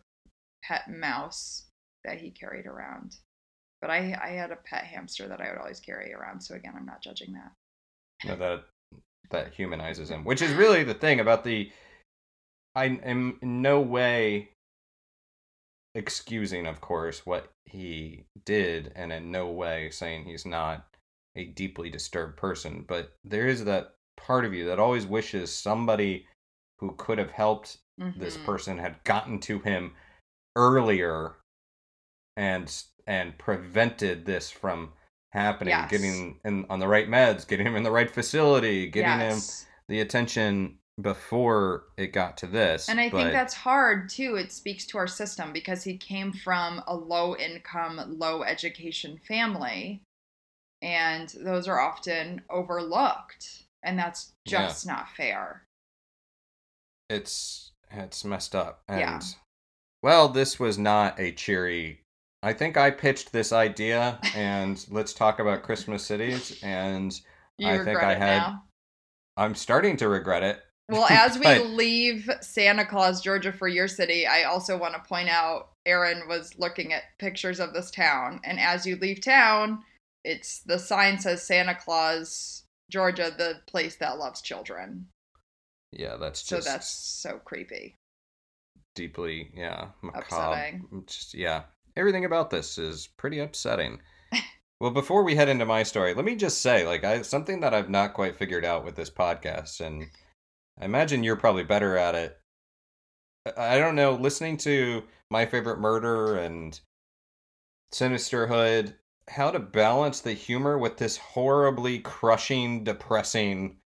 pet 0.63 0.83
mouse 0.89 1.65
that 2.05 2.19
he 2.19 2.29
carried 2.29 2.67
around. 2.67 3.15
But 3.81 3.89
I, 3.89 4.17
I 4.21 4.29
had 4.29 4.51
a 4.51 4.55
pet 4.55 4.83
hamster 4.83 5.27
that 5.27 5.41
I 5.41 5.49
would 5.49 5.59
always 5.59 5.79
carry 5.79 6.13
around. 6.13 6.41
So 6.41 6.55
again, 6.55 6.73
I'm 6.75 6.85
not 6.85 7.01
judging 7.01 7.33
that. 7.33 7.51
know, 8.29 8.35
that 8.35 8.63
that 9.29 9.53
humanizes 9.53 10.09
him, 10.09 10.23
which 10.23 10.41
is 10.41 10.53
really 10.53 10.83
the 10.83 10.93
thing 10.93 11.19
about 11.19 11.43
the. 11.43 11.71
I 12.75 12.85
am 12.85 13.37
in 13.41 13.61
no 13.61 13.81
way 13.81 14.49
excusing, 15.97 16.67
of 16.67 16.79
course, 16.79 17.25
what 17.25 17.51
he 17.65 18.25
did, 18.45 18.93
and 18.95 19.11
in 19.11 19.31
no 19.31 19.49
way 19.49 19.89
saying 19.89 20.25
he's 20.25 20.45
not 20.45 20.85
a 21.35 21.45
deeply 21.45 21.89
disturbed 21.89 22.37
person. 22.37 22.85
But 22.87 23.13
there 23.23 23.47
is 23.47 23.65
that 23.65 23.95
part 24.15 24.45
of 24.45 24.53
you 24.53 24.65
that 24.67 24.79
always 24.79 25.05
wishes 25.05 25.51
somebody 25.55 26.27
who 26.79 26.93
could 26.95 27.17
have 27.17 27.31
helped 27.31 27.77
this 28.15 28.37
Mhm. 28.37 28.45
person 28.45 28.77
had 28.77 29.03
gotten 29.03 29.39
to 29.41 29.59
him 29.59 29.95
earlier 30.55 31.35
and 32.35 32.83
and 33.07 33.37
prevented 33.37 34.25
this 34.25 34.51
from 34.51 34.93
happening 35.31 35.71
Yes. 35.71 35.89
getting 35.89 36.39
in 36.45 36.65
on 36.69 36.79
the 36.79 36.87
right 36.87 37.07
meds 37.07 37.47
getting 37.47 37.65
him 37.65 37.75
in 37.75 37.83
the 37.83 37.91
right 37.91 38.09
facility 38.11 38.87
getting 38.87 39.19
him 39.19 39.39
the 39.87 39.99
attention 40.01 40.77
before 40.99 41.83
it 41.95 42.07
got 42.13 42.37
to 42.37 42.47
this 42.47 42.89
And 42.89 42.99
I 42.99 43.09
but 43.09 43.17
think 43.17 43.31
that's 43.31 43.53
hard 43.53 44.09
too. 44.09 44.35
It 44.35 44.51
speaks 44.51 44.85
to 44.87 44.97
our 44.97 45.07
system 45.07 45.53
because 45.53 45.83
he 45.83 45.95
came 45.97 46.33
from 46.33 46.81
a 46.87 46.95
low 46.95 47.35
income, 47.35 48.01
low 48.17 48.43
education 48.43 49.19
family. 49.27 50.01
And 50.81 51.29
those 51.43 51.67
are 51.67 51.79
often 51.79 52.41
overlooked. 52.49 53.63
And 53.83 53.97
that's 53.97 54.31
Yeah. 54.45 54.63
just 54.67 54.85
not 54.87 55.09
fair. 55.15 55.63
it's 57.09 57.71
it's 57.89 58.25
messed 58.25 58.53
up 58.53 58.81
and 58.89 58.99
Yeah. 58.99 59.19
well 60.03 60.27
this 60.27 60.59
was 60.59 60.77
not 60.77 61.17
a 61.19 61.31
cheery 61.31 62.01
i 62.43 62.51
think 62.51 62.75
i 62.75 62.91
pitched 62.91 63.31
this 63.31 63.53
idea 63.53 64.19
and 64.35 64.85
let's 64.91 65.13
talk 65.13 65.39
about 65.39 65.63
christmas 65.63 66.05
cities 66.05 66.59
and 66.61 67.17
You 67.57 67.69
I 67.69 67.85
think 67.85 67.97
I 67.99 68.13
had- 68.15 68.37
now. 68.39 68.63
i'm 69.37 69.55
starting 69.55 69.95
to 69.97 70.09
regret 70.09 70.43
it 70.43 70.61
Well, 70.89 71.07
as 71.09 71.37
we 71.37 71.59
leave 71.59 72.29
Santa 72.41 72.85
Claus, 72.85 73.21
Georgia 73.21 73.51
for 73.51 73.67
your 73.67 73.87
city, 73.87 74.25
I 74.25 74.43
also 74.43 74.77
want 74.77 74.93
to 74.95 75.01
point 75.01 75.29
out 75.29 75.69
Aaron 75.85 76.27
was 76.27 76.57
looking 76.57 76.93
at 76.93 77.03
pictures 77.19 77.59
of 77.59 77.73
this 77.73 77.91
town. 77.91 78.39
And 78.43 78.59
as 78.59 78.85
you 78.85 78.95
leave 78.95 79.21
town, 79.21 79.83
it's 80.23 80.59
the 80.59 80.79
sign 80.79 81.19
says 81.19 81.43
Santa 81.43 81.75
Claus, 81.75 82.63
Georgia, 82.89 83.33
the 83.37 83.55
place 83.67 83.97
that 83.97 84.17
loves 84.17 84.41
children. 84.41 85.07
yeah 85.91 86.15
that's 86.17 86.43
just. 86.43 86.65
So 86.65 86.71
that's 86.71 86.87
so 86.89 87.39
creepy. 87.43 87.95
deeply 88.95 89.49
yeah 89.55 89.89
macabre 90.01 90.25
Upsetting. 90.25 91.03
just 91.05 91.33
yeah 91.33 91.63
everything 91.95 92.25
about 92.25 92.49
this 92.49 92.77
is 92.77 93.07
pretty 93.17 93.39
upsetting 93.39 93.99
well 94.81 94.91
before 94.91 95.23
we 95.23 95.35
head 95.35 95.49
into 95.49 95.65
my 95.65 95.83
story 95.83 96.13
let 96.13 96.25
me 96.25 96.35
just 96.35 96.61
say 96.61 96.85
like 96.85 97.03
i 97.03 97.21
something 97.21 97.59
that 97.61 97.73
i've 97.73 97.89
not 97.89 98.13
quite 98.13 98.37
figured 98.37 98.65
out 98.65 98.83
with 98.83 98.95
this 98.95 99.09
podcast 99.09 99.79
and 99.81 100.07
i 100.79 100.85
imagine 100.85 101.23
you're 101.23 101.35
probably 101.35 101.63
better 101.63 101.97
at 101.97 102.15
it 102.15 102.37
i 103.57 103.77
don't 103.77 103.95
know 103.95 104.13
listening 104.13 104.57
to 104.57 105.03
my 105.29 105.45
favorite 105.45 105.79
murder 105.79 106.37
and 106.37 106.79
sinisterhood 107.91 108.95
how 109.29 109.51
to 109.51 109.59
balance 109.59 110.21
the 110.21 110.33
humor 110.33 110.77
with 110.77 110.97
this 110.97 111.17
horribly 111.17 111.99
crushing 111.99 112.83
depressing 112.83 113.77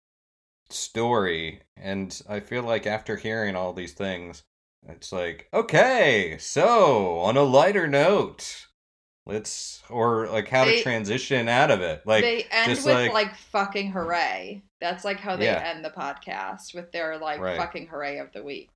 story 0.70 1.60
and 1.76 2.22
i 2.28 2.40
feel 2.40 2.62
like 2.62 2.86
after 2.86 3.16
hearing 3.16 3.56
all 3.56 3.72
these 3.72 3.92
things 3.92 4.44
it's 4.88 5.12
like, 5.12 5.48
okay, 5.52 6.36
so 6.38 7.18
on 7.18 7.36
a 7.36 7.42
lighter 7.42 7.86
note, 7.86 8.66
let's 9.26 9.82
or 9.90 10.26
like 10.28 10.48
how 10.48 10.64
They- 10.64 10.78
to 10.78 10.82
transition 10.82 11.48
out 11.48 11.70
of 11.70 11.80
it. 11.80 12.02
Like 12.06 12.22
they 12.22 12.46
end 12.50 12.70
just 12.70 12.86
with 12.86 12.94
like, 12.94 13.12
like, 13.12 13.36
fucking 13.36 13.92
hooray. 13.92 14.62
That's 14.80 15.04
like 15.04 15.20
how 15.20 15.36
they 15.36 15.44
Yeah. 15.46 15.62
end 15.64 15.84
the 15.84 15.90
podcast 15.90 16.74
with 16.74 16.90
their 16.92 17.18
like 17.18 17.40
Right. 17.40 17.56
fucking 17.58 17.88
hooray 17.88 18.18
of 18.18 18.32
the 18.32 18.42
week. 18.42 18.70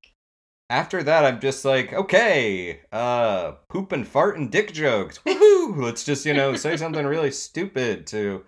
after 0.71 1.03
that 1.03 1.25
I'm 1.27 1.41
just 1.41 1.65
like, 1.65 1.93
okay, 1.93 2.81
uh 2.91 3.53
poop 3.69 3.93
and 3.93 4.07
fart 4.09 4.39
and 4.39 4.51
dick 4.51 4.73
jokes. 4.73 5.19
Woohoo! 5.27 5.77
Let's 5.77 6.05
just, 6.05 6.25
you 6.27 6.33
know, 6.35 6.57
say 6.57 6.77
something 6.79 7.07
really 7.07 7.31
stupid 7.31 8.07
to 8.09 8.45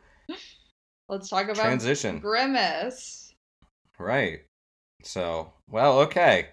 Let's 1.08 1.28
talk 1.28 1.44
about 1.44 1.56
transition. 1.56 2.18
Grimace. 2.18 3.32
Right. 3.98 4.40
So, 5.02 5.52
well, 5.68 6.00
okay. 6.00 6.48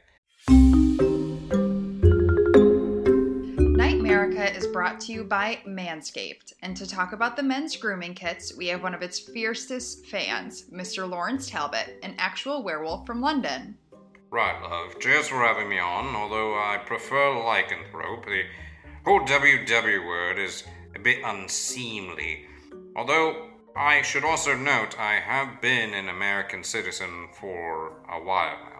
Brought 4.74 5.00
to 5.02 5.14
you 5.14 5.24
by 5.24 5.60
Manscaped. 5.68 6.54
And 6.64 6.76
to 6.76 6.88
talk 6.88 7.14
about 7.14 7.38
the 7.38 7.44
men's 7.44 7.78
grooming 7.78 8.16
kits, 8.16 8.58
we 8.58 8.68
have 8.68 8.82
one 8.82 8.96
of 8.96 9.04
its 9.04 9.20
fiercest 9.20 10.08
fans, 10.08 10.66
Mr. 10.74 11.08
Lawrence 11.08 11.48
Talbot, 11.48 12.00
an 12.02 12.16
actual 12.18 12.64
werewolf 12.64 13.06
from 13.06 13.22
London. 13.22 13.78
Right, 14.32 14.60
love. 14.64 15.00
Cheers 15.00 15.28
for 15.28 15.46
having 15.46 15.70
me 15.70 15.78
on, 15.78 16.16
although 16.16 16.56
I 16.56 16.82
prefer 16.84 17.36
lycanthrope. 17.36 18.26
The 18.26 18.46
whole 19.06 19.22
WW 19.22 20.08
word 20.08 20.40
is 20.40 20.64
a 20.96 21.00
bit 21.00 21.20
unseemly. 21.24 22.48
Although, 22.96 23.50
I 23.76 24.02
should 24.02 24.24
also 24.26 24.56
note 24.56 25.00
I 25.00 25.20
have 25.20 25.62
been 25.62 25.94
an 25.94 26.10
American 26.10 26.64
citizen 26.64 27.30
for 27.40 28.02
a 28.12 28.20
while. 28.20 28.73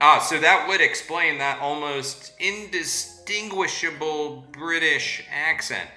Ah, 0.00 0.20
so 0.20 0.38
that 0.38 0.68
would 0.68 0.80
explain 0.80 1.38
that 1.38 1.60
almost 1.60 2.32
indistinguishable 2.38 4.46
British 4.52 5.24
accent. 5.30 5.90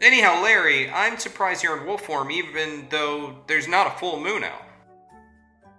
Anyhow, 0.00 0.42
Larry, 0.42 0.90
I'm 0.90 1.18
surprised 1.18 1.62
you're 1.62 1.78
in 1.78 1.86
wolf 1.86 2.02
form 2.02 2.32
even 2.32 2.88
though 2.90 3.38
there's 3.46 3.68
not 3.68 3.86
a 3.86 3.98
full 3.98 4.20
moon 4.20 4.42
out. 4.42 4.62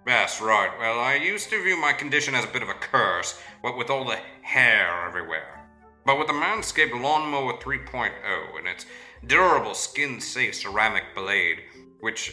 That's 0.06 0.40
right. 0.40 0.70
Well, 0.78 0.98
I 0.98 1.16
used 1.16 1.50
to 1.50 1.62
view 1.62 1.76
my 1.76 1.92
condition 1.92 2.34
as 2.34 2.44
a 2.44 2.48
bit 2.48 2.62
of 2.62 2.70
a 2.70 2.74
curse, 2.74 3.38
what 3.60 3.76
with 3.76 3.90
all 3.90 4.06
the 4.06 4.18
hair 4.40 5.06
everywhere. 5.06 5.68
But 6.06 6.18
with 6.18 6.28
the 6.28 6.32
Manscaped 6.32 6.98
Lawnmower 7.00 7.58
3.0 7.58 8.58
and 8.58 8.66
its 8.66 8.86
durable 9.26 9.74
skin-safe 9.74 10.54
ceramic 10.54 11.14
blade, 11.14 11.58
which 12.00 12.32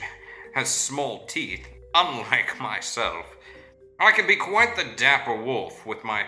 has 0.56 0.70
small 0.70 1.26
teeth, 1.26 1.68
unlike 1.94 2.58
myself, 2.62 3.26
I 4.00 4.12
can 4.12 4.28
be 4.28 4.36
quite 4.36 4.76
the 4.76 4.86
dapper 4.96 5.36
wolf 5.36 5.84
with 5.84 6.04
my 6.04 6.26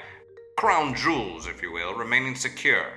crown 0.58 0.96
jewels, 0.96 1.46
if 1.46 1.62
you 1.62 1.72
will, 1.72 1.94
remaining 1.94 2.34
secure. 2.34 2.88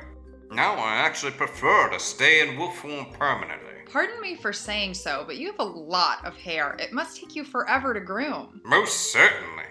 Now 0.50 0.74
I 0.74 0.94
actually 0.94 1.32
prefer 1.32 1.90
to 1.90 2.00
stay 2.00 2.40
in 2.40 2.58
wolf 2.58 2.78
form 2.78 3.06
permanently. 3.12 3.68
Pardon 3.92 4.18
me 4.22 4.34
for 4.34 4.50
saying 4.50 4.94
so, 4.94 5.24
but 5.26 5.36
you 5.36 5.50
have 5.50 5.60
a 5.60 5.64
lot 5.64 6.24
of 6.24 6.34
hair. 6.36 6.74
It 6.78 6.92
must 6.92 7.20
take 7.20 7.36
you 7.36 7.44
forever 7.44 7.92
to 7.92 8.00
groom. 8.00 8.62
Most 8.64 9.12
certainly. 9.12 9.64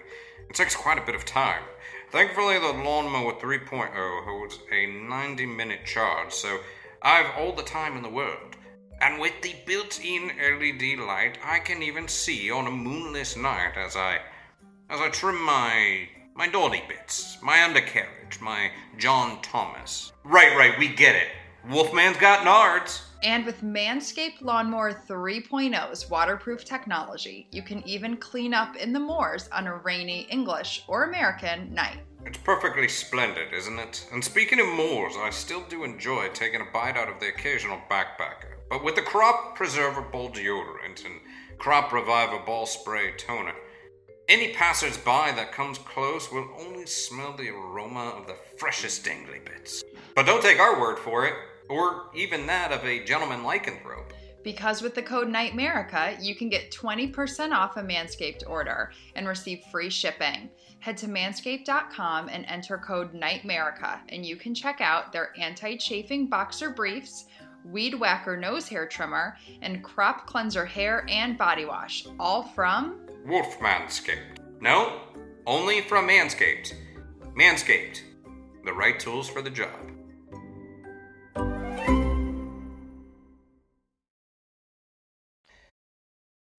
It 0.48 0.54
takes 0.54 0.76
quite 0.76 0.98
a 0.98 1.04
bit 1.04 1.16
of 1.16 1.24
time. 1.24 1.64
Thankfully, 2.12 2.60
the 2.60 2.72
Lawnmower 2.72 3.32
3.0 3.40 4.24
holds 4.24 4.60
a 4.70 4.86
90 4.86 5.46
minute 5.46 5.84
charge, 5.84 6.32
so 6.32 6.60
I've 7.02 7.30
all 7.36 7.52
the 7.52 7.64
time 7.64 7.96
in 7.96 8.04
the 8.04 8.08
world. 8.08 8.56
And 9.00 9.20
with 9.20 9.32
the 9.42 9.56
built 9.66 9.98
in 10.04 10.30
LED 10.38 11.00
light, 11.00 11.38
I 11.44 11.58
can 11.58 11.82
even 11.82 12.06
see 12.06 12.52
on 12.52 12.68
a 12.68 12.70
moonless 12.70 13.36
night 13.36 13.72
as 13.76 13.96
I. 13.96 14.20
as 14.92 15.00
I 15.00 15.08
trim 15.08 15.42
my. 15.42 16.06
my 16.34 16.46
naughty 16.46 16.82
bits, 16.86 17.38
my 17.42 17.62
undercarriage, 17.64 18.40
my 18.40 18.70
John 18.98 19.40
Thomas. 19.40 20.12
Right, 20.22 20.56
right, 20.56 20.78
we 20.78 20.88
get 20.88 21.16
it. 21.16 21.28
Wolfman's 21.68 22.18
got 22.18 22.46
nards. 22.46 23.02
And 23.22 23.46
with 23.46 23.62
Manscaped 23.62 24.42
Lawnmower 24.42 24.92
3.0's 25.08 26.10
waterproof 26.10 26.64
technology, 26.64 27.46
you 27.52 27.62
can 27.62 27.86
even 27.88 28.16
clean 28.16 28.52
up 28.52 28.76
in 28.76 28.92
the 28.92 29.00
moors 29.00 29.48
on 29.52 29.66
a 29.66 29.76
rainy 29.76 30.26
English 30.30 30.84
or 30.88 31.04
American 31.04 31.72
night. 31.72 31.98
It's 32.26 32.38
perfectly 32.38 32.88
splendid, 32.88 33.52
isn't 33.52 33.78
it? 33.78 34.06
And 34.12 34.22
speaking 34.22 34.60
of 34.60 34.66
moors, 34.66 35.14
I 35.16 35.30
still 35.30 35.64
do 35.68 35.84
enjoy 35.84 36.28
taking 36.34 36.60
a 36.60 36.72
bite 36.72 36.96
out 36.96 37.08
of 37.08 37.20
the 37.20 37.28
occasional 37.28 37.80
backpacker. 37.90 38.56
But 38.68 38.84
with 38.84 38.96
the 38.96 39.02
Crop 39.02 39.54
Preserver 39.54 40.02
Ball 40.02 40.30
Deodorant 40.30 41.04
and 41.04 41.20
Crop 41.58 41.92
Reviver 41.92 42.40
Ball 42.44 42.66
Spray 42.66 43.12
Toner, 43.16 43.54
any 44.32 44.48
passers-by 44.48 45.30
that 45.32 45.52
comes 45.52 45.76
close 45.76 46.32
will 46.32 46.48
only 46.58 46.86
smell 46.86 47.34
the 47.36 47.50
aroma 47.50 48.14
of 48.16 48.26
the 48.26 48.36
freshest 48.56 49.04
dangly 49.04 49.44
bits. 49.44 49.84
But 50.16 50.24
don't 50.24 50.42
take 50.42 50.58
our 50.58 50.80
word 50.80 50.98
for 50.98 51.26
it, 51.26 51.34
or 51.68 52.06
even 52.14 52.46
that 52.46 52.72
of 52.72 52.82
a 52.82 53.04
gentleman 53.04 53.40
lycanthrope. 53.40 54.12
Because 54.42 54.80
with 54.80 54.94
the 54.94 55.02
code 55.02 55.28
NIGHTMARICA, 55.28 56.24
you 56.24 56.34
can 56.34 56.48
get 56.48 56.72
20% 56.72 57.52
off 57.52 57.76
a 57.76 57.82
Manscaped 57.82 58.48
order 58.48 58.92
and 59.14 59.28
receive 59.28 59.60
free 59.70 59.90
shipping. 59.90 60.48
Head 60.80 60.96
to 60.96 61.08
manscaped.com 61.08 62.30
and 62.30 62.46
enter 62.46 62.78
code 62.78 63.12
NIGHTMARICA, 63.12 64.00
and 64.08 64.24
you 64.24 64.36
can 64.36 64.54
check 64.54 64.80
out 64.80 65.12
their 65.12 65.34
anti 65.38 65.76
chafing 65.76 66.26
boxer 66.26 66.70
briefs, 66.70 67.26
weed 67.66 68.00
whacker 68.00 68.38
nose 68.38 68.66
hair 68.66 68.88
trimmer, 68.88 69.36
and 69.60 69.84
crop 69.84 70.26
cleanser 70.26 70.64
hair 70.64 71.04
and 71.10 71.36
body 71.36 71.66
wash, 71.66 72.06
all 72.18 72.42
from 72.42 73.01
Wolf 73.26 73.58
Manscaped. 73.60 74.38
No, 74.60 75.00
only 75.46 75.80
from 75.82 76.08
Manscaped. 76.08 76.72
Manscaped. 77.36 78.00
The 78.64 78.72
right 78.72 78.98
tools 78.98 79.28
for 79.28 79.42
the 79.42 79.50
job. 79.50 79.70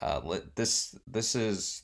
Uh, 0.00 0.20
li- 0.24 0.40
this 0.54 0.94
this 1.06 1.34
is 1.34 1.80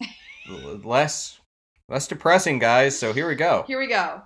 less 0.85 1.41
less 1.89 2.07
depressing, 2.07 2.59
guys. 2.59 2.99
So 2.99 3.13
here 3.13 3.27
we 3.29 3.35
go. 3.35 3.65
Here 3.67 3.79
we 3.79 3.87
go. 3.89 4.23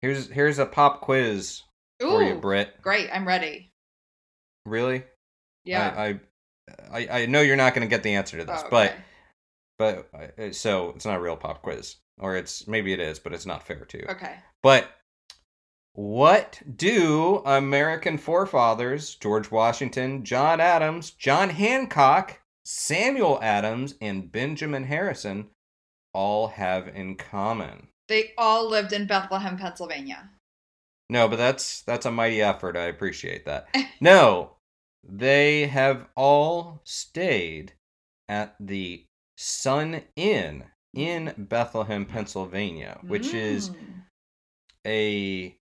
Here's 0.00 0.30
here's 0.30 0.58
a 0.58 0.66
pop 0.66 1.00
quiz 1.00 1.62
for 2.00 2.22
you, 2.22 2.34
Ooh, 2.34 2.40
Britt. 2.40 2.80
great. 2.80 3.10
I'm 3.12 3.26
ready. 3.26 3.70
Really? 4.64 5.04
Yeah. 5.64 5.92
I 5.96 6.20
I, 6.92 7.08
I, 7.08 7.08
I 7.22 7.26
know 7.26 7.40
you're 7.40 7.56
not 7.56 7.74
going 7.74 7.86
to 7.86 7.90
get 7.90 8.02
the 8.02 8.14
answer 8.14 8.38
to 8.38 8.44
this, 8.44 8.60
Oh, 8.62 8.66
okay. 8.66 8.68
but 8.70 8.94
uh, 9.80 10.52
so 10.52 10.90
it's 10.90 11.04
not 11.04 11.18
a 11.18 11.20
real 11.20 11.36
pop 11.36 11.62
quiz, 11.62 11.96
or 12.18 12.36
it's 12.36 12.66
maybe 12.66 12.92
it 12.92 13.00
is, 13.00 13.18
but 13.18 13.32
it's 13.32 13.46
not 13.46 13.66
fair 13.66 13.84
to. 13.84 14.10
Okay. 14.10 14.36
But 14.62 14.88
what 15.92 16.62
do 16.76 17.42
American 17.44 18.18
forefathers 18.18 19.16
George 19.16 19.50
Washington, 19.50 20.24
John 20.24 20.60
Adams, 20.60 21.10
John 21.10 21.50
Hancock, 21.50 22.40
Samuel 22.64 23.38
Adams, 23.42 23.94
and 24.00 24.30
Benjamin 24.30 24.84
Harrison 24.84 25.48
all 26.12 26.48
have 26.48 26.88
in 26.88 27.16
common? 27.16 27.88
They 28.08 28.32
all 28.38 28.68
lived 28.68 28.92
in 28.92 29.06
Bethlehem, 29.06 29.58
Pennsylvania. 29.58 30.30
No, 31.10 31.26
but 31.26 31.36
that's 31.36 31.82
that's 31.82 32.06
a 32.06 32.10
mighty 32.10 32.42
effort. 32.42 32.76
I 32.76 32.84
appreciate 32.84 33.46
that. 33.46 33.68
no, 34.00 34.56
they 35.02 35.66
have 35.66 36.06
all 36.14 36.80
stayed 36.84 37.72
at 38.28 38.54
the 38.60 39.04
Sun 39.40 40.02
Inn 40.16 40.64
in 40.94 41.32
Bethlehem, 41.38 42.04
Pennsylvania, 42.04 42.98
which 43.06 43.32
is 43.32 43.70
Mm. 43.70 44.02
a 44.86 45.58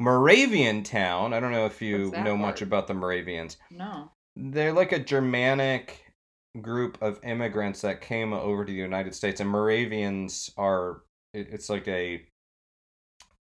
Moravian 0.00 0.82
town. 0.82 1.34
I 1.34 1.40
don't 1.40 1.52
know 1.52 1.66
if 1.66 1.82
you 1.82 2.10
know 2.12 2.36
much 2.36 2.62
about 2.62 2.86
the 2.86 2.94
Moravians. 2.94 3.58
no. 3.70 4.12
They're 4.38 4.72
like 4.72 4.92
a 4.92 4.98
Germanic 4.98 6.12
group 6.60 6.98
of 7.02 7.18
immigrants 7.24 7.80
that 7.82 8.00
came 8.02 8.32
over 8.34 8.64
to 8.66 8.72
the 8.72 8.78
United 8.78 9.14
States, 9.14 9.40
and 9.40 9.48
Moravians 9.50 10.50
are 10.56 11.02
it's 11.34 11.68
like 11.70 11.86
a 11.88 12.26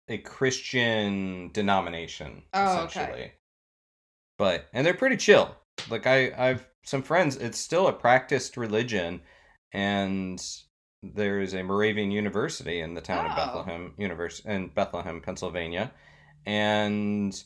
a 0.07 0.17
Christian 0.19 1.51
denomination 1.51 2.43
Oh, 2.53 2.81
okay. 2.83 2.85
essentially. 2.85 3.31
But 4.37 4.67
and 4.73 4.85
they're 4.85 4.93
pretty 4.93 5.17
chill. 5.17 5.55
Like 5.89 6.07
I 6.07 6.31
I've 6.49 6.67
some 6.87 7.03
friends. 7.03 7.35
It's 7.35 7.59
still 7.59 7.87
a 7.87 7.93
practiced 7.93 8.55
religion, 8.55 9.21
and 9.73 10.41
there 11.03 11.41
is 11.41 11.53
a 11.53 11.61
Moravian 11.63 12.11
University 12.11 12.79
in 12.79 12.93
the 12.93 13.01
town 13.01 13.25
of 13.25 13.33
Oh. 13.33 13.35
Bethlehem, 13.35 13.93
Univers 13.97 14.41
in 14.45 14.69
Bethlehem, 14.69 15.21
Pennsylvania, 15.21 15.91
and 16.45 17.43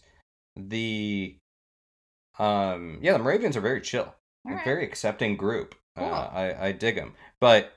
the 0.55 1.37
um 2.39 2.99
yeah 3.01 3.13
the 3.13 3.19
Moravians 3.19 3.57
are 3.57 3.61
very 3.61 3.81
chill, 3.81 4.13
right. 4.45 4.63
very 4.63 4.83
accepting 4.85 5.35
group. 5.35 5.75
Cool. 5.97 6.05
Uh, 6.05 6.29
I 6.31 6.67
I 6.67 6.71
dig 6.71 6.95
them, 6.95 7.13
but 7.39 7.73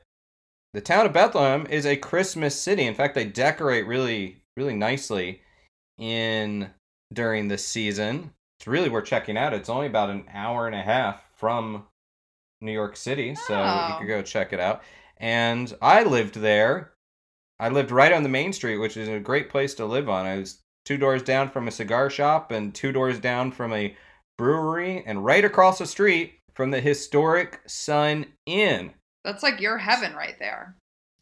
the 0.75 0.81
town 0.81 1.07
of 1.07 1.12
Bethlehem 1.12 1.67
is 1.67 1.87
a 1.87 1.97
Christmas 1.97 2.61
city. 2.61 2.83
In 2.85 2.95
fact, 2.95 3.15
they 3.15 3.25
decorate 3.25 3.87
really 3.87 4.43
really 4.57 4.75
nicely 4.75 5.41
in 5.99 6.71
during 7.12 7.49
the 7.49 7.59
season. 7.59 8.33
It's 8.59 8.67
really 8.67 8.89
worth 8.89 9.07
checking 9.07 9.37
out. 9.37 9.53
It's 9.55 9.69
only 9.69 9.87
about 9.87 10.11
an 10.11 10.27
hour 10.33 10.67
and 10.67 10.77
a 10.77 10.83
half 10.83 11.23
from 11.45 11.84
New 12.62 12.72
York 12.72 12.97
City, 12.97 13.34
so 13.34 13.53
you 13.55 13.61
Oh. 13.62 13.97
could 13.99 14.09
go 14.09 14.22
check 14.22 14.55
it 14.55 14.61
out. 14.61 14.82
And 15.18 15.76
I 15.82 16.03
lived 16.03 16.36
there. 16.36 16.95
I 17.61 17.68
lived 17.68 17.90
right 17.90 18.14
on 18.14 18.22
the 18.22 18.30
main 18.30 18.55
street, 18.55 18.78
which 18.78 18.97
is 18.97 19.11
a 19.11 19.20
great 19.20 19.51
place 19.51 19.74
to 19.74 19.84
live 19.84 20.09
on. 20.09 20.24
I 20.24 20.38
was 20.38 20.62
two 20.86 20.97
doors 20.97 21.22
down 21.22 21.51
from 21.51 21.68
a 21.68 21.70
cigar 21.70 22.09
shop, 22.09 22.51
and 22.51 22.74
two 22.74 22.92
doors 22.92 23.20
down 23.20 23.53
from 23.53 23.74
a 23.74 23.95
brewery, 24.38 25.05
and 25.05 25.22
right 25.22 25.45
across 25.45 25.78
the 25.78 25.86
street 25.86 26.40
from 26.55 26.70
the 26.70 26.80
historic 26.80 27.61
Sun 27.66 28.24
Inn. 28.47 28.95
That's 29.22 29.42
like 29.42 29.61
your 29.61 29.76
heaven 29.76 30.14
right 30.14 30.38
there. 30.38 30.76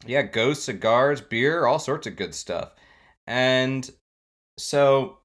Yeah, 0.05 0.21
ghost 0.21 0.63
cigars, 0.63 1.19
beer, 1.19 1.65
all 1.65 1.79
sorts 1.79 2.07
of 2.07 2.15
good 2.15 2.33
stuff. 2.33 2.71
And 3.27 3.89
so 4.57 5.17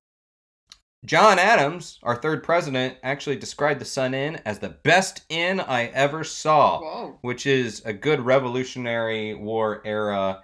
John 1.05 1.39
Adams, 1.39 1.99
our 2.03 2.17
third 2.17 2.43
president, 2.43 2.97
actually 3.03 3.37
described 3.37 3.81
the 3.81 3.85
Sun 3.85 4.15
Inn 4.15 4.41
as 4.45 4.59
the 4.59 4.71
best 4.71 5.23
inn 5.29 5.61
I 5.61 5.87
ever 5.87 6.25
saw, 6.25 6.81
Whoa. 6.81 7.19
which 7.23 7.47
is 7.47 7.83
a 7.85 7.93
good 7.93 8.21
Revolutionary 8.21 9.35
War 9.35 9.81
era 9.85 10.43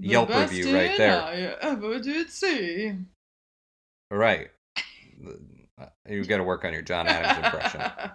Yelp 0.00 0.28
The 0.28 0.34
best 0.34 0.52
review 0.52 0.74
right 0.74 0.90
inn 0.92 0.96
there. 0.96 1.22
I 1.22 1.36
ever 1.60 1.98
did 1.98 2.30
see. 2.30 2.94
Right. 4.10 4.48
Uh, 5.78 5.86
you 6.08 6.24
got 6.24 6.38
to 6.38 6.44
work 6.44 6.64
on 6.64 6.72
your 6.72 6.82
John 6.82 7.06
Adams 7.06 7.44
impression. 7.44 7.82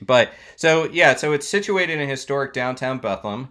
But 0.00 0.30
so 0.54 0.84
yeah, 0.84 1.16
so 1.16 1.32
it's 1.32 1.48
situated 1.48 1.98
in 1.98 2.08
historic 2.08 2.52
downtown 2.52 2.98
Bethlehem. 2.98 3.48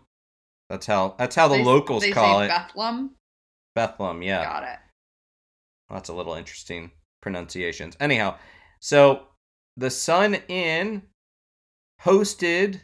That's 0.70 0.86
how 0.86 1.16
that's 1.18 1.36
how 1.36 1.50
the 1.50 1.58
They- 1.58 1.64
locals 1.66 2.04
they 2.04 2.12
call 2.12 2.40
it. 2.42 2.48
Bethlehem. 2.48 3.12
Bethlehem, 3.76 4.22
yeah. 4.22 4.44
Got 4.46 4.64
it. 4.64 4.80
That's 5.90 6.10
a 6.10 6.14
little 6.14 6.34
interesting 6.34 6.92
pronunciations. 7.22 7.96
Anyhow, 8.00 8.36
so 8.80 9.28
the 9.78 9.90
Sun 9.90 10.36
Inn 10.48 11.04
hosted 12.04 12.82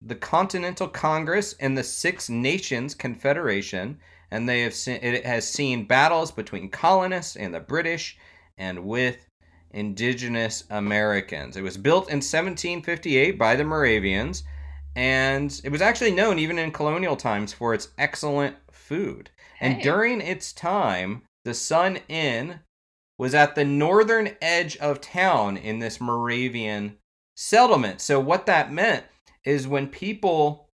the 0.00 0.14
Continental 0.14 0.88
Congress 0.88 1.54
and 1.60 1.76
the 1.76 1.84
Six 1.84 2.28
Nations 2.28 2.94
Confederation, 2.94 3.98
and 4.30 4.48
they 4.48 4.62
have 4.62 4.74
seen, 4.74 5.00
it 5.02 5.24
has 5.26 5.48
seen 5.48 5.86
battles 5.86 6.30
between 6.30 6.70
colonists 6.70 7.36
and 7.36 7.52
the 7.52 7.60
British, 7.60 8.16
and 8.56 8.84
with 8.84 9.26
indigenous 9.70 10.64
Americans. 10.70 11.56
It 11.56 11.62
was 11.62 11.76
built 11.76 12.08
in 12.08 12.18
1758 12.18 13.38
by 13.38 13.56
the 13.56 13.64
Moravians, 13.64 14.44
and 14.96 15.60
it 15.64 15.70
was 15.70 15.82
actually 15.82 16.12
known 16.12 16.38
even 16.38 16.58
in 16.58 16.70
colonial 16.70 17.16
times 17.16 17.52
for 17.52 17.74
its 17.74 17.88
excellent 17.98 18.56
food. 18.70 19.30
And 19.60 19.82
during 19.82 20.20
its 20.20 20.52
time, 20.52 21.22
the 21.48 21.54
Sun 21.54 22.00
Inn 22.08 22.60
was 23.16 23.34
at 23.34 23.54
the 23.54 23.64
northern 23.64 24.36
edge 24.42 24.76
of 24.76 25.00
town 25.00 25.56
in 25.56 25.78
this 25.78 25.98
Moravian 25.98 26.98
settlement. 27.38 28.02
So, 28.02 28.20
what 28.20 28.44
that 28.44 28.70
meant 28.70 29.06
is 29.44 29.66
when 29.66 29.88
people 29.88 30.68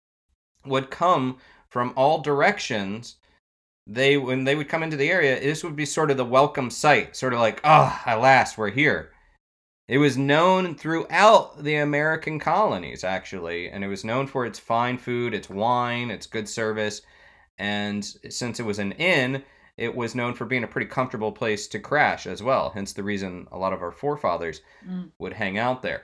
would 0.66 0.90
come 0.90 1.38
from 1.70 1.94
all 1.96 2.22
directions, 2.22 3.18
they 3.86 4.18
when 4.18 4.46
they 4.46 4.56
would 4.56 4.68
come 4.68 4.82
into 4.82 4.98
the 4.98 5.12
area, 5.12 5.40
this 5.40 5.64
would 5.64 5.76
be 5.76 5.86
sort 5.86 6.10
of 6.10 6.18
the 6.18 6.26
welcome 6.26 6.72
sight, 6.72 7.16
sort 7.16 7.34
of 7.34 7.40
like, 7.40 7.62
ah, 7.64 8.02
oh, 8.04 8.10
at 8.10 8.20
last 8.20 8.58
we're 8.58 8.72
here. 8.72 9.12
It 9.88 10.00
was 10.00 10.18
known 10.18 10.74
throughout 10.74 11.64
the 11.64 11.76
American 11.76 12.40
colonies, 12.40 13.04
actually, 13.04 13.70
and 13.70 13.84
it 13.84 13.90
was 13.90 14.04
known 14.04 14.26
for 14.26 14.44
its 14.44 14.58
fine 14.58 14.98
food, 14.98 15.36
its 15.36 15.52
wine, 15.52 16.10
its 16.10 16.26
good 16.26 16.50
service. 16.50 17.04
And 17.60 18.04
since 18.04 18.60
it 18.60 18.66
was 18.66 18.80
an 18.80 18.94
inn, 18.94 19.44
it 19.78 19.96
was 19.96 20.16
known 20.16 20.34
for 20.34 20.46
being 20.46 20.64
a 20.64 20.68
pretty 20.68 20.88
comfortable 20.88 21.32
place 21.32 21.68
to 21.68 21.80
crash 21.80 22.28
as 22.28 22.44
well. 22.44 22.72
Hence 22.72 22.94
the 22.94 23.04
reason 23.04 23.48
a 23.52 23.58
lot 23.58 23.74
of 23.74 23.82
our 23.82 23.92
forefathers 23.92 24.62
Mm. 24.88 25.12
would 25.20 25.34
hang 25.34 25.58
out 25.58 25.82
there. 25.82 26.04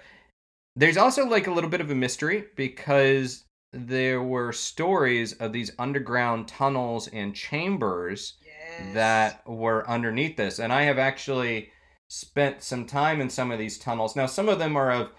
There's 0.76 0.98
also 0.98 1.26
like 1.28 1.48
a 1.48 1.52
little 1.52 1.70
bit 1.70 1.82
of 1.82 1.92
a 1.92 1.96
mystery 1.96 2.46
because 2.56 3.44
there 3.72 4.24
were 4.24 4.52
stories 4.52 5.34
of 5.34 5.54
these 5.54 5.72
underground 5.78 6.48
tunnels 6.48 7.08
and 7.10 7.36
chambers 7.36 8.38
Yes. 8.44 8.94
that 8.94 9.48
were 9.48 9.88
underneath 9.88 10.38
this. 10.38 10.58
And 10.60 10.74
I 10.74 10.84
have 10.84 10.98
actually 10.98 11.72
spent 12.10 12.64
some 12.64 12.86
time 12.88 13.22
in 13.22 13.30
some 13.30 13.52
of 13.52 13.60
these 13.60 13.78
tunnels. 13.78 14.16
Now, 14.16 14.26
some 14.26 14.50
of 14.50 14.58
them 14.58 14.76
are 14.76 14.92
of 14.92 15.12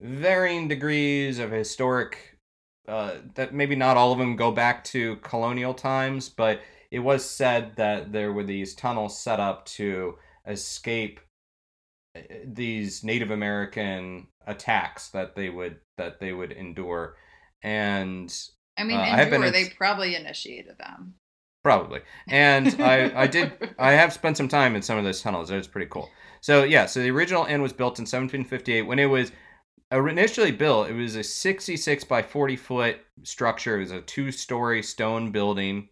varying 0.00 0.68
degrees 0.68 1.38
of 1.40 1.50
historic, 1.50 2.38
uh, 2.86 3.16
that 3.34 3.52
maybe 3.52 3.74
not 3.74 3.96
all 3.96 4.12
of 4.12 4.18
them 4.18 4.36
go 4.36 4.52
back 4.52 4.84
to 4.84 5.16
colonial 5.16 5.74
times, 5.74 6.28
but 6.28 6.60
it 6.90 7.00
was 7.00 7.24
said 7.24 7.76
that 7.76 8.12
there 8.12 8.32
were 8.32 8.44
these 8.44 8.74
tunnels 8.74 9.18
set 9.18 9.40
up 9.40 9.64
to 9.66 10.16
escape 10.46 11.20
uh, 12.16 12.20
these 12.44 13.02
Native 13.02 13.30
American 13.30 14.28
attacks 14.46 15.08
that 15.08 15.34
they 15.34 15.50
would 15.50 15.78
that 15.98 16.20
they 16.20 16.32
would 16.32 16.52
endure 16.52 17.16
and 17.62 18.32
I 18.78 18.84
mean, 18.84 18.96
uh, 18.96 19.00
I 19.00 19.06
have 19.06 19.30
been 19.30 19.42
endure, 19.42 19.46
in- 19.46 19.52
they 19.52 19.70
probably 19.70 20.14
initiated 20.14 20.78
them. 20.78 21.14
Probably. 21.64 22.00
And 22.28 22.80
I, 22.80 23.22
I 23.22 23.26
did 23.26 23.52
I 23.78 23.92
have 23.92 24.12
spent 24.12 24.36
some 24.36 24.46
time 24.46 24.76
in 24.76 24.82
some 24.82 24.98
of 24.98 25.04
those 25.04 25.20
tunnels. 25.20 25.50
It 25.50 25.56
was 25.56 25.66
pretty 25.66 25.88
cool. 25.90 26.08
So 26.40 26.62
yeah, 26.62 26.86
so 26.86 27.00
the 27.00 27.10
original 27.10 27.44
inn 27.44 27.60
was 27.60 27.72
built 27.72 27.98
in 27.98 28.02
1758. 28.02 28.82
When 28.82 29.00
it 29.00 29.06
was 29.06 29.32
initially 29.90 30.52
built, 30.52 30.88
it 30.88 30.94
was 30.94 31.16
a 31.16 31.24
66 31.24 32.04
by 32.04 32.22
40 32.22 32.56
foot 32.56 33.00
structure. 33.24 33.76
It 33.78 33.80
was 33.80 33.90
a 33.90 34.00
two 34.02 34.30
story 34.30 34.82
stone 34.82 35.32
building. 35.32 35.88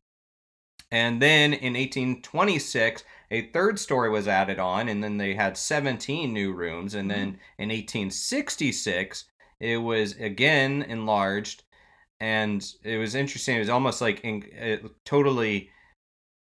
And 0.94 1.20
then 1.20 1.52
in 1.52 1.72
1826, 1.72 3.02
a 3.32 3.48
third 3.48 3.80
story 3.80 4.10
was 4.10 4.28
added 4.28 4.60
on, 4.60 4.88
and 4.88 5.02
then 5.02 5.16
they 5.16 5.34
had 5.34 5.56
17 5.56 6.32
new 6.32 6.52
rooms. 6.52 6.94
And 6.94 7.10
then 7.10 7.32
mm-hmm. 7.32 7.62
in 7.62 7.68
1866, 7.70 9.24
it 9.58 9.78
was 9.78 10.12
again 10.12 10.82
enlarged 10.82 11.64
and 12.20 12.64
it 12.84 12.98
was 12.98 13.16
interesting. 13.16 13.56
It 13.56 13.60
was 13.60 13.68
almost 13.68 14.00
like 14.00 14.20
in, 14.20 14.44
it 14.52 14.84
totally 15.04 15.70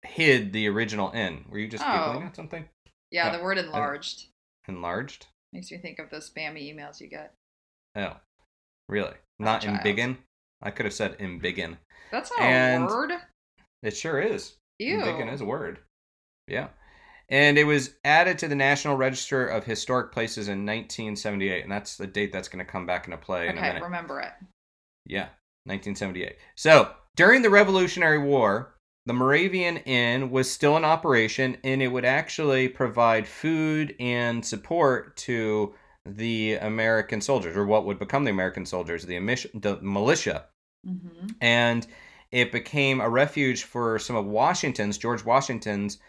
hid 0.03 0.53
the 0.53 0.67
original 0.67 1.09
inn. 1.11 1.45
Were 1.49 1.57
you 1.57 1.67
just 1.67 1.83
giggling 1.83 2.23
Oh. 2.23 2.27
at 2.27 2.35
something? 2.35 2.65
Yeah, 3.09 3.31
Yeah. 3.31 3.37
the 3.37 3.43
word 3.43 3.57
enlarged 3.57 4.27
Enlarged? 4.67 5.25
makes 5.53 5.71
me 5.71 5.79
think 5.79 5.97
of 5.97 6.11
those 6.11 6.29
spammy 6.29 6.71
emails 6.71 7.01
you 7.01 7.07
get. 7.07 7.33
Oh, 7.95 8.17
really? 8.87 9.15
Not 9.39 9.63
embiggen? 9.63 10.17
I 10.61 10.69
could 10.69 10.85
have 10.85 10.93
said 10.93 11.17
embiggen. 11.17 11.77
That's 12.11 12.29
not 12.29 12.41
And- 12.41 12.83
a 12.83 12.87
word. 12.87 13.11
It 13.87 13.95
sure 13.95 14.19
is. 14.19 14.55
Ew. 14.79 15.01
Is 15.03 15.41
a 15.41 15.45
word. 15.45 15.79
Yeah. 16.47 16.67
And 17.29 17.57
it 17.57 17.63
was 17.63 17.95
added 18.03 18.37
to 18.39 18.47
the 18.47 18.55
National 18.55 18.95
Register 18.97 19.47
of 19.47 19.63
Historic 19.63 20.11
Places 20.11 20.47
in 20.47 20.59
1978, 20.65 21.63
and 21.63 21.71
that's 21.71 21.97
the 21.97 22.05
date 22.05 22.31
that's 22.31 22.47
going 22.47 22.63
to 22.63 22.71
come 22.71 22.85
back 22.85 23.05
into 23.05 23.17
play 23.17 23.47
in 23.47 23.55
a 23.57 23.59
Okay, 23.59 23.67
minute. 23.69 23.83
remember 23.83 24.19
it. 24.19 24.31
Yeah, 25.07 25.29
1978. 25.65 26.35
So 26.55 26.91
during 27.15 27.41
the 27.41 27.49
Revolutionary 27.49 28.19
War, 28.19 28.75
the 29.07 29.13
Moravian 29.13 29.77
Inn 29.77 30.29
was 30.29 30.51
still 30.51 30.77
in 30.77 30.85
operation, 30.85 31.57
and 31.63 31.81
it 31.81 31.87
would 31.87 32.05
actually 32.05 32.67
provide 32.67 33.27
food 33.27 33.95
and 33.99 34.45
support 34.45 35.15
to 35.17 35.73
the 36.05 36.55
American 36.61 37.21
soldiers, 37.21 37.57
or 37.57 37.65
what 37.65 37.85
would 37.85 37.97
become 37.97 38.23
the 38.25 38.31
American 38.31 38.65
soldiers, 38.67 39.03
the, 39.05 39.15
amish- 39.15 39.49
the 39.59 39.77
militia. 39.81 40.45
hmm 40.85 41.27
And 41.41 41.87
it 42.35 42.51
became 42.51 42.99
a 42.99 43.09
refuge 43.09 43.63
for 43.63 43.97
some 43.97 44.17
of 44.17 44.25
Washington's, 44.25 44.97
George 44.97 45.23
Washington's 45.23 45.99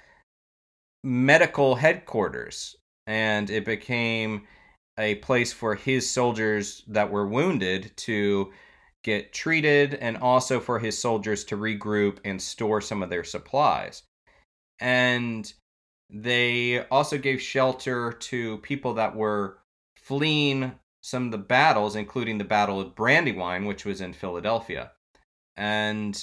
medical 1.05 1.77
headquarters. 1.77 2.75
And 3.07 3.49
it 3.49 3.65
became 3.65 4.43
a 4.99 5.15
place 5.17 5.53
for 5.53 5.77
his 5.77 6.11
soldiers 6.11 6.83
that 6.89 7.13
were 7.13 7.29
wounded 7.29 7.97
to 7.99 8.53
get 9.05 9.33
treated 9.33 9.95
and 9.95 10.17
also 10.17 10.59
for 10.59 10.81
his 10.81 10.99
soldiers 10.99 11.45
to 11.45 11.57
regroup 11.57 12.19
and 12.25 12.43
store 12.43 12.81
some 12.81 13.05
of 13.05 13.09
their 13.09 13.23
supplies. 13.23 14.03
And 14.81 15.53
they 16.11 16.85
also 16.89 17.19
gave 17.19 17.41
shelter 17.41 18.11
to 18.11 18.59
people 18.59 18.95
that 18.95 19.15
were 19.15 19.59
fleeing 19.97 20.73
some 21.03 21.27
of 21.27 21.31
the 21.31 21.39
battles, 21.39 21.95
including 21.95 22.39
the 22.39 22.45
Battle 22.45 22.81
of 22.81 22.97
Brandywine, 22.97 23.65
which 23.65 23.85
was 23.85 24.01
in 24.01 24.13
Philadelphia. 24.13 24.91
And 25.57 26.23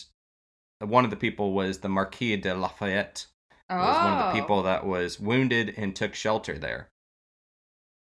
one 0.79 1.03
of 1.05 1.09
the 1.11 1.17
people 1.17 1.53
was 1.53 1.79
the 1.79 1.89
Marquis 1.89 2.37
de 2.37 2.53
Lafayette, 2.53 3.27
Oh, 3.69 3.77
was 3.77 3.95
one 3.97 4.13
of 4.13 4.33
the 4.33 4.39
people 4.39 4.63
that 4.63 4.85
was 4.85 5.19
wounded 5.19 5.73
and 5.77 5.95
took 5.95 6.13
shelter 6.13 6.57
there. 6.57 6.89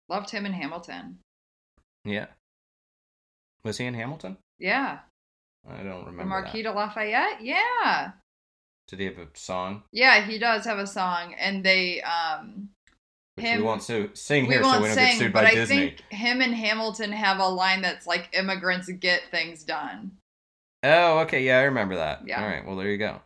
loved 0.09 0.31
him 0.31 0.47
in 0.47 0.53
Hamilton. 0.53 1.19
Yeah. 2.05 2.27
Was 3.65 3.79
he 3.79 3.87
in 3.87 3.95
Hamilton? 3.95 4.37
Yeah, 4.61 5.01
I 5.69 5.79
don't 5.83 6.01
the 6.05 6.11
remember. 6.13 6.25
Marquis 6.27 6.63
that. 6.63 6.73
de 6.73 6.79
Lafayette. 6.79 7.41
Yeah, 7.43 8.13
Did 8.87 9.01
he 9.01 9.07
have 9.07 9.19
a 9.19 9.27
song? 9.35 9.83
yeah, 9.93 10.25
he 10.25 10.39
does 10.39 10.65
have 10.65 10.79
a 10.79 10.87
song, 10.87 11.35
and 11.35 11.65
they 11.65 12.01
um 12.03 12.69
Which 13.35 13.47
Him- 13.47 13.61
we 13.63 13.67
won't 13.67 13.83
su- 13.83 14.11
sing 14.15 14.47
we 14.47 14.55
here 14.55 14.63
so 14.63 14.69
we 14.69 14.73
don't 14.75 14.83
get 14.85 14.95
sing, 14.95 15.19
sued 15.19 15.33
but 15.33 15.45
by 15.45 15.51
I 15.51 15.55
Disney. 15.55 15.77
think 15.77 16.01
him 16.11 16.41
and 16.41 16.55
Hamilton 16.55 17.11
have 17.13 17.41
a 17.41 17.49
line 17.49 17.83
that's 17.83 18.07
like 18.07 18.29
immigrants 18.33 18.89
get 18.89 19.23
things 19.33 19.65
done. 19.65 20.13
Oh, 20.95 21.19
okay, 21.21 21.43
yeah, 21.45 21.59
I 21.59 21.63
remember 21.63 21.97
that. 21.97 22.23
Yeah. 22.27 22.41
All 22.43 22.49
right, 22.49 22.67
well 22.67 22.77
there 22.77 22.91
you 22.91 22.99
go. 22.99 23.21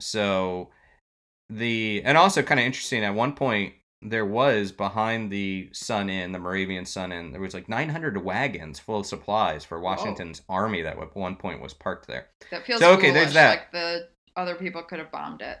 So 0.00 0.70
the 1.48 2.02
and 2.04 2.18
also 2.18 2.42
kind 2.42 2.60
of 2.60 2.66
interesting 2.66 3.04
at 3.04 3.14
one 3.14 3.32
point 3.34 3.74
there 4.02 4.26
was 4.26 4.72
behind 4.72 5.30
the 5.32 5.68
Sun 5.72 6.10
Inn, 6.10 6.32
the 6.32 6.38
Moravian 6.38 6.84
Sun 6.84 7.12
Inn, 7.12 7.32
there 7.32 7.40
was 7.40 7.54
like 7.54 7.68
900 7.68 8.22
wagons 8.22 8.78
full 8.78 9.00
of 9.00 9.06
supplies 9.06 9.64
for 9.64 9.80
Washington's 9.80 10.42
army 10.48 10.82
that 10.82 10.98
at 10.98 11.16
one 11.16 11.34
point 11.36 11.62
was 11.62 11.72
parked 11.74 12.06
there. 12.06 12.28
That 12.50 12.66
feels 12.66 12.80
So, 12.80 12.92
okay, 12.92 13.10
there's 13.10 13.32
that. 13.34 13.50
Like 13.50 13.72
the 13.72 14.08
other 14.36 14.54
people 14.54 14.82
could 14.82 14.98
have 14.98 15.10
bombed 15.10 15.40
it. 15.40 15.58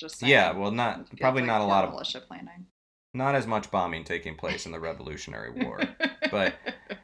Just 0.00 0.18
saying. 0.18 0.32
Yeah, 0.32 0.52
well, 0.52 0.70
not 0.70 1.14
probably 1.20 1.42
like 1.42 1.48
not 1.48 1.60
a 1.60 1.64
lot 1.64 1.84
of 1.84 1.90
militia 1.90 2.22
planning. 2.26 2.66
not 3.14 3.34
as 3.34 3.46
much 3.46 3.70
bombing 3.70 4.04
taking 4.04 4.34
place 4.34 4.64
in 4.66 4.72
the 4.72 4.80
Revolutionary 4.80 5.50
War, 5.64 5.80
but 6.30 6.54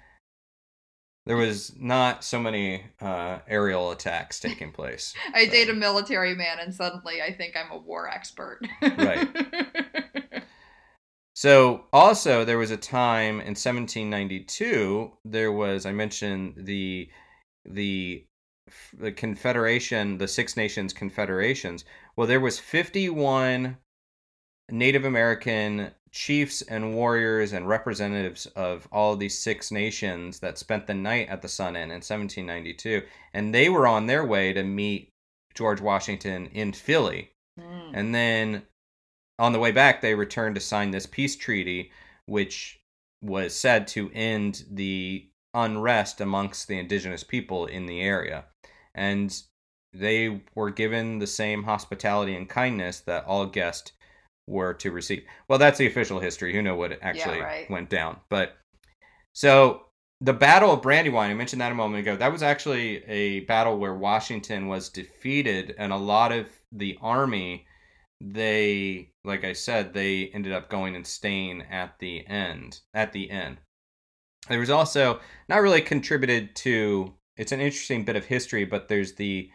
there 1.29 1.37
was 1.37 1.73
not 1.79 2.25
so 2.25 2.41
many 2.41 2.83
uh, 3.01 3.39
aerial 3.47 3.93
attacks 3.93 4.41
taking 4.41 4.73
place. 4.73 5.15
I 5.35 5.45
So- 5.45 5.53
date 5.53 5.69
a 5.71 5.75
military 5.75 6.35
man, 6.35 6.59
and 6.59 6.75
suddenly 6.75 7.23
I 7.23 7.33
think 7.33 7.55
I'm 7.57 7.71
a 7.71 7.79
war 7.79 8.09
expert. 8.09 8.61
Right. 8.83 9.29
So 11.35 11.85
also 11.93 12.45
there 12.45 12.59
was 12.59 12.73
a 12.73 12.77
time 12.77 13.35
in 13.35 13.55
1792 13.55 15.13
there 15.25 15.53
was 15.53 15.87
I 15.87 15.93
mentioned 15.93 16.55
the 16.57 17.09
the 17.65 18.25
the 18.99 19.13
confederation 19.13 20.19
the 20.19 20.27
Six 20.27 20.57
Nations 20.57 20.93
confederations 20.93 21.85
well 22.17 22.27
there 22.27 22.41
was 22.41 22.59
51 22.59 23.77
Native 24.69 25.05
American 25.05 25.93
chiefs 26.19 26.63
and 26.63 26.95
warriors 26.95 27.53
and 27.53 27.69
representatives 27.69 28.47
of 28.57 28.89
all 28.91 29.13
of 29.13 29.19
these 29.21 29.39
six 29.39 29.71
nations 29.71 30.41
that 30.41 30.59
spent 30.59 30.87
the 30.87 30.95
night 30.95 31.29
at 31.29 31.43
the 31.43 31.49
Sun 31.49 31.77
Inn 31.77 31.91
in 31.91 32.03
1792 32.03 33.03
and 33.35 33.55
they 33.55 33.69
were 33.69 33.87
on 33.87 34.07
their 34.07 34.25
way 34.25 34.53
to 34.53 34.63
meet 34.63 35.11
George 35.55 35.81
Washington 35.81 36.47
in 36.47 36.73
Philly 36.73 37.31
Mm. 37.59 37.91
and 37.93 38.15
then 38.15 38.63
on 39.39 39.53
the 39.53 39.59
way 39.59 39.71
back, 39.71 40.01
they 40.01 40.15
returned 40.15 40.57
to 40.57 40.61
sign 40.61 40.91
this 40.91 41.07
peace 41.07 41.37
treaty, 41.37 41.93
which 42.27 42.81
was 43.23 43.55
said 43.55 43.87
to 43.89 44.11
end 44.13 44.65
the 44.71 45.29
unrest 45.55 46.21
amongst 46.21 46.69
the 46.69 46.79
indigenous 46.79 47.25
people 47.25 47.67
in 47.67 47.87
the 47.87 48.01
area. 48.01 48.45
And 48.95 49.41
they 49.93 50.43
were 50.55 50.71
given 50.71 51.19
the 51.19 51.27
same 51.27 51.65
hospitality 51.65 52.35
and 52.37 52.49
kindness 52.49 53.01
that 53.01 53.25
all 53.25 53.47
guests 53.47 53.93
were 54.49 54.75
to 54.75 54.91
receive. 54.91 55.23
Well, 55.49 55.59
that's 55.59 55.79
the 55.79 55.87
official 55.87 56.21
history. 56.21 56.53
Who 56.55 56.63
know 56.63 56.77
what 56.77 56.99
actually 57.03 57.41
right. 57.41 57.71
went 57.71 57.91
down? 57.91 58.19
But 58.29 58.57
so 59.35 59.83
the 60.21 60.33
Battle 60.33 60.73
of 60.73 60.83
Brandywine, 60.83 61.31
I 61.31 61.35
mentioned 61.35 61.61
that 61.61 61.71
a 61.71 61.77
moment 61.77 62.01
ago. 62.01 62.17
That 62.17 62.33
was 62.33 62.43
actually 62.43 63.05
a 63.05 63.41
battle 63.41 63.79
where 63.79 63.95
Washington 63.95 64.67
was 64.67 64.89
defeated, 64.89 65.75
and 65.79 65.93
a 65.93 65.97
lot 65.97 66.33
of 66.33 66.49
the 66.73 66.99
army, 67.01 67.67
they, 68.21 69.13
like 69.25 69.45
I 69.45 69.53
said, 69.53 69.95
they 69.95 70.31
ended 70.35 70.53
up 70.53 70.69
going 70.69 70.97
and 70.97 71.07
staying 71.07 71.63
at 71.71 71.95
the 72.01 72.27
end. 72.27 72.81
At 72.95 73.13
the 73.13 73.31
end, 73.31 73.59
there 74.49 74.59
was 74.59 74.71
also 74.71 75.21
not 75.49 75.63
really 75.63 75.83
contributed 75.83 76.57
to. 76.57 77.15
It's 77.37 77.53
an 77.53 77.61
interesting 77.61 78.05
bit 78.05 78.17
of 78.17 78.25
history, 78.25 78.65
but 78.65 78.89
there's 78.89 79.15
the 79.15 79.51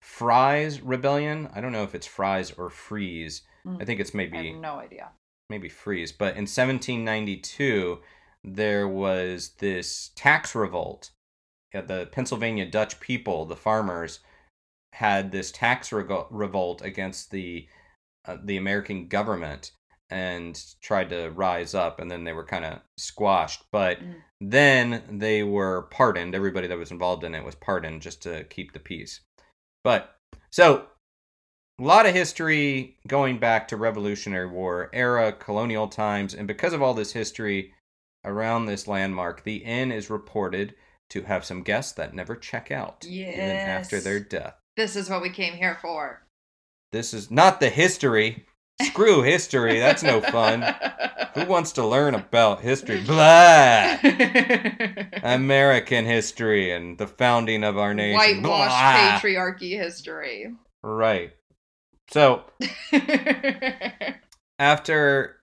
Fries 0.00 0.80
Rebellion. 0.80 1.50
I 1.54 1.60
don't 1.60 1.72
know 1.72 1.82
if 1.82 1.94
it's 1.94 2.06
Fries 2.06 2.50
or 2.52 2.70
Freeze. 2.70 3.42
Mm. 3.66 3.82
I 3.82 3.84
think 3.84 4.00
it's 4.00 4.14
I 4.14 4.18
maybe 4.18 4.52
have 4.52 4.60
no 4.60 4.74
idea. 4.78 5.10
maybe 5.50 5.68
freeze. 5.68 6.12
But 6.12 6.36
in 6.36 6.46
1792, 6.46 7.98
there 8.44 8.86
was 8.88 9.50
this 9.58 10.10
tax 10.14 10.54
revolt. 10.54 11.10
The 11.72 12.08
Pennsylvania 12.10 12.64
Dutch 12.70 13.00
people, 13.00 13.44
the 13.44 13.56
farmers, 13.56 14.20
had 14.94 15.30
this 15.30 15.52
tax 15.52 15.90
rego- 15.90 16.26
revolt 16.30 16.80
against 16.82 17.30
the 17.30 17.68
uh, 18.24 18.38
the 18.42 18.56
American 18.56 19.06
government 19.08 19.72
and 20.10 20.60
tried 20.80 21.10
to 21.10 21.28
rise 21.30 21.74
up, 21.74 22.00
and 22.00 22.10
then 22.10 22.24
they 22.24 22.32
were 22.32 22.44
kind 22.46 22.64
of 22.64 22.80
squashed. 22.98 23.64
But 23.72 23.98
Mm. 24.00 24.14
then 24.40 25.04
they 25.18 25.42
were 25.42 25.82
pardoned. 25.90 26.34
Everybody 26.34 26.66
that 26.68 26.78
was 26.78 26.90
involved 26.92 27.24
in 27.24 27.34
it 27.34 27.44
was 27.44 27.54
pardoned 27.56 28.02
just 28.02 28.22
to 28.22 28.44
keep 28.44 28.72
the 28.72 28.80
peace. 28.80 29.20
But 29.84 30.16
so 30.50 30.86
a 31.78 31.82
lot 31.82 32.06
of 32.06 32.14
history 32.14 32.96
going 33.06 33.38
back 33.38 33.68
to 33.68 33.76
Revolutionary 33.76 34.46
War 34.48 34.88
era, 34.92 35.32
colonial 35.32 35.88
times, 35.88 36.34
and 36.34 36.48
because 36.48 36.72
of 36.72 36.80
all 36.82 36.94
this 36.94 37.12
history 37.12 37.72
around 38.24 38.66
this 38.66 38.88
landmark, 38.88 39.44
the 39.44 39.56
inn 39.56 39.92
is 39.92 40.08
reported 40.08 40.74
to 41.10 41.22
have 41.22 41.44
some 41.44 41.62
guests 41.62 41.92
that 41.92 42.14
never 42.14 42.34
check 42.34 42.70
out 42.70 43.04
even 43.06 43.40
after 43.40 44.00
their 44.00 44.20
death. 44.20 44.54
This 44.76 44.96
is 44.96 45.10
what 45.10 45.22
we 45.22 45.30
came 45.30 45.54
here 45.54 45.78
for. 45.80 46.22
This 46.92 47.12
is 47.12 47.30
not 47.30 47.60
the 47.60 47.68
history. 47.68 48.46
Screw 48.82 49.22
history. 49.22 49.78
That's 49.78 50.02
no 50.02 50.20
fun. 50.20 50.64
Who 51.34 51.44
wants 51.46 51.72
to 51.72 51.86
learn 51.86 52.14
about 52.14 52.62
history? 52.62 53.02
Blah. 53.02 53.98
American 55.22 56.06
history 56.06 56.72
and 56.72 56.96
the 56.98 57.06
founding 57.06 57.64
of 57.64 57.76
our 57.76 57.94
nation. 57.94 58.16
Whitewash 58.42 58.68
Blah. 58.68 59.20
patriarchy 59.20 59.78
history. 59.78 60.52
Right. 60.82 61.32
So 62.10 62.44
after 64.58 65.40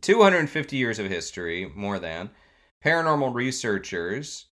250 0.00 0.76
years 0.76 0.98
of 0.98 1.06
history, 1.06 1.70
more 1.74 1.98
than, 1.98 2.30
paranormal 2.84 3.34
researchers 3.34 4.46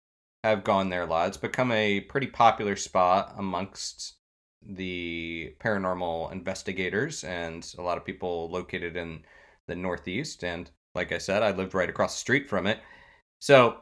have 0.44 0.64
gone 0.64 0.88
there, 0.88 1.06
lads. 1.06 1.36
Become 1.36 1.72
a 1.72 2.00
pretty 2.00 2.26
popular 2.26 2.76
spot 2.76 3.34
amongst 3.36 4.14
the 4.62 5.54
paranormal 5.60 6.32
investigators 6.32 7.24
and 7.24 7.74
a 7.78 7.82
lot 7.82 7.96
of 7.96 8.04
people 8.04 8.50
located 8.50 8.96
in 8.96 9.24
the 9.68 9.74
Northeast. 9.74 10.44
And 10.44 10.70
like 10.94 11.12
I 11.12 11.18
said, 11.18 11.42
I 11.42 11.52
lived 11.52 11.74
right 11.74 11.88
across 11.88 12.14
the 12.14 12.20
street 12.20 12.48
from 12.48 12.66
it. 12.66 12.80
So 13.40 13.78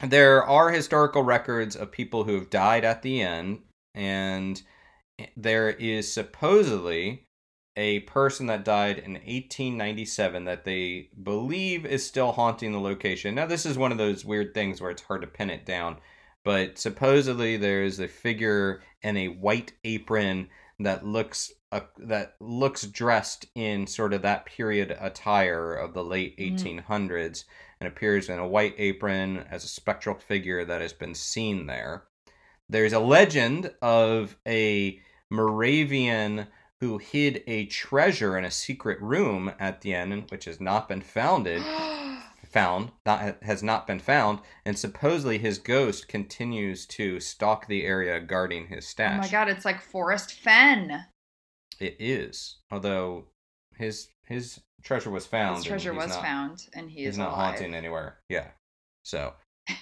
there 0.00 0.44
are 0.44 0.70
historical 0.70 1.22
records 1.22 1.76
of 1.76 1.92
people 1.92 2.24
who 2.24 2.34
have 2.34 2.50
died 2.50 2.84
at 2.84 3.02
the 3.02 3.22
inn, 3.22 3.62
and 3.94 4.60
there 5.36 5.70
is 5.70 6.12
supposedly 6.12 7.26
a 7.76 8.00
person 8.00 8.46
that 8.46 8.64
died 8.64 8.98
in 8.98 9.14
1897 9.14 10.44
that 10.44 10.64
they 10.64 11.08
believe 11.22 11.84
is 11.84 12.06
still 12.06 12.32
haunting 12.32 12.72
the 12.72 12.80
location. 12.80 13.34
Now, 13.34 13.46
this 13.46 13.66
is 13.66 13.76
one 13.76 13.92
of 13.92 13.98
those 13.98 14.24
weird 14.24 14.54
things 14.54 14.80
where 14.80 14.90
it's 14.90 15.02
hard 15.02 15.22
to 15.22 15.26
pin 15.26 15.50
it 15.50 15.66
down, 15.66 15.96
but 16.44 16.78
supposedly 16.78 17.56
there 17.56 17.82
is 17.82 17.98
a 17.98 18.06
figure 18.08 18.82
in 19.02 19.16
a 19.16 19.28
white 19.28 19.72
apron 19.84 20.48
that 20.80 21.04
looks 21.06 21.52
uh, 21.72 21.80
that 21.98 22.36
looks 22.40 22.82
dressed 22.86 23.46
in 23.56 23.86
sort 23.86 24.12
of 24.12 24.22
that 24.22 24.46
period 24.46 24.96
attire 25.00 25.74
of 25.74 25.92
the 25.94 26.04
late 26.04 26.38
Mm. 26.38 26.84
1800s 26.86 27.44
and 27.80 27.88
appears 27.88 28.28
in 28.28 28.38
a 28.38 28.46
white 28.46 28.74
apron 28.78 29.38
as 29.50 29.64
a 29.64 29.68
spectral 29.68 30.16
figure 30.16 30.64
that 30.64 30.80
has 30.80 30.92
been 30.92 31.14
seen 31.14 31.66
there. 31.66 32.04
There's 32.68 32.92
a 32.92 32.98
legend 33.00 33.72
of 33.82 34.36
a 34.46 35.00
Moravian 35.30 36.46
who 36.80 36.98
hid 36.98 37.42
a 37.46 37.66
treasure 37.66 38.36
in 38.36 38.44
a 38.44 38.50
secret 38.50 39.00
room 39.00 39.52
at 39.58 39.80
the 39.80 39.94
end, 39.94 40.30
which 40.30 40.44
has 40.46 40.60
not 40.60 40.88
been 40.88 41.00
founded, 41.00 41.62
found, 42.50 42.90
not 43.06 43.42
has 43.42 43.62
not 43.62 43.86
been 43.86 43.98
found, 44.00 44.40
and 44.64 44.78
supposedly 44.78 45.38
his 45.38 45.58
ghost 45.58 46.08
continues 46.08 46.86
to 46.86 47.20
stalk 47.20 47.66
the 47.66 47.84
area 47.84 48.20
guarding 48.20 48.66
his 48.68 48.86
stash. 48.86 49.18
Oh 49.18 49.22
my 49.22 49.28
god, 49.28 49.48
it's 49.48 49.64
like 49.64 49.80
Forrest 49.80 50.32
Fenn. 50.32 51.04
It 51.80 51.96
is, 51.98 52.56
although 52.70 53.26
his 53.76 54.08
his 54.26 54.60
treasure 54.82 55.10
was 55.10 55.26
found. 55.26 55.56
His 55.56 55.64
treasure 55.66 55.94
was 55.94 56.08
not- 56.10 56.22
found, 56.22 56.66
and 56.74 56.90
he 56.90 57.00
he's 57.00 57.10
is 57.10 57.18
not 57.18 57.28
alive. 57.32 57.54
haunting 57.54 57.74
anywhere. 57.74 58.18
Yeah, 58.28 58.48
so, 59.04 59.34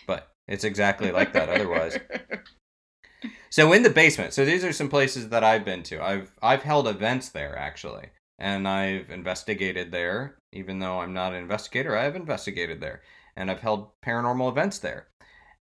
but 0.07 0.29
it's 0.49 0.65
exactly 0.65 1.11
like 1.13 1.33
that 1.35 1.49
otherwise. 1.49 1.99
So 3.51 3.73
in 3.73 3.83
the 3.83 3.91
basement. 3.91 4.33
So 4.33 4.45
these 4.45 4.65
are 4.65 4.73
some 4.73 4.89
places 4.89 5.29
that 5.29 5.45
I've 5.45 5.65
been 5.65 5.83
to. 5.85 6.03
I've 6.03 6.33
I've 6.43 6.63
held 6.63 6.89
events 6.89 7.29
there 7.31 7.57
actually, 7.59 8.09
and 8.39 8.67
I've 8.67 9.11
investigated 9.11 9.93
there. 9.93 10.39
Even 10.53 10.79
though 10.79 11.01
I'm 11.01 11.13
not 11.15 11.33
an 11.33 11.41
investigator, 11.43 11.97
I 11.97 12.05
have 12.05 12.17
investigated 12.17 12.81
there, 12.81 13.03
and 13.37 13.51
I've 13.51 13.61
held 13.61 13.91
paranormal 14.05 14.51
events 14.51 14.79
there. 14.79 15.09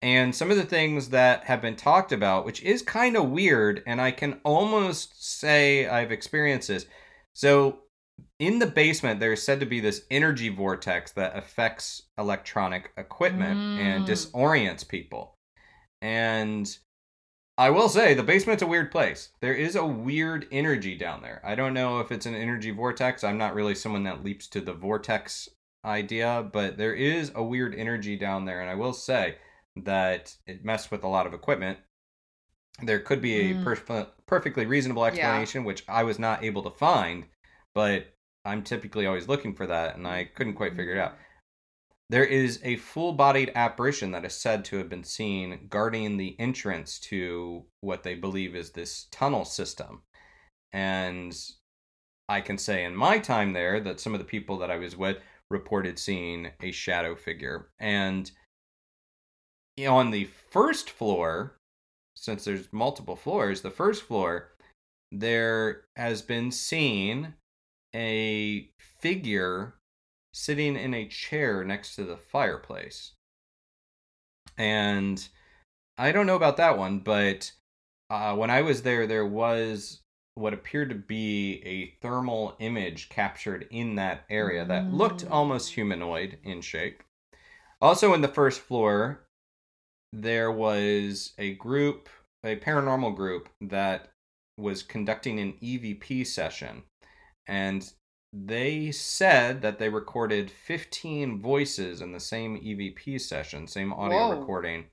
And 0.01 0.35
some 0.35 0.51
of 0.51 0.57
the 0.57 0.63
things 0.65 1.09
that 1.09 1.45
have 1.45 1.61
been 1.61 1.75
talked 1.75 2.11
about, 2.11 2.45
which 2.45 2.61
is 2.61 2.81
kind 2.83 3.17
of 3.17 3.29
weird, 3.29 3.81
and 3.87 3.99
I 3.99 4.11
can 4.11 4.39
almost 4.43 5.39
say 5.39 5.87
I've 5.87 6.11
experienced 6.11 6.67
this. 6.67 6.85
So 7.33 7.79
in 8.39 8.59
the 8.59 8.67
basement, 8.67 9.19
there's 9.19 9.41
said 9.41 9.59
to 9.59 9.65
be 9.65 9.79
this 9.79 10.05
energy 10.11 10.49
vortex 10.49 11.11
that 11.13 11.35
affects 11.35 12.03
electronic 12.17 12.91
equipment 12.97 13.59
and 13.79 14.05
Mm. 14.05 14.07
disorients 14.07 14.87
people. 14.87 15.33
And 16.01 16.77
I 17.57 17.71
will 17.71 17.89
say 17.89 18.13
the 18.13 18.23
basement's 18.23 18.61
a 18.61 18.67
weird 18.67 18.91
place. 18.91 19.29
There 19.41 19.53
is 19.53 19.75
a 19.75 19.85
weird 19.85 20.47
energy 20.51 20.95
down 20.95 21.21
there. 21.23 21.41
I 21.43 21.55
don't 21.55 21.73
know 21.73 21.99
if 21.99 22.11
it's 22.11 22.27
an 22.27 22.35
energy 22.35 22.69
vortex. 22.69 23.23
I'm 23.23 23.37
not 23.37 23.55
really 23.55 23.73
someone 23.73 24.03
that 24.03 24.23
leaps 24.23 24.47
to 24.49 24.61
the 24.61 24.73
vortex 24.73 25.49
idea, 25.83 26.47
but 26.53 26.77
there 26.77 26.93
is 26.93 27.31
a 27.33 27.43
weird 27.43 27.73
energy 27.73 28.15
down 28.15 28.45
there. 28.45 28.61
And 28.61 28.69
I 28.69 28.75
will 28.75 28.93
say 28.93 29.37
that 29.75 30.35
it 30.45 30.63
messed 30.63 30.91
with 30.91 31.03
a 31.03 31.07
lot 31.07 31.25
of 31.25 31.33
equipment. 31.33 31.79
There 32.83 32.99
could 32.99 33.21
be 33.21 33.51
a 33.51 33.55
Mm. 33.55 33.63
perf- 33.63 34.11
perfectly 34.27 34.67
reasonable 34.67 35.01
Yeah. 35.03 35.07
explanation, 35.09 35.63
which 35.63 35.83
I 35.87 36.03
was 36.03 36.19
not 36.19 36.43
able 36.43 36.61
to 36.63 36.69
find, 36.69 37.25
but 37.73 38.13
I'm 38.45 38.61
typically 38.63 39.07
always 39.07 39.27
looking 39.27 39.55
for 39.55 39.65
that, 39.65 39.95
and 39.95 40.07
I 40.07 40.25
couldn't 40.25 40.53
quite 40.53 40.75
figure 40.75 40.93
it 40.93 40.99
out. 40.99 41.17
There 42.09 42.25
is 42.25 42.59
a 42.63 42.77
full 42.77 43.13
bodied 43.13 43.51
apparition 43.53 44.11
that 44.11 44.23
is 44.23 44.33
said 44.33 44.63
to 44.65 44.77
have 44.77 44.87
been 44.87 45.03
seen 45.03 45.67
guarding 45.69 46.17
the 46.17 46.39
entrance 46.39 46.99
to 46.99 47.65
what 47.81 48.03
they 48.03 48.15
believe 48.15 48.55
is 48.55 48.71
this 48.71 49.07
tunnel 49.11 49.45
system. 49.45 50.03
and 50.71 51.35
I 52.29 52.41
can 52.41 52.57
say 52.57 52.83
in 52.83 52.95
my 52.95 53.19
time 53.19 53.53
there 53.53 53.79
that 53.79 53.99
some 53.99 54.13
of 54.13 54.19
the 54.19 54.25
people 54.25 54.57
that 54.57 54.71
I 54.71 54.77
was 54.77 54.97
with 54.97 55.17
reported 55.49 55.97
seeing 55.97 56.51
a 56.61 56.71
shadow 56.71 57.15
figure. 57.15 57.69
And 57.79 58.29
on 59.87 60.11
the 60.11 60.25
first 60.49 60.89
floor, 60.89 61.57
since 62.15 62.43
there's 62.43 62.71
multiple 62.73 63.15
floors, 63.15 63.61
the 63.61 63.71
first 63.71 64.03
floor, 64.03 64.51
there 65.11 65.85
has 65.95 66.21
been 66.21 66.51
seen 66.51 67.35
a 67.95 68.69
figure 68.99 69.76
sitting 70.37 70.75
in 70.75 70.93
a 70.93 71.07
chair 71.07 71.63
next 71.63 71.95
to 71.95 72.03
the 72.03 72.15
fireplace. 72.15 73.13
And 74.57 75.27
I 75.97 76.11
don't 76.11 76.27
know 76.27 76.35
about 76.35 76.57
that 76.57 76.77
one, 76.77 76.99
but 76.99 77.51
uh, 78.09 78.35
when 78.35 78.49
I 78.49 78.61
was 78.61 78.83
there, 78.83 79.07
there 79.07 79.25
was 79.25 80.01
what 80.35 80.53
appeared 80.53 80.89
to 80.89 80.95
be 80.95 81.61
a 81.65 81.97
thermal 82.01 82.55
image 82.59 83.09
captured 83.09 83.67
in 83.71 83.95
that 83.95 84.25
area 84.29 84.63
that 84.65 84.93
looked 84.93 85.25
Mm. 85.25 85.31
almost 85.31 85.73
humanoid 85.73 86.37
in 86.43 86.61
shape. 86.61 87.03
Also, 87.81 88.13
in 88.13 88.21
the 88.21 88.27
first 88.27 88.61
floor, 88.61 89.25
there 90.13 90.51
was 90.51 91.33
a 91.39 91.55
group, 91.55 92.09
a 92.43 92.55
paranormal 92.55 93.15
group 93.15 93.49
that 93.59 94.11
was 94.57 94.83
conducting 94.83 95.39
an 95.39 95.53
EVP 95.61 96.23
session. 96.25 96.83
And 97.47 97.91
they 98.45 98.91
said 98.91 99.61
that 99.61 99.79
they 99.79 99.89
recorded 99.89 100.51
15 100.51 101.41
voices 101.41 102.01
in 102.01 102.11
the 102.11 102.19
same 102.19 102.57
EVP 102.57 103.19
session, 103.19 103.67
same 103.67 103.93
audio 103.93 104.29
Whoa. 104.29 104.39
recording, 104.39 104.85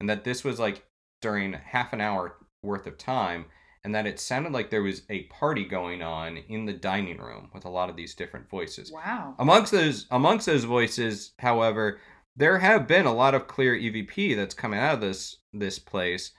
and 0.00 0.08
that 0.08 0.24
this 0.24 0.44
was 0.44 0.58
like 0.58 0.84
during 1.20 1.52
half 1.52 1.92
an 1.92 2.00
hour 2.00 2.36
worth 2.62 2.86
of 2.86 2.98
time, 2.98 3.46
and 3.84 3.94
that 3.94 4.06
it 4.06 4.18
sounded 4.18 4.52
like 4.52 4.70
there 4.70 4.82
was 4.82 5.02
a 5.10 5.24
party 5.24 5.64
going 5.64 6.02
on 6.02 6.38
in 6.48 6.66
the 6.66 6.72
dining 6.72 7.18
room 7.18 7.50
with 7.54 7.64
a 7.64 7.70
lot 7.70 7.88
of 7.88 7.96
these 7.96 8.14
different 8.14 8.48
voices. 8.48 8.90
Wow. 8.90 9.34
Amongst 9.38 9.72
those 9.72 10.06
amongst 10.10 10.46
those 10.46 10.64
voices, 10.64 11.32
however, 11.38 12.00
there 12.36 12.58
have 12.58 12.86
been 12.86 13.06
a 13.06 13.14
lot 13.14 13.34
of 13.34 13.48
clear 13.48 13.76
EVP 13.76 14.34
that's 14.36 14.54
coming 14.54 14.80
out 14.80 14.94
of 14.94 15.00
this 15.00 15.36
this 15.52 15.78
place 15.78 16.32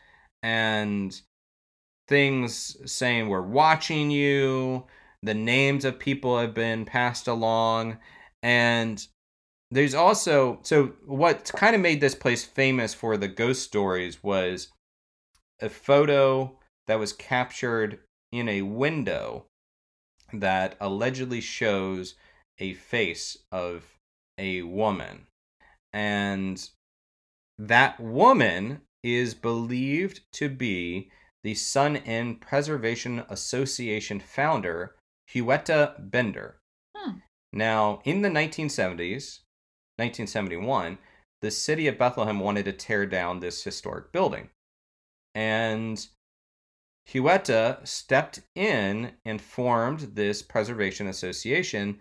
and 0.43 1.19
things 2.07 2.77
saying 2.91 3.29
we're 3.29 3.41
watching 3.41 4.09
you, 4.09 4.85
the 5.23 5.33
names 5.33 5.85
of 5.85 5.99
people 5.99 6.39
have 6.39 6.53
been 6.53 6.85
passed 6.85 7.27
along 7.27 7.97
and 8.41 9.07
there's 9.71 9.93
also 9.93 10.59
so 10.63 10.93
what 11.05 11.51
kind 11.55 11.75
of 11.75 11.81
made 11.81 12.01
this 12.01 12.15
place 12.15 12.43
famous 12.43 12.93
for 12.93 13.17
the 13.17 13.27
ghost 13.27 13.63
stories 13.63 14.23
was 14.23 14.69
a 15.61 15.69
photo 15.69 16.57
that 16.87 16.99
was 16.99 17.13
captured 17.13 17.99
in 18.31 18.47
a 18.49 18.61
window 18.61 19.45
that 20.33 20.75
allegedly 20.79 21.41
shows 21.41 22.15
a 22.59 22.73
face 22.73 23.37
of 23.51 23.95
a 24.37 24.61
woman. 24.61 25.27
And 25.93 26.69
that 27.57 27.99
woman 27.99 28.81
is 29.03 29.33
believed 29.33 30.21
to 30.33 30.49
be 30.49 31.09
the 31.43 31.55
Sun 31.55 31.97
Inn 31.97 32.35
Preservation 32.35 33.23
Association 33.29 34.19
founder, 34.19 34.95
Hughetta 35.33 35.95
Bender. 35.99 36.59
Hmm. 36.95 37.17
Now, 37.53 38.01
in 38.03 38.21
the 38.21 38.29
1970s, 38.29 39.41
1971, 39.97 40.97
the 41.41 41.51
city 41.51 41.87
of 41.87 41.97
Bethlehem 41.97 42.39
wanted 42.39 42.65
to 42.65 42.73
tear 42.73 43.05
down 43.05 43.39
this 43.39 43.63
historic 43.63 44.11
building. 44.11 44.49
And 45.35 46.05
Hughetta 47.07 47.85
stepped 47.87 48.41
in 48.55 49.13
and 49.25 49.41
formed 49.41 50.15
this 50.15 50.41
preservation 50.41 51.07
association, 51.07 51.99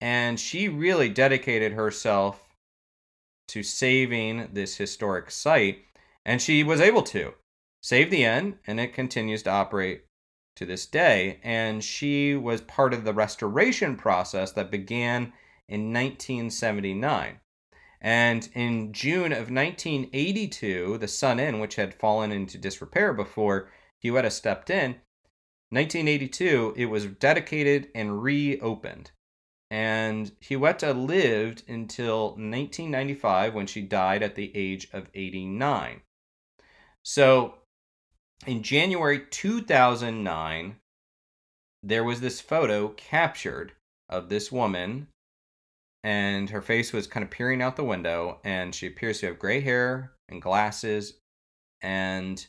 and 0.00 0.40
she 0.40 0.68
really 0.68 1.08
dedicated 1.08 1.72
herself 1.72 2.48
to 3.48 3.62
saving 3.62 4.50
this 4.52 4.76
historic 4.76 5.30
site, 5.30 5.84
and 6.24 6.40
she 6.40 6.62
was 6.62 6.80
able 6.80 7.02
to 7.02 7.34
save 7.82 8.10
the 8.10 8.24
inn, 8.24 8.58
and 8.66 8.78
it 8.78 8.94
continues 8.94 9.42
to 9.42 9.50
operate 9.50 10.04
to 10.56 10.66
this 10.66 10.86
day. 10.86 11.40
And 11.42 11.82
she 11.82 12.34
was 12.34 12.60
part 12.62 12.92
of 12.92 13.04
the 13.04 13.14
restoration 13.14 13.96
process 13.96 14.52
that 14.52 14.70
began 14.70 15.32
in 15.68 15.92
1979. 15.92 17.40
And 18.00 18.48
in 18.54 18.92
June 18.92 19.32
of 19.32 19.50
1982, 19.50 20.98
the 20.98 21.08
Sun 21.08 21.38
Inn, 21.38 21.60
which 21.60 21.76
had 21.76 21.94
fallen 21.94 22.32
into 22.32 22.58
disrepair 22.58 23.12
before 23.12 23.70
Hughetta 24.02 24.30
stepped 24.30 24.70
in, 24.70 24.96
1982, 25.72 26.74
it 26.76 26.86
was 26.86 27.06
dedicated 27.06 27.88
and 27.94 28.22
reopened. 28.22 29.12
And 29.70 30.32
Hughetta 30.40 30.92
lived 30.94 31.62
until 31.68 32.30
1995 32.30 33.54
when 33.54 33.66
she 33.66 33.82
died 33.82 34.22
at 34.22 34.34
the 34.34 34.50
age 34.56 34.88
of 34.92 35.06
89. 35.14 36.00
So 37.02 37.59
in 38.46 38.62
January 38.62 39.20
2009, 39.30 40.76
there 41.82 42.04
was 42.04 42.20
this 42.20 42.40
photo 42.40 42.88
captured 42.88 43.72
of 44.08 44.28
this 44.28 44.50
woman, 44.50 45.08
and 46.02 46.50
her 46.50 46.62
face 46.62 46.92
was 46.92 47.06
kind 47.06 47.24
of 47.24 47.30
peering 47.30 47.62
out 47.62 47.76
the 47.76 47.84
window, 47.84 48.38
and 48.44 48.74
she 48.74 48.86
appears 48.86 49.20
to 49.20 49.26
have 49.26 49.38
gray 49.38 49.60
hair 49.60 50.12
and 50.28 50.42
glasses. 50.42 51.14
And 51.82 52.44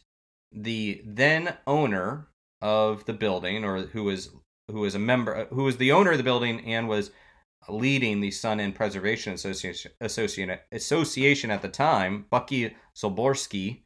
the 0.52 1.02
then 1.06 1.56
owner 1.68 2.28
of 2.62 3.06
the 3.06 3.14
building, 3.14 3.64
or 3.64 3.82
who 3.82 4.04
was 4.04 4.30
who 4.70 4.80
was 4.80 4.96
a 4.96 5.00
member, 5.00 5.36
uh, 5.36 5.46
who 5.48 5.64
was 5.64 5.78
the 5.78 5.92
owner 5.92 6.12
of 6.12 6.18
the 6.18 6.24
building 6.24 6.66
and 6.66 6.88
was 6.88 7.12
leading 7.70 8.22
the 8.22 8.32
Sun 8.32 8.60
Inn 8.60 8.74
Preservation 8.74 9.34
Association, 9.34 9.92
Association, 10.00 10.58
Association 10.72 11.52
at 11.52 11.62
the 11.62 11.70
time, 11.70 12.26
Bucky 12.30 12.76
Soborski, 12.96 13.82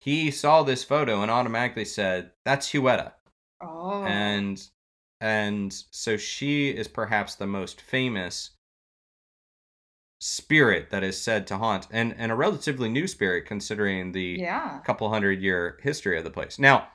he 0.00 0.30
saw 0.30 0.62
this 0.62 0.84
photo 0.84 1.22
and 1.22 1.30
automatically 1.30 1.84
said, 1.84 2.32
"That's 2.44 2.70
Hughetta," 2.70 3.14
Oh. 3.60 4.04
and 4.04 4.62
and 5.20 5.72
so 5.90 6.16
she 6.16 6.70
is 6.70 6.86
perhaps 6.88 7.34
the 7.34 7.46
most 7.46 7.80
famous 7.80 8.50
spirit 10.20 10.90
that 10.90 11.02
is 11.04 11.20
said 11.20 11.46
to 11.48 11.58
haunt, 11.58 11.86
and 11.90 12.14
and 12.16 12.32
a 12.32 12.36
relatively 12.36 12.88
new 12.88 13.06
spirit 13.06 13.46
considering 13.46 14.12
the 14.12 14.36
yeah. 14.38 14.80
couple 14.84 15.08
hundred 15.10 15.40
year 15.42 15.78
history 15.82 16.18
of 16.18 16.24
the 16.24 16.30
place. 16.30 16.58
Now, 16.58 16.88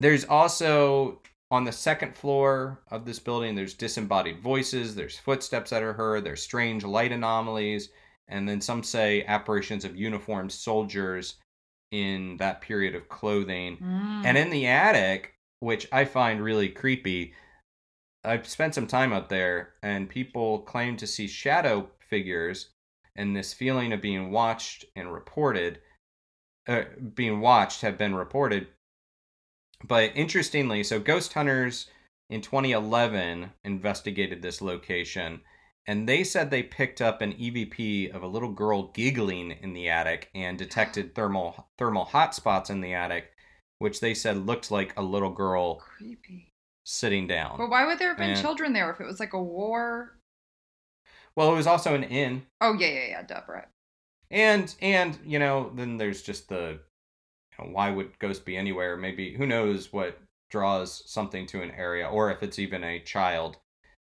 there's 0.00 0.24
also 0.24 1.20
on 1.50 1.64
the 1.64 1.72
second 1.72 2.16
floor 2.16 2.80
of 2.90 3.04
this 3.04 3.18
building, 3.18 3.54
there's 3.54 3.74
disembodied 3.74 4.40
voices, 4.40 4.94
there's 4.94 5.18
footsteps 5.18 5.70
that 5.70 5.82
are 5.82 5.92
heard, 5.92 6.24
there's 6.24 6.42
strange 6.42 6.82
light 6.82 7.12
anomalies, 7.12 7.90
and 8.26 8.48
then 8.48 8.60
some 8.60 8.82
say 8.82 9.22
apparitions 9.26 9.84
of 9.84 9.94
uniformed 9.94 10.50
soldiers 10.50 11.34
in 11.92 12.38
that 12.38 12.62
period 12.62 12.96
of 12.96 13.08
clothing. 13.08 13.76
Mm. 13.76 14.24
And 14.24 14.36
in 14.36 14.50
the 14.50 14.66
attic, 14.66 15.34
which 15.60 15.86
I 15.92 16.04
find 16.04 16.42
really 16.42 16.68
creepy, 16.68 17.34
I've 18.24 18.48
spent 18.48 18.74
some 18.74 18.86
time 18.86 19.12
out 19.12 19.28
there, 19.28 19.74
and 19.82 20.08
people 20.08 20.60
claim 20.60 20.96
to 20.96 21.06
see 21.06 21.28
shadow 21.28 21.90
figures 22.08 22.70
and 23.14 23.36
this 23.36 23.52
feeling 23.52 23.92
of 23.92 24.00
being 24.00 24.30
watched 24.30 24.86
and 24.96 25.12
reported, 25.12 25.80
uh, 26.66 26.82
being 27.14 27.40
watched 27.40 27.82
have 27.82 27.98
been 27.98 28.14
reported. 28.14 28.68
But 29.84 30.12
interestingly, 30.14 30.82
so 30.82 30.98
ghost 30.98 31.34
hunters 31.34 31.88
in 32.30 32.40
2011 32.40 33.50
investigated 33.64 34.40
this 34.40 34.62
location, 34.62 35.42
and 35.86 36.08
they 36.08 36.22
said 36.24 36.50
they 36.50 36.62
picked 36.62 37.00
up 37.00 37.20
an 37.20 37.32
EVP 37.32 38.14
of 38.14 38.22
a 38.22 38.26
little 38.28 38.52
girl 38.52 38.88
giggling 38.92 39.50
in 39.50 39.72
the 39.72 39.88
attic 39.88 40.30
and 40.34 40.56
detected 40.58 41.14
thermal 41.14 41.68
thermal 41.78 42.06
hotspots 42.06 42.70
in 42.70 42.80
the 42.80 42.94
attic, 42.94 43.32
which 43.78 44.00
they 44.00 44.14
said 44.14 44.36
looked 44.46 44.70
like 44.70 44.96
a 44.96 45.02
little 45.02 45.30
girl 45.30 45.76
creepy. 45.76 46.48
sitting 46.84 47.26
down. 47.26 47.56
But 47.58 47.70
why 47.70 47.84
would 47.86 47.98
there 47.98 48.08
have 48.08 48.18
been 48.18 48.30
And- 48.30 48.40
children 48.40 48.72
there 48.72 48.90
if 48.90 49.00
it 49.00 49.06
was 49.06 49.20
like 49.20 49.32
a 49.32 49.42
war? 49.42 50.16
Well, 51.34 51.50
it 51.52 51.56
was 51.56 51.66
also 51.66 51.94
an 51.94 52.04
inn, 52.04 52.42
Oh 52.60 52.74
yeah, 52.74 52.88
yeah, 52.88 53.06
yeah, 53.08 53.22
duh, 53.22 53.40
right. 53.48 53.68
and 54.30 54.74
and 54.82 55.18
you 55.24 55.38
know 55.38 55.70
then 55.74 55.96
there's 55.96 56.22
just 56.22 56.48
the 56.48 56.78
you 57.58 57.64
know, 57.64 57.70
why 57.72 57.90
would 57.90 58.18
ghosts 58.18 58.42
be 58.44 58.56
anywhere? 58.56 58.96
Maybe 58.96 59.32
who 59.34 59.46
knows 59.46 59.92
what 59.92 60.18
draws 60.50 61.02
something 61.10 61.46
to 61.46 61.62
an 61.62 61.70
area, 61.70 62.06
or 62.06 62.30
if 62.30 62.42
it's 62.42 62.58
even 62.58 62.84
a 62.84 63.00
child. 63.00 63.56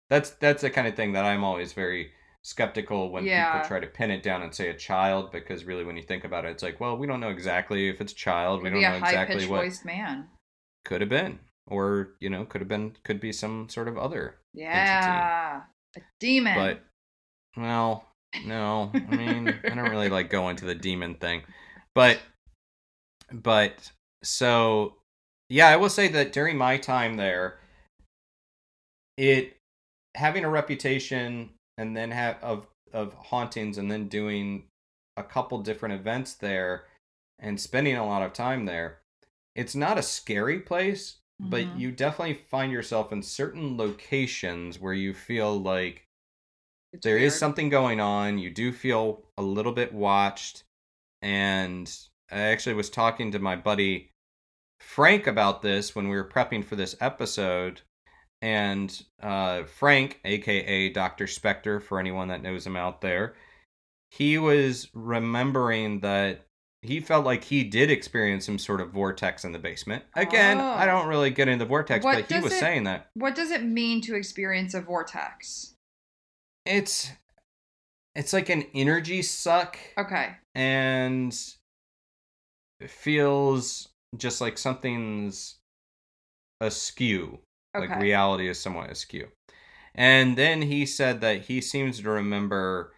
That's 0.09 0.31
that's 0.31 0.61
the 0.61 0.69
kind 0.69 0.87
of 0.87 0.95
thing 0.95 1.13
that 1.13 1.25
I'm 1.25 1.43
always 1.43 1.73
very 1.73 2.11
skeptical 2.43 3.11
when 3.11 3.25
Yeah. 3.25 3.51
people 3.51 3.67
try 3.67 3.79
to 3.79 3.87
pin 3.87 4.09
it 4.11 4.23
down 4.23 4.41
and 4.41 4.53
say 4.53 4.69
a 4.69 4.73
child, 4.73 5.31
because 5.31 5.65
really 5.65 5.83
when 5.83 5.97
you 5.97 6.03
think 6.03 6.23
about 6.23 6.45
it, 6.45 6.51
it's 6.51 6.63
like, 6.63 6.79
well, 6.79 6.97
we 6.97 7.07
don't 7.07 7.19
know 7.19 7.29
exactly 7.29 7.89
if 7.89 7.99
it's 7.99 8.13
a 8.13 8.15
child. 8.15 8.63
We 8.63 8.69
don't 8.69 8.81
know 8.81 8.89
high 8.89 8.97
exactly 8.97 9.35
pitched 9.35 9.49
what 9.49 9.61
voiced 9.61 9.85
man. 9.85 10.29
could 10.85 11.01
have 11.01 11.09
been, 11.09 11.39
or 11.67 12.15
you 12.19 12.29
know, 12.29 12.45
could 12.45 12.61
have 12.61 12.67
been, 12.69 12.95
could 13.03 13.19
be 13.19 13.33
some 13.33 13.67
sort 13.69 13.87
of 13.87 13.97
other 13.97 14.37
Yeah, 14.53 15.63
a 15.95 16.01
demon. 16.19 16.53
But 16.55 16.83
well, 17.57 18.05
no. 18.45 18.91
I 19.09 19.15
mean, 19.15 19.59
I 19.69 19.75
don't 19.75 19.89
really 19.89 20.09
like 20.09 20.29
going 20.29 20.55
to 20.57 20.65
the 20.65 20.75
demon 20.87 21.15
thing. 21.15 21.43
But 21.93 22.19
but 23.31 23.91
so 24.23 24.95
yeah, 25.49 25.67
I 25.67 25.75
will 25.75 25.89
say 25.89 26.07
that 26.09 26.33
during 26.33 26.57
my 26.57 26.77
time 26.77 27.15
there, 27.15 27.59
it 29.17 29.56
having 30.17 30.43
a 30.43 30.49
reputation 30.49 31.49
and 31.77 31.95
then 31.95 32.11
have 32.11 32.37
of 32.43 32.67
of 32.93 33.13
hauntings 33.13 33.77
and 33.77 33.91
then 33.91 34.07
doing 34.07 34.63
a 35.17 35.23
couple 35.23 35.57
different 35.61 35.93
events 35.95 36.33
there 36.33 36.85
and 37.39 37.59
spending 37.59 37.95
a 37.95 38.05
lot 38.05 38.21
of 38.23 38.33
time 38.33 38.65
there. 38.65 38.99
It's 39.55 39.75
not 39.75 39.97
a 39.97 40.03
scary 40.03 40.59
place, 40.59 41.17
but 41.39 41.65
Mhm. 41.65 41.79
you 41.79 41.91
definitely 41.91 42.35
find 42.35 42.71
yourself 42.71 43.11
in 43.11 43.21
certain 43.23 43.77
locations 43.77 44.79
where 44.79 44.93
you 44.93 45.13
feel 45.13 45.59
like 45.59 46.05
It's 46.93 47.03
there 47.03 47.17
is 47.17 47.33
weird. 47.33 47.39
something 47.39 47.69
going 47.69 47.99
on. 47.99 48.37
You 48.37 48.49
do 48.49 48.71
feel 48.71 49.25
a 49.37 49.41
little 49.41 49.73
bit 49.73 49.93
watched. 49.93 50.63
And 51.21 51.93
I 52.31 52.39
actually 52.39 52.75
was 52.75 52.89
talking 52.89 53.31
to 53.31 53.39
my 53.39 53.55
buddy 53.55 54.11
Frank 54.79 55.27
about 55.27 55.61
this 55.61 55.95
when 55.95 56.07
we 56.07 56.15
were 56.15 56.27
prepping 56.29 56.63
for 56.63 56.75
this 56.75 56.95
episode. 57.01 57.81
And 58.47 59.03
uh, 59.21 59.63
Frank, 59.63 60.21
aka 60.23 60.87
Dr. 60.89 61.27
Spectre, 61.27 61.81
for 61.81 61.99
anyone 61.99 62.29
that 62.29 62.41
knows 62.41 62.65
him 62.65 62.77
out 62.77 63.01
there, 63.01 63.35
he 64.11 64.37
was 64.37 64.87
remembering 64.93 65.99
that 65.99 66.45
he 66.81 67.01
felt 67.01 67.25
like 67.25 67.43
he 67.43 67.65
did 67.65 67.91
experience 67.91 68.45
some 68.45 68.57
sort 68.57 68.79
of 68.79 68.91
vortex 68.91 69.43
in 69.43 69.51
the 69.51 69.59
basement. 69.59 70.05
Again, 70.15 70.59
I 70.59 70.83
Oh. 70.83 70.85
don't 70.85 71.07
really 71.09 71.29
get 71.29 71.49
into 71.49 71.65
the 71.65 71.67
vortex, 71.67 72.05
What 72.05 72.15
but 72.29 72.31
he 72.33 72.41
was 72.41 72.53
it- 72.53 72.59
saying 72.59 72.85
that 72.85 73.09
What 73.15 73.35
does 73.35 73.51
it 73.51 73.63
mean 73.63 73.99
to 74.01 74.15
experience 74.15 74.73
a 74.73 74.79
vortex? 74.81 75.73
it's 76.65 77.11
it's 78.15 78.31
like 78.33 78.47
an 78.49 78.63
energy 78.73 79.21
suck 79.23 79.77
Okay. 79.97 80.35
and 80.55 81.37
it 82.79 82.89
feels 82.89 83.89
just 84.15 84.39
like 84.41 84.57
something's 84.57 85.57
askew 86.61 87.39
Okay. 87.77 87.87
like 87.93 88.01
reality 88.01 88.47
is 88.49 88.59
somewhat 88.59 88.89
askew 88.89 89.27
and 89.95 90.37
then 90.37 90.61
he 90.61 90.85
said 90.85 91.21
that 91.21 91.41
he 91.43 91.59
seems 91.61 91.99
to 92.01 92.09
remember 92.09 92.93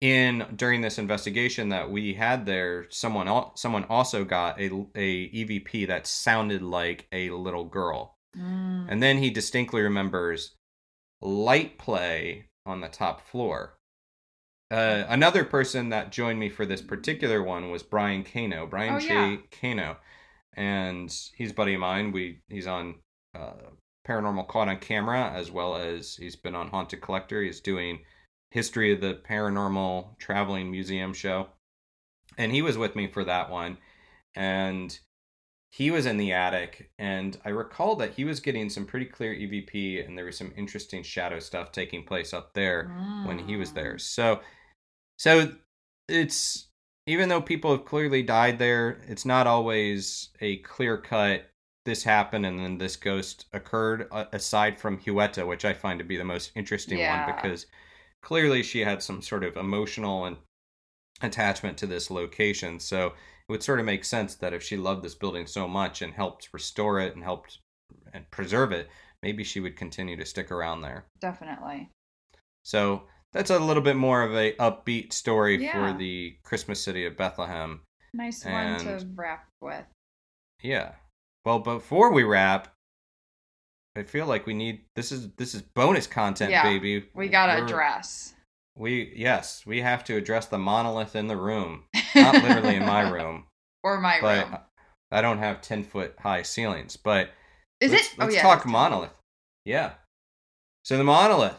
in 0.00 0.46
during 0.56 0.80
this 0.80 0.98
investigation 0.98 1.68
that 1.68 1.90
we 1.90 2.14
had 2.14 2.46
there 2.46 2.86
someone 2.90 3.28
al- 3.28 3.52
someone 3.56 3.84
also 3.84 4.24
got 4.24 4.58
a 4.60 4.66
a 4.94 5.28
EVP 5.30 5.86
that 5.88 6.06
sounded 6.06 6.62
like 6.62 7.06
a 7.12 7.30
little 7.30 7.64
girl 7.64 8.14
Mm. 8.38 8.86
and 8.88 9.02
then 9.02 9.18
he 9.18 9.28
distinctly 9.30 9.82
remembers 9.82 10.54
light 11.20 11.78
play 11.78 12.46
on 12.64 12.80
the 12.80 12.86
top 12.88 13.20
floor. 13.26 13.74
Uh, 14.70 15.02
another 15.08 15.44
person 15.44 15.88
that 15.88 16.12
joined 16.12 16.38
me 16.38 16.48
for 16.48 16.64
this 16.64 16.80
particular 16.80 17.42
one 17.42 17.72
was 17.72 17.82
Brian 17.82 18.22
Cano, 18.22 18.68
Brian 18.68 18.94
Oh, 18.94 19.00
J. 19.00 19.08
yeah. 19.08 19.36
Cano, 19.50 19.96
and 20.54 21.12
he's 21.34 21.50
a 21.50 21.54
buddy 21.54 21.74
of 21.74 21.80
mine. 21.80 22.12
We 22.12 22.38
he's 22.48 22.68
on 22.68 23.00
uh, 23.34 23.54
Paranormal 24.06 24.48
Caught 24.48 24.68
on 24.68 24.78
Camera 24.78 25.30
as 25.30 25.50
well 25.50 25.76
as 25.76 26.16
he's 26.16 26.36
been 26.36 26.54
on 26.54 26.68
Haunted 26.68 27.00
Collector. 27.00 27.42
He's 27.42 27.60
doing 27.60 28.00
History 28.50 28.92
of 28.92 29.00
the 29.00 29.14
Paranormal 29.14 30.18
Traveling 30.18 30.70
Museum 30.70 31.12
show, 31.12 31.48
and 32.38 32.52
he 32.52 32.62
was 32.62 32.76
with 32.78 32.96
me 32.96 33.06
for 33.06 33.24
that 33.24 33.50
one, 33.50 33.78
and 34.34 34.98
he 35.72 35.90
was 35.92 36.04
in 36.04 36.16
the 36.16 36.32
attic 36.32 36.90
and 36.98 37.38
i 37.44 37.48
recall 37.48 37.94
that 37.94 38.14
he 38.14 38.24
was 38.24 38.40
getting 38.40 38.68
some 38.68 38.84
pretty 38.84 39.06
clear 39.06 39.32
evp 39.32 40.04
and 40.04 40.18
there 40.18 40.24
was 40.24 40.36
some 40.36 40.52
interesting 40.56 41.02
shadow 41.02 41.38
stuff 41.38 41.70
taking 41.70 42.02
place 42.02 42.34
up 42.34 42.52
there 42.54 42.88
when 43.24 43.38
he 43.38 43.56
was 43.56 43.72
there 43.72 43.94
Mm. 43.94 44.00
so 44.00 44.40
so 45.18 45.52
it's 46.08 46.68
even 47.06 47.28
though 47.28 47.40
people 47.40 47.70
have 47.70 47.84
clearly 47.84 48.22
died 48.22 48.58
there 48.58 49.00
it's 49.06 49.24
not 49.24 49.46
always 49.46 50.30
a 50.40 50.56
clear 50.58 50.98
cut 50.98 51.48
this 51.84 52.02
happened 52.04 52.44
and 52.46 52.58
then 52.58 52.78
this 52.78 52.96
ghost 52.96 53.46
occurred 53.52 54.06
a- 54.12 54.28
aside 54.32 54.78
from 54.78 54.98
Hughetta 54.98 55.46
which 55.46 55.64
i 55.64 55.72
find 55.72 55.98
to 55.98 56.04
be 56.04 56.16
the 56.16 56.24
most 56.24 56.52
interesting 56.54 56.98
Yeah. 56.98 57.26
one 57.26 57.34
because 57.36 57.66
clearly 58.22 58.62
she 58.62 58.80
had 58.80 59.02
some 59.02 59.22
sort 59.22 59.44
of 59.44 59.56
emotional 59.56 60.26
and 60.26 60.36
attachment 61.22 61.76
to 61.78 61.86
this 61.86 62.10
location 62.10 62.78
so 62.80 63.06
it 63.08 63.12
would 63.52 63.62
sort 63.62 63.80
of 63.80 63.86
make 63.86 64.04
sense 64.04 64.34
that 64.36 64.52
if 64.54 64.62
she 64.62 64.76
loved 64.76 65.02
this 65.02 65.14
building 65.14 65.46
so 65.46 65.66
much 65.68 66.02
and 66.02 66.12
helped 66.14 66.48
restore 66.52 67.00
it 67.00 67.14
and 67.14 67.24
helped 67.24 67.58
and 68.12 68.30
preserve 68.30 68.72
it 68.72 68.88
maybe 69.22 69.44
she 69.44 69.60
would 69.60 69.76
continue 69.76 70.16
to 70.16 70.24
stick 70.24 70.50
around 70.50 70.80
there 70.82 71.04
Definitely. 71.20 71.90
so 72.62 73.02
that's 73.32 73.50
a 73.50 73.58
little 73.58 73.82
bit 73.82 73.96
more 73.96 74.22
of 74.22 74.34
a 74.34 74.54
upbeat 74.54 75.12
story 75.12 75.62
Yeah. 75.62 75.92
for 75.92 75.96
the 75.98 76.36
Christmas 76.42 76.82
city 76.82 77.06
of 77.06 77.16
Bethlehem. 77.16 77.82
Nice 78.12 78.44
one 78.44 78.80
to 78.80 79.06
wrap 79.14 79.46
with. 79.60 79.84
Yeah. 80.62 80.94
Well, 81.44 81.58
before 81.58 82.12
we 82.12 82.22
wrap, 82.22 82.68
I 83.96 84.02
feel 84.04 84.26
like 84.26 84.46
we 84.46 84.54
need 84.54 84.82
this 84.94 85.10
is 85.12 85.30
this 85.32 85.54
is 85.54 85.62
bonus 85.62 86.06
content, 86.06 86.50
Yeah, 86.50 86.62
baby. 86.62 87.06
We 87.14 87.28
gotta 87.28 87.54
We're- 87.54 87.64
address. 87.64 88.34
We 88.76 89.12
yes, 89.16 89.64
we 89.66 89.80
have 89.80 90.04
to 90.04 90.16
address 90.16 90.46
the 90.46 90.58
monolith 90.58 91.16
in 91.16 91.26
the 91.26 91.36
room. 91.36 91.84
Not 92.14 92.34
literally 92.42 92.76
in 92.76 92.86
my 92.86 93.08
room, 93.10 93.46
or 93.82 94.00
my 94.00 94.18
but 94.20 94.48
room. 94.48 94.58
I 95.10 95.20
don't 95.20 95.38
have 95.38 95.60
ten 95.60 95.82
foot 95.82 96.14
high 96.18 96.42
ceilings. 96.42 96.96
But 96.96 97.30
Is 97.80 97.90
let's, 97.92 98.12
it? 98.12 98.18
Let's 98.18 98.32
oh 98.32 98.36
yeah. 98.36 98.42
talk 98.42 98.64
monolith. 98.64 99.10
Yeah. 99.64 99.94
So 100.84 100.96
the 100.96 101.04
monolith. 101.04 101.58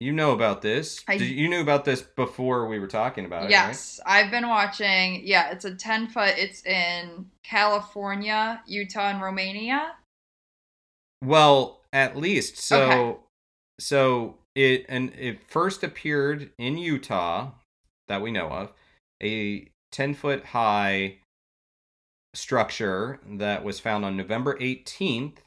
You 0.00 0.12
know 0.12 0.32
about 0.32 0.60
this. 0.60 1.02
I- 1.08 1.14
you 1.14 1.48
knew 1.48 1.60
about 1.60 1.84
this 1.84 2.02
before 2.02 2.66
we 2.66 2.78
were 2.78 2.86
talking 2.88 3.24
about 3.24 3.42
it, 3.42 3.44
right? 3.46 3.50
Yes, 3.50 4.00
I've 4.04 4.30
been 4.30 4.48
watching. 4.48 5.26
Yeah, 5.26 5.50
it's 5.50 5.64
a 5.64 5.74
10 5.74 6.08
foot. 6.08 6.34
It's 6.36 6.64
in 6.66 7.30
California, 7.42 8.62
Utah, 8.66 9.10
and 9.10 9.22
Romania. 9.22 9.94
Well, 11.22 11.80
at 11.92 12.16
least 12.16 12.58
so. 12.58 12.82
Okay. 12.82 13.20
So 13.80 14.38
it 14.54 14.84
and 14.88 15.12
it 15.14 15.40
first 15.48 15.82
appeared 15.82 16.52
in 16.58 16.76
Utah 16.78 17.52
that 18.08 18.20
we 18.22 18.30
know 18.30 18.48
of, 18.48 18.72
a 19.22 19.68
ten 19.90 20.14
foot 20.14 20.44
high 20.46 21.18
structure 22.34 23.20
that 23.26 23.64
was 23.64 23.80
found 23.80 24.04
on 24.04 24.16
November 24.16 24.56
eighteenth. 24.60 25.40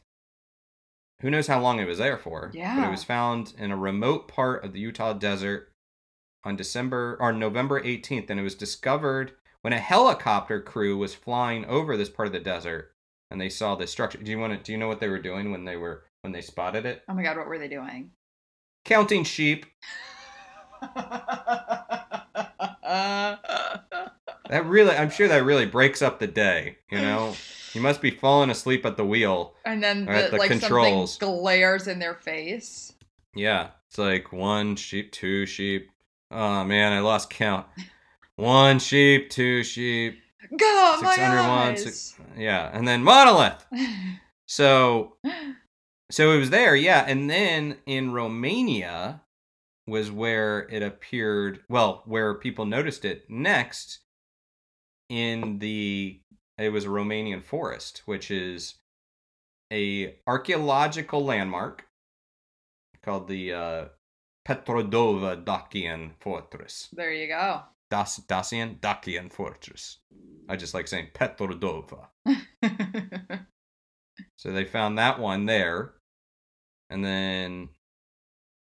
Who 1.22 1.30
knows 1.32 1.48
how 1.48 1.60
long 1.60 1.80
it 1.80 1.86
was 1.88 1.98
there 1.98 2.18
for? 2.18 2.48
But 2.48 2.56
Yeah. 2.56 2.88
it 2.88 2.92
was 2.92 3.04
found 3.04 3.54
in 3.58 3.72
a 3.72 3.78
remote 3.78 4.28
part 4.28 4.64
of 4.64 4.74
the 4.74 4.80
Utah 4.80 5.14
desert 5.14 5.72
on 6.44 6.56
December 6.56 7.18
or 7.20 7.34
November 7.34 7.80
eighteenth, 7.84 8.30
and 8.30 8.40
it 8.40 8.44
was 8.44 8.56
discovered 8.56 9.34
when 9.62 9.74
a 9.74 9.80
helicopter 9.80 10.62
crew 10.62 10.98
was 10.98 11.16
flying 11.16 11.66
over 11.66 11.98
this 11.98 12.10
part 12.10 12.28
of 12.28 12.34
the 12.34 12.40
desert 12.40 12.94
and 13.32 13.42
they 13.42 13.50
saw 13.50 13.76
this 13.76 13.92
structure. 13.92 14.20
Do 14.20 14.30
you 14.32 14.40
want 14.40 14.54
to? 14.54 14.60
Do 14.64 14.72
you 14.72 14.78
know 14.78 14.88
what 14.88 15.00
they 15.00 15.10
were 15.10 15.20
doing 15.20 15.52
when 15.52 15.66
they 15.66 15.76
were 15.76 16.06
when 16.22 16.32
they 16.34 16.42
spotted 16.42 16.86
it? 16.86 17.04
Oh 17.10 17.14
my 17.14 17.24
god, 17.24 17.38
what 17.38 17.48
were 17.48 17.60
they 17.60 17.68
doing? 17.68 18.12
Counting 18.86 19.24
sheep. 19.24 19.66
That 24.50 24.66
really, 24.66 24.96
I'm 24.96 25.10
sure 25.10 25.28
that 25.28 25.44
really 25.44 25.66
breaks 25.66 26.02
up 26.02 26.20
the 26.20 26.28
day. 26.28 26.78
You 26.90 27.02
know, 27.02 27.36
you 27.78 27.84
must 27.84 28.02
be 28.02 28.12
falling 28.12 28.50
asleep 28.50 28.86
at 28.86 28.98
the 28.98 29.06
wheel. 29.06 29.54
and 29.66 29.82
then 29.84 30.06
the, 30.06 30.30
the 30.32 30.38
like 30.38 30.50
controls. 30.50 31.14
something 31.18 31.40
glares 31.40 31.88
in 31.88 32.00
their 32.00 32.16
face. 32.16 32.94
Yeah, 33.36 33.70
it's 33.88 33.98
like 34.00 34.34
one 34.34 34.76
sheep, 34.76 35.12
two 35.12 35.46
sheep. 35.46 35.90
Oh 36.32 36.64
man, 36.64 36.92
I 36.92 37.00
lost 37.00 37.30
count. 37.30 37.68
One 38.36 38.80
sheep, 38.80 39.30
two 39.30 39.64
sheep, 39.64 40.20
God, 40.58 41.04
my 41.04 41.12
six 41.16 41.24
under 41.24 41.42
one, 41.42 41.50
eyes. 41.74 41.84
six. 41.84 42.16
Yeah, 42.38 42.70
and 42.74 42.88
then 42.88 43.04
monolith. 43.04 43.66
So 44.50 45.18
So 46.10 46.32
it 46.32 46.40
was 46.40 46.50
there, 46.52 46.74
yeah. 46.76 47.04
And 47.06 47.30
then 47.30 47.78
in 47.86 48.14
Romania 48.14 49.22
was 49.86 50.10
where 50.10 50.68
it 50.72 50.82
appeared, 50.82 51.60
well, 51.68 52.02
where 52.06 52.34
people 52.36 52.66
noticed 52.66 53.04
it 53.06 53.30
next 53.30 54.00
in 55.10 55.60
the 55.60 56.22
it 56.58 56.70
was 56.70 56.86
a 56.86 56.90
Romanian 56.90 57.44
forest, 57.44 58.04
which 58.06 58.32
is 58.32 58.76
a 59.72 60.16
archaeological 60.26 61.24
landmark 61.24 61.86
called 63.04 63.28
the 63.28 63.54
uh, 63.54 63.86
Petrodava 64.48 65.44
Dacian 65.44 66.12
Fortress. 66.20 66.90
there 66.94 67.12
you 67.12 67.28
go. 67.28 67.62
Das 67.90 68.18
Dacian 68.28 68.80
Dacian 68.82 69.30
Fortress. 69.32 70.00
I 70.50 70.56
just 70.56 70.74
like 70.74 70.88
saying 70.88 71.10
Petrodava. 71.14 72.08
So 74.36 74.52
they 74.52 74.66
found 74.66 74.98
that 74.98 75.20
one 75.20 75.46
there. 75.46 75.94
And 76.90 77.04
then 77.04 77.70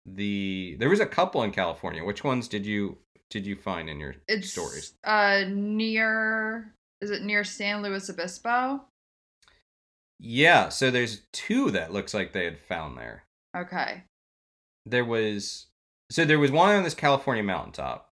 the 0.06 0.76
there 0.80 0.90
was 0.90 1.00
a 1.00 1.06
couple 1.06 1.44
in 1.44 1.52
California. 1.52 2.04
Which 2.04 2.24
ones 2.24 2.48
did 2.48 2.66
you 2.66 2.98
did 3.30 3.46
you 3.46 3.56
find 3.56 3.90
in 3.90 4.00
your 4.00 4.16
it's 4.28 4.52
stories? 4.52 4.94
uh 5.04 5.44
near 5.48 6.74
is 7.02 7.12
it 7.12 7.24
near 7.24 7.44
San 7.44 7.82
Luis 7.82 8.10
Obispo? 8.10 8.82
Yeah, 10.20 10.70
so 10.70 10.92
there's 10.92 11.22
two 11.32 11.72
that 11.72 11.94
looks 11.94 12.14
like 12.14 12.34
they 12.34 12.44
had 12.44 12.60
found 12.60 12.98
there. 12.98 13.24
Okay. 13.56 14.04
There 14.86 15.06
was 15.06 15.68
so 16.12 16.26
there 16.26 16.40
was 16.40 16.52
one 16.52 16.76
on 16.76 16.84
this 16.84 16.94
California 16.94 17.44
mountaintop. 17.44 18.10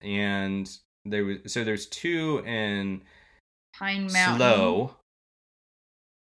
And 0.00 0.70
there 1.04 1.24
was 1.24 1.38
so 1.46 1.64
there's 1.64 1.86
two 1.86 2.42
in 2.46 3.02
Pine 3.76 4.12
Mountain. 4.12 4.36
Slow. 4.36 4.96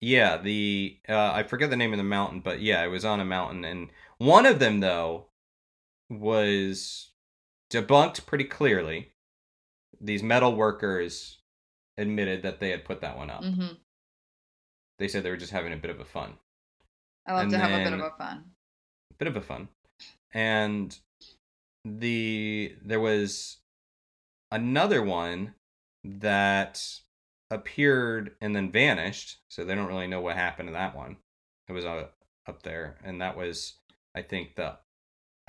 Yeah, 0.02 0.38
the 0.38 0.98
uh, 1.10 1.32
I 1.34 1.44
forget 1.44 1.70
the 1.70 1.76
name 1.76 1.94
of 1.94 1.98
the 1.98 2.04
mountain, 2.04 2.40
but 2.40 2.62
yeah, 2.62 2.84
it 2.84 2.88
was 2.88 3.04
on 3.04 3.20
a 3.20 3.26
mountain, 3.26 3.66
and 3.66 3.90
one 4.20 4.46
of 4.46 4.60
them 4.60 4.80
though 4.80 5.26
was 6.10 7.10
debunked 7.72 8.26
pretty 8.26 8.44
clearly. 8.44 9.12
These 10.00 10.22
metal 10.22 10.56
workers 10.56 11.37
admitted 11.98 12.44
that 12.44 12.60
they 12.60 12.70
had 12.70 12.86
put 12.86 13.02
that 13.02 13.18
one 13.18 13.30
up. 13.30 13.44
hmm 13.44 13.74
They 15.00 15.08
said 15.08 15.24
they 15.24 15.30
were 15.30 15.38
just 15.38 15.52
having 15.52 15.74
a 15.74 15.78
bit 15.78 15.92
of 15.92 16.00
a 16.00 16.06
fun, 16.06 16.38
I 17.26 17.34
love 17.34 17.44
And 17.44 17.52
to 17.52 17.58
have 17.60 17.72
a 17.72 17.84
bit 17.84 17.94
of 17.94 18.00
a 18.00 18.12
fun. 18.18 18.52
A 19.12 19.14
bit 19.16 19.28
of 19.28 19.36
a 19.36 19.42
fun, 19.42 19.70
and 20.34 20.98
the 21.86 22.76
there 22.84 23.00
was 23.00 23.58
another 24.52 25.02
one 25.02 25.54
that 26.04 26.82
appeared 27.50 28.36
and 28.42 28.56
then 28.56 28.72
vanished, 28.72 29.38
so 29.48 29.64
they 29.64 29.76
don't 29.76 29.88
really 29.88 30.08
know 30.08 30.22
what 30.22 30.36
happened 30.36 30.70
to 30.70 30.74
that 30.74 30.96
one. 30.96 31.18
It 31.68 31.74
was 31.74 31.86
uh, 31.86 32.08
up 32.48 32.64
there, 32.64 32.98
and 33.04 33.22
that 33.22 33.36
was 33.38 33.76
I 34.16 34.22
think 34.22 34.56
the 34.56 34.78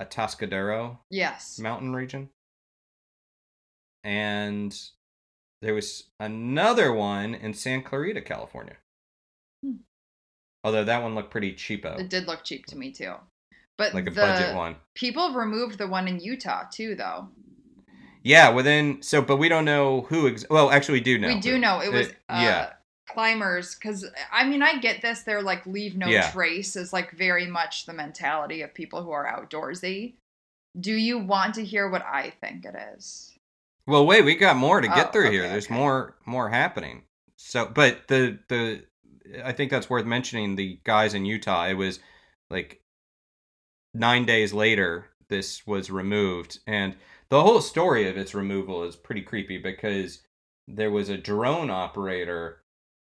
Atascadero 0.01 0.99
Yes. 1.09 1.59
mountain 1.59 1.93
region. 1.93 2.29
And 4.03 4.73
there 5.61 5.73
was 5.73 6.05
another 6.19 6.91
one 6.93 7.35
in 7.35 7.53
San 7.53 7.81
Clarita, 7.83 8.21
California. 8.21 8.77
Hmm. 9.63 9.77
Although 10.63 10.83
that 10.85 11.03
one 11.03 11.15
looked 11.15 11.31
pretty 11.31 11.53
cheapo, 11.53 11.99
It 11.99 12.09
did 12.09 12.27
look 12.27 12.43
cheap 12.43 12.65
to 12.67 12.77
me 12.77 12.91
too. 12.91 13.13
But 13.77 13.93
like 13.93 14.07
a 14.07 14.09
the 14.09 14.15
budget 14.15 14.55
one. 14.55 14.75
people 14.95 15.33
removed 15.33 15.77
the 15.77 15.87
one 15.87 16.07
in 16.07 16.19
Utah 16.19 16.63
too, 16.71 16.95
though. 16.95 17.29
Yeah, 18.23 18.49
within 18.49 19.01
so, 19.01 19.21
but 19.21 19.37
we 19.37 19.47
don't 19.47 19.63
know 19.63 20.01
who. 20.01 20.27
Ex- 20.27 20.45
well, 20.49 20.69
actually, 20.71 20.95
we 20.99 21.03
do 21.03 21.17
know. 21.17 21.29
we 21.29 21.39
do 21.39 21.57
know 21.57 21.79
it 21.79 21.91
was 21.91 22.07
It- 22.07 22.17
uh, 22.27 22.39
yeah. 22.43 22.73
climbers 23.07 23.75
because 23.75 24.05
I 24.31 24.45
mean 24.45 24.61
I 24.61 24.77
get 24.79 25.01
this. 25.01 25.23
They're 25.23 25.41
like 25.41 25.65
leave 25.65 25.95
no 25.95 26.07
Yeah. 26.07 26.29
trace 26.31 26.75
is 26.75 26.91
like 26.91 27.11
very 27.11 27.47
much 27.47 27.85
the 27.85 27.93
mentality 27.93 28.61
of 28.61 28.73
people 28.73 29.01
who 29.03 29.11
are 29.11 29.25
outdoorsy. 29.25 30.15
Do 30.79 30.93
you 30.93 31.17
want 31.17 31.55
to 31.55 31.63
hear 31.65 31.89
what 31.89 32.05
I 32.05 32.31
think 32.41 32.65
it 32.65 32.75
is? 32.95 33.28
Well, 33.89 34.05
wait, 34.05 34.23
we 34.23 34.35
got 34.35 34.55
more 34.55 34.81
to 34.81 34.87
get 34.87 35.07
Oh, 35.07 35.11
through 35.11 35.31
here. 35.31 35.47
There's 35.47 35.65
okay. 35.65 35.73
more 35.73 36.15
more 36.25 36.49
happening. 36.49 37.03
So, 37.37 37.65
but 37.65 38.07
the 38.07 38.39
the 38.47 38.83
I 39.43 39.51
think 39.51 39.71
that's 39.71 39.89
worth 39.89 40.05
mentioning. 40.05 40.55
The 40.55 40.79
guys 40.83 41.13
in 41.13 41.25
Utah, 41.25 41.65
it 41.67 41.73
was 41.73 41.99
like 42.49 42.81
nine 43.93 44.25
days 44.25 44.53
later. 44.53 45.07
This 45.29 45.65
was 45.65 45.89
removed, 45.91 46.59
and 46.67 46.95
the 47.29 47.41
whole 47.41 47.61
story 47.61 48.07
of 48.09 48.17
its 48.17 48.33
removal 48.33 48.83
is 48.83 48.95
pretty 48.95 49.21
creepy 49.21 49.57
because 49.57 50.19
there 50.67 50.91
was 50.91 51.09
a 51.09 51.17
drone 51.17 51.69
operator 51.69 52.61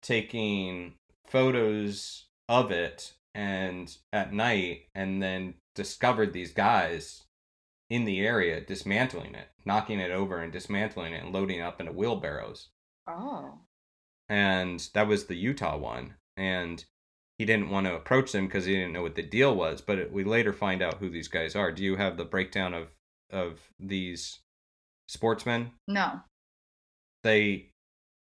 taking 0.02 0.94
photos 1.26 2.26
of 2.48 2.70
it 2.70 3.14
and 3.34 3.96
at 4.12 4.32
night 4.32 4.86
and 4.94 5.22
then 5.22 5.54
discovered 5.74 6.32
these 6.32 6.52
guys 6.52 7.24
in 7.90 8.04
the 8.04 8.20
area 8.20 8.60
dismantling 8.60 9.34
it 9.34 9.48
knocking 9.64 10.00
it 10.00 10.10
over 10.10 10.38
and 10.38 10.52
dismantling 10.52 11.12
it 11.12 11.22
and 11.22 11.32
loading 11.32 11.58
it 11.58 11.62
up 11.62 11.78
into 11.78 11.92
wheelbarrows. 11.92 12.70
Oh, 13.06 13.60
and 14.28 14.86
that 14.94 15.06
was 15.06 15.26
the 15.26 15.36
utah 15.36 15.76
one. 15.76 16.14
And 16.36 16.84
he 17.38 17.44
didn't 17.44 17.70
want 17.70 17.86
to 17.86 17.94
approach 17.94 18.32
them 18.32 18.46
because 18.46 18.64
he 18.64 18.74
didn't 18.74 18.92
know 18.92 19.02
what 19.02 19.14
the 19.14 19.22
deal 19.22 19.54
was 19.54 19.80
but 19.80 19.98
it, 19.98 20.12
we 20.12 20.24
later 20.24 20.52
find 20.52 20.82
out 20.82 20.98
who 20.98 21.08
these 21.10 21.28
guys 21.28 21.54
are. 21.54 21.70
Do 21.72 21.84
you 21.84 21.96
have 21.96 22.16
the 22.16 22.24
breakdown 22.24 22.74
of 22.74 22.88
of 23.30 23.60
these 23.78 24.40
sportsmen? 25.06 25.72
No. 25.86 26.20
they 27.22 27.70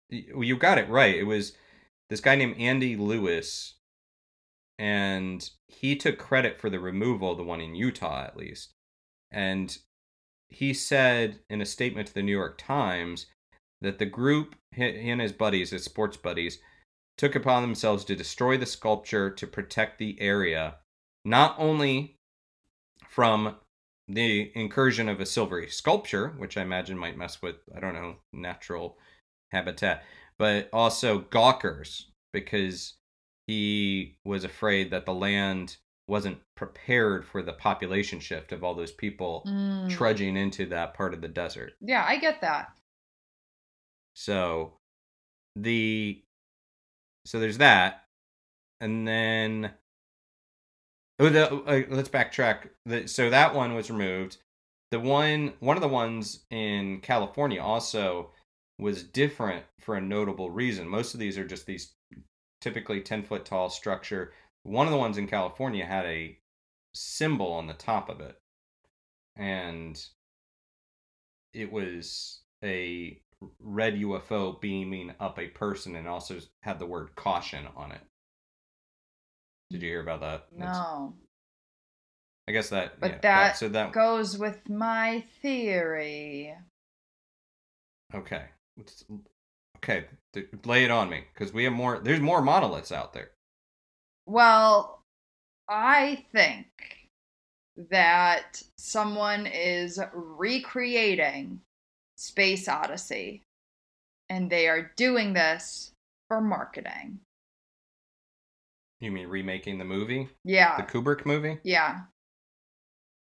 you 0.09 0.41
you 0.41 0.57
got 0.57 0.77
it 0.77 0.89
right. 0.89 1.15
It 1.15 1.23
was 1.23 1.53
this 2.09 2.21
guy 2.21 2.35
named 2.35 2.57
andy 2.59 2.95
lewis 2.95 3.75
and 4.77 5.49
he 5.67 5.95
took 5.95 6.17
credit 6.19 6.59
for 6.59 6.69
the 6.69 6.79
removal 6.79 7.35
the 7.35 7.43
one 7.43 7.61
in 7.61 7.75
utah 7.75 8.23
at 8.23 8.37
least 8.37 8.74
and 9.35 9.77
he 10.49 10.73
said 10.73 11.39
in 11.49 11.61
a 11.61 11.65
statement 11.65 12.07
to 12.07 12.13
the 12.13 12.23
new 12.23 12.31
york 12.31 12.57
times 12.57 13.27
that 13.81 13.99
the 13.99 14.05
group 14.05 14.55
he 14.71 15.09
and 15.09 15.21
his 15.21 15.33
buddies 15.33 15.69
his 15.69 15.83
sports 15.83 16.17
buddies 16.17 16.59
took 17.17 17.35
upon 17.35 17.61
themselves 17.61 18.03
to 18.03 18.15
destroy 18.15 18.57
the 18.57 18.65
sculpture 18.65 19.29
to 19.29 19.45
protect 19.45 19.99
the 19.99 20.19
area 20.19 20.75
not 21.23 21.55
only 21.57 22.17
from 23.07 23.55
the 24.07 24.51
incursion 24.55 25.09
of 25.09 25.19
a 25.19 25.25
silvery 25.25 25.69
sculpture, 25.69 26.29
which 26.37 26.57
I 26.57 26.61
imagine 26.61 26.97
might 26.97 27.17
mess 27.17 27.41
with, 27.41 27.55
I 27.75 27.79
don't 27.79 27.95
know, 27.95 28.17
natural 28.31 28.97
habitat, 29.51 30.03
but 30.37 30.69
also 30.71 31.19
gawkers, 31.19 32.11
because 32.31 32.95
he 33.47 34.17
was 34.23 34.43
afraid 34.43 34.91
that 34.91 35.05
the 35.05 35.13
land 35.13 35.77
wasn't 36.07 36.39
prepared 36.55 37.25
for 37.25 37.41
the 37.41 37.53
population 37.53 38.19
shift 38.19 38.51
of 38.51 38.63
all 38.63 38.75
those 38.75 38.91
people 38.91 39.43
Mm. 39.47 39.89
trudging 39.89 40.37
into 40.37 40.65
that 40.67 40.93
part 40.93 41.13
of 41.13 41.21
the 41.21 41.27
desert. 41.27 41.73
Yeah, 41.81 42.05
I 42.07 42.17
get 42.17 42.41
that. 42.41 42.71
So 44.15 44.73
the 45.55 46.21
so 47.25 47.39
there's 47.39 47.57
that, 47.57 48.05
and 48.79 49.07
then 49.07 49.71
oh 51.19 51.29
the 51.29 51.51
uh, 51.53 51.83
let's 51.89 52.09
backtrack. 52.09 52.69
The, 52.85 53.07
so 53.07 53.29
that 53.29 53.55
one 53.55 53.73
was 53.73 53.89
removed. 53.89 54.37
The 54.91 54.99
one 54.99 55.53
one 55.59 55.75
of 55.77 55.81
the 55.81 55.87
ones 55.89 56.45
in 56.51 57.01
California 57.01 57.61
also 57.61 58.31
was 58.77 59.03
different 59.03 59.65
for 59.79 59.95
a 59.95 60.01
notable 60.01 60.51
reason. 60.51 60.87
Most 60.87 61.13
of 61.13 61.19
these 61.19 61.37
are 61.37 61.45
just 61.47 61.65
these 61.65 61.93
typically 62.61 63.01
ten 63.01 63.23
foot 63.23 63.45
tall 63.45 63.69
structure. 63.69 64.33
One 64.65 64.87
of 64.87 64.91
the 64.91 64.97
ones 64.97 65.19
in 65.19 65.27
California 65.27 65.85
had 65.85 66.05
a 66.05 66.39
symbol 66.95 67.53
on 67.53 67.67
the 67.67 67.73
top 67.75 68.09
of 68.09 68.19
it, 68.19 68.35
and 69.35 70.03
it 71.53 71.71
was 71.71 72.41
a 72.63 73.21
red 73.59 73.93
UFO 73.95 74.59
beaming 74.59 75.13
up 75.19 75.37
a 75.37 75.49
person 75.49 75.95
and 75.95 76.07
also 76.07 76.39
had 76.63 76.79
the 76.79 76.85
word 76.87 77.15
caution 77.15 77.67
on 77.75 77.91
it. 77.91 78.01
Did 79.69 79.83
you 79.83 79.89
hear 79.89 80.01
about 80.01 80.21
that? 80.21 80.47
That's- 80.57 80.75
No. 80.77 81.15
I 82.47 82.51
guess 82.51 82.69
that. 82.69 82.99
But 82.99 83.11
yeah, 83.11 83.17
that 83.21 83.57
so 83.57 83.69
that 83.69 83.91
goes 83.91 84.35
with 84.37 84.67
my 84.67 85.21
theory. 85.41 86.55
okay. 88.15 88.45
Okay, 89.77 90.05
lay 90.63 90.85
it 90.85 90.91
on 90.91 91.09
me 91.09 91.25
because 91.33 91.53
we 91.53 91.63
have 91.65 91.73
more. 91.73 91.99
There's 91.99 92.19
more 92.19 92.41
monoliths 92.41 92.91
out 92.91 93.13
there. 93.13 93.31
Well, 94.25 95.01
I 95.69 96.25
think 96.31 96.67
that 97.89 98.61
someone 98.77 99.45
is 99.47 99.99
recreating 100.13 101.61
Space 102.17 102.67
Odyssey 102.67 103.41
and 104.29 104.49
they 104.49 104.67
are 104.67 104.91
doing 104.95 105.33
this 105.33 105.91
for 106.27 106.41
marketing. 106.41 107.19
You 109.01 109.11
mean 109.11 109.27
remaking 109.27 109.77
the 109.77 109.85
movie, 109.85 110.29
Yeah. 110.43 110.77
the 110.77 110.83
Kubrick 110.83 111.25
movie? 111.25 111.59
Yeah. 111.63 112.01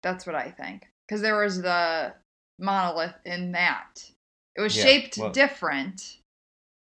That's 0.02 0.24
what 0.26 0.36
I 0.36 0.50
think. 0.50 0.86
Because 1.06 1.20
there 1.20 1.36
was 1.42 1.60
the 1.60 2.14
monolith 2.58 3.16
in 3.24 3.52
that. 3.52 4.10
It 4.56 4.60
was 4.60 4.76
Yeah, 4.76 4.84
shaped 4.84 5.18
well- 5.18 5.30
different, 5.30 6.18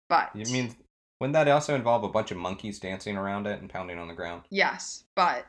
but. 0.08 0.34
You 0.34 0.44
mean 0.52 0.76
wouldn't 1.20 1.34
that 1.34 1.48
also 1.48 1.74
involve 1.74 2.04
a 2.04 2.08
bunch 2.08 2.30
of 2.30 2.36
monkeys 2.36 2.78
dancing 2.78 3.16
around 3.16 3.46
it 3.46 3.60
and 3.60 3.68
pounding 3.70 3.98
on 3.98 4.08
the 4.08 4.14
ground? 4.14 4.42
Yes, 4.50 5.04
but 5.16 5.46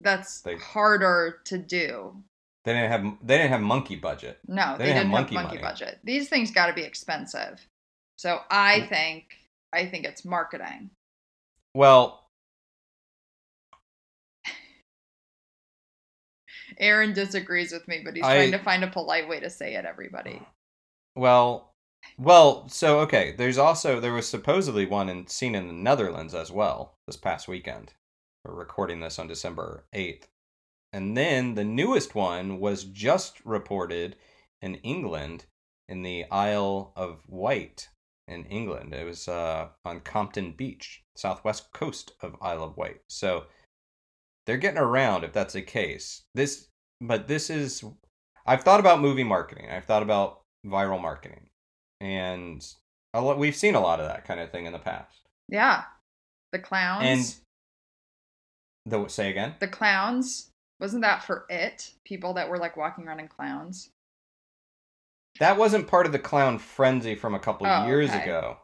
that's 0.00 0.40
They- 0.42 0.56
harder 0.56 1.40
to 1.44 1.58
do. 1.58 2.22
They 2.64 2.74
didn't 2.74 2.90
have. 2.90 3.16
They 3.22 3.38
didn't 3.38 3.52
have 3.52 3.62
monkey 3.62 3.96
budget. 3.96 4.38
No, 4.46 4.72
They 4.76 4.84
they, 4.84 4.92
didn't 4.92 4.96
have 5.04 5.06
monkey 5.12 5.34
have 5.34 5.44
monkey 5.44 5.58
budget. 5.62 5.98
These 6.04 6.28
things 6.28 6.50
got 6.50 6.66
to 6.66 6.74
be 6.74 6.82
expensive. 6.82 7.66
So 8.18 8.40
I 8.50 8.82
think 8.82 9.38
I 9.72 9.86
think 9.86 10.04
it's 10.04 10.26
marketing. 10.26 10.90
Well, 11.74 12.26
Aaron 16.78 17.12
disagrees 17.14 17.72
with 17.72 17.86
me, 17.88 18.02
but 18.04 18.14
he's 18.14 18.24
I- 18.24 18.34
trying 18.36 18.52
to 18.52 18.58
find 18.58 18.84
a 18.84 18.88
polite 18.88 19.28
way 19.28 19.40
to 19.40 19.48
say 19.50 19.74
it. 19.74 19.84
Everybody. 19.86 20.42
Well, 21.16 21.69
well, 22.18 22.68
so 22.68 23.00
okay. 23.00 23.34
There's 23.36 23.58
also 23.58 24.00
there 24.00 24.12
was 24.12 24.28
supposedly 24.28 24.86
one 24.86 25.08
in 25.08 25.26
seen 25.26 25.54
in 25.54 25.66
the 25.66 25.72
Netherlands 25.72 26.34
as 26.34 26.50
well 26.50 26.98
this 27.06 27.16
past 27.16 27.48
weekend. 27.48 27.92
We're 28.44 28.54
recording 28.54 29.00
this 29.00 29.18
on 29.18 29.26
December 29.28 29.84
eighth, 29.92 30.28
and 30.92 31.16
then 31.16 31.54
the 31.54 31.64
newest 31.64 32.14
one 32.14 32.60
was 32.60 32.84
just 32.84 33.44
reported 33.44 34.16
in 34.62 34.76
England 34.76 35.46
in 35.88 36.02
the 36.02 36.24
Isle 36.30 36.92
of 36.96 37.22
Wight 37.26 37.88
in 38.28 38.44
England. 38.44 38.94
It 38.94 39.04
was 39.04 39.28
uh, 39.28 39.68
on 39.84 40.00
Compton 40.00 40.52
Beach, 40.52 41.02
southwest 41.16 41.72
coast 41.72 42.12
of 42.22 42.36
Isle 42.40 42.62
of 42.62 42.76
Wight. 42.76 43.00
So 43.08 43.44
they're 44.46 44.56
getting 44.56 44.78
around 44.80 45.24
if 45.24 45.32
that's 45.32 45.54
the 45.54 45.62
case. 45.62 46.22
This, 46.34 46.68
but 47.00 47.28
this 47.28 47.50
is. 47.50 47.84
I've 48.46 48.62
thought 48.62 48.80
about 48.80 49.00
movie 49.00 49.24
marketing. 49.24 49.68
I've 49.70 49.84
thought 49.84 50.02
about 50.02 50.40
viral 50.66 51.00
marketing, 51.00 51.50
and 52.00 52.66
a 53.14 53.20
lot, 53.20 53.38
we've 53.38 53.56
seen 53.56 53.74
a 53.74 53.80
lot 53.80 54.00
of 54.00 54.06
that 54.06 54.24
kind 54.26 54.40
of 54.40 54.50
thing 54.50 54.66
in 54.66 54.72
the 54.72 54.78
past. 54.78 55.28
Yeah. 55.48 55.82
The 56.52 56.58
clowns. 56.58 57.04
And 58.86 58.92
the 58.92 59.08
say 59.08 59.30
again. 59.30 59.54
the 59.60 59.68
clowns. 59.68 60.50
Wasn't 60.80 61.02
that 61.02 61.22
for 61.24 61.44
it? 61.50 61.92
People 62.04 62.34
that 62.34 62.48
were 62.48 62.58
like 62.58 62.76
walking 62.76 63.06
around 63.06 63.20
in 63.20 63.28
clowns. 63.28 63.90
That 65.38 65.58
wasn't 65.58 65.86
part 65.86 66.06
of 66.06 66.12
the 66.12 66.18
clown 66.18 66.58
frenzy 66.58 67.14
from 67.14 67.34
a 67.34 67.38
couple 67.38 67.66
Oh, 67.66 67.86
years 67.86 68.10
okay. 68.10 68.22
ago. 68.22 68.58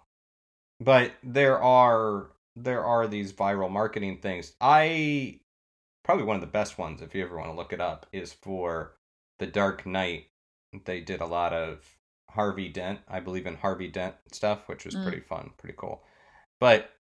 But 0.81 1.13
there 1.23 1.63
are 1.63 2.29
there 2.55 2.85
are 2.85 3.07
these 3.07 3.33
viral 3.33 3.71
marketing 3.71 4.19
things. 4.19 4.55
I 4.61 5.41
probably 6.05 6.25
one 6.25 6.37
of 6.37 6.41
the 6.41 6.47
best 6.47 6.79
ones 6.79 7.03
if 7.03 7.15
you 7.15 7.23
ever 7.25 7.37
want 7.37 7.51
to 7.51 7.57
look 7.57 7.73
it 7.73 7.81
up 7.81 8.07
is 8.13 8.33
for 8.33 8.97
The 9.39 9.47
Dark 9.47 9.85
Knight. 9.87 10.27
They 10.85 11.01
did 11.01 11.21
a 11.21 11.27
lot 11.27 11.53
of 11.53 11.96
Harvey 12.37 12.69
Dent, 12.69 13.01
I 13.09 13.19
believe 13.21 13.47
in 13.47 13.57
Harvey 13.57 13.89
Dent 13.89 14.15
stuff, 14.33 14.69
which 14.69 14.85
was 14.85 14.95
Mm. 14.95 15.03
pretty 15.03 15.21
fun, 15.21 15.51
pretty 15.59 15.75
cool. 15.77 16.05
But 16.61 16.93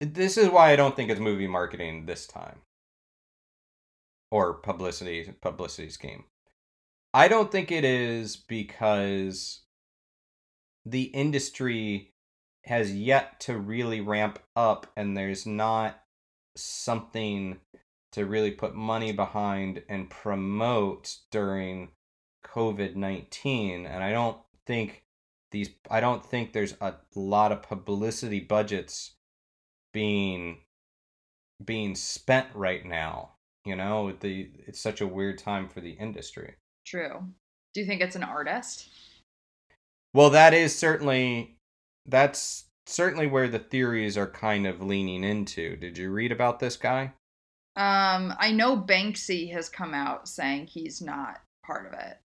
this 0.00 0.36
is 0.36 0.48
why 0.48 0.72
I 0.72 0.76
don't 0.76 0.96
think 0.96 1.10
it's 1.10 1.20
movie 1.20 1.46
marketing 1.46 2.06
this 2.06 2.26
time. 2.26 2.62
Or 4.30 4.54
publicity 4.54 5.32
publicity 5.40 5.90
scheme. 5.90 6.24
I 7.14 7.28
don't 7.28 7.52
think 7.52 7.70
it 7.70 7.84
is 7.84 8.36
because 8.36 9.62
the 10.84 11.04
industry 11.04 12.12
has 12.64 12.92
yet 12.92 13.40
to 13.40 13.56
really 13.56 14.00
ramp 14.00 14.40
up 14.56 14.86
and 14.96 15.16
there's 15.16 15.46
not 15.46 16.02
something 16.56 17.60
to 18.12 18.24
really 18.26 18.50
put 18.50 18.74
money 18.74 19.12
behind 19.12 19.84
and 19.88 20.10
promote 20.10 21.16
during 21.30 21.92
COVID-19 22.46 23.86
and 23.86 24.02
I 24.02 24.12
don't 24.12 24.38
think 24.66 25.04
these 25.50 25.70
I 25.90 26.00
don't 26.00 26.24
think 26.24 26.52
there's 26.52 26.74
a 26.80 26.94
lot 27.14 27.52
of 27.52 27.62
publicity 27.62 28.40
budgets 28.40 29.14
being 29.92 30.58
being 31.64 31.94
spent 31.94 32.48
right 32.54 32.84
now. 32.84 33.30
You 33.64 33.76
know, 33.76 34.12
the 34.12 34.50
it's 34.66 34.80
such 34.80 35.00
a 35.00 35.06
weird 35.06 35.38
time 35.38 35.68
for 35.68 35.80
the 35.80 35.92
industry. 35.92 36.54
True. 36.84 37.24
Do 37.74 37.80
you 37.80 37.86
think 37.86 38.00
it's 38.00 38.16
an 38.16 38.22
artist? 38.22 38.88
Well, 40.14 40.30
that 40.30 40.54
is 40.54 40.76
certainly 40.76 41.56
that's 42.06 42.66
certainly 42.86 43.26
where 43.26 43.48
the 43.48 43.58
theories 43.58 44.16
are 44.16 44.28
kind 44.28 44.66
of 44.66 44.82
leaning 44.82 45.24
into. 45.24 45.76
Did 45.76 45.98
you 45.98 46.10
read 46.10 46.32
about 46.32 46.60
this 46.60 46.76
guy? 46.76 47.12
Um, 47.76 48.32
I 48.38 48.52
know 48.52 48.76
Banksy 48.76 49.52
has 49.52 49.68
come 49.68 49.92
out 49.92 50.28
saying 50.28 50.68
he's 50.68 51.02
not 51.02 51.42
part 51.64 51.86
of 51.86 51.98
it. 51.98 52.18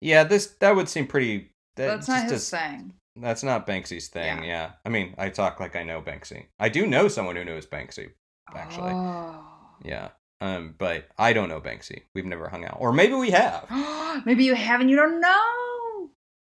Yeah, 0.00 0.24
this 0.24 0.46
that 0.60 0.74
would 0.76 0.88
seem 0.88 1.06
pretty. 1.06 1.50
That 1.76 1.86
That's 1.88 2.08
not 2.08 2.22
his 2.24 2.32
as- 2.32 2.50
thing. 2.50 2.94
That's 3.18 3.42
not 3.42 3.66
Banksy's 3.66 4.08
thing. 4.08 4.42
Yeah. 4.42 4.44
Yeah. 4.44 4.70
I 4.84 4.90
mean, 4.90 5.14
I 5.16 5.30
talk 5.30 5.58
like 5.58 5.74
I 5.74 5.82
know 5.84 6.02
Banksy. 6.02 6.46
I 6.58 6.68
do 6.68 6.86
know 6.86 7.08
someone 7.08 7.34
who 7.36 7.44
knows 7.46 7.66
Banksy. 7.66 8.10
Actually. 8.54 8.92
Oh. 8.94 9.42
Yeah. 9.82 10.08
Um, 10.42 10.74
but 10.76 11.08
I 11.16 11.32
don't 11.32 11.48
know 11.48 11.60
Banksy. 11.60 12.02
We've 12.14 12.26
never 12.26 12.48
hung 12.50 12.64
out, 12.66 12.76
or 12.78 12.92
maybe 12.92 13.14
we 13.14 13.30
have. 13.30 13.64
Maybe 14.26 14.44
you 14.44 14.54
have 14.54 14.80
and 14.80 14.88
you 14.90 14.96
don't 14.96 15.20
know. 15.20 16.10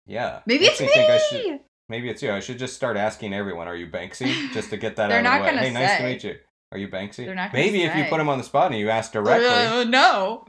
Yeah. 0.07 0.41
Maybe 0.47 0.67
it's 0.67 0.81
me. 0.81 0.87
me 0.87 0.93
think 0.93 1.11
I 1.11 1.19
should- 1.19 1.61
Maybe 1.91 2.09
it's 2.09 2.23
you. 2.23 2.31
I 2.31 2.41
should 2.41 2.59
just 2.59 2.75
start 2.77 2.97
asking 2.97 3.35
everyone, 3.35 3.67
"Are 3.67 3.75
you 3.75 3.89
Banksy?" 3.89 4.53
Just 4.55 4.71
to 4.71 4.77
get 4.77 4.95
that 4.97 5.11
out 5.11 5.19
of 5.27 5.53
the 5.53 5.59
way. 5.59 5.67
Hey, 5.67 5.73
nice 5.73 5.99
to 5.99 6.05
meet 6.05 6.23
you. 6.25 6.37
Are 6.71 6.79
you 6.79 6.87
Banksy? 6.89 7.25
They're 7.27 7.35
not 7.35 7.51
gonna 7.51 7.65
Maybe 7.65 7.83
if 7.83 7.97
you 7.97 8.05
put 8.05 8.21
him 8.21 8.29
on 8.29 8.39
the 8.39 8.45
spot 8.45 8.71
and 8.71 8.79
you 8.79 8.91
ask 8.91 9.11
directly, 9.13 9.49
Uh, 9.49 9.83
no. 9.85 10.47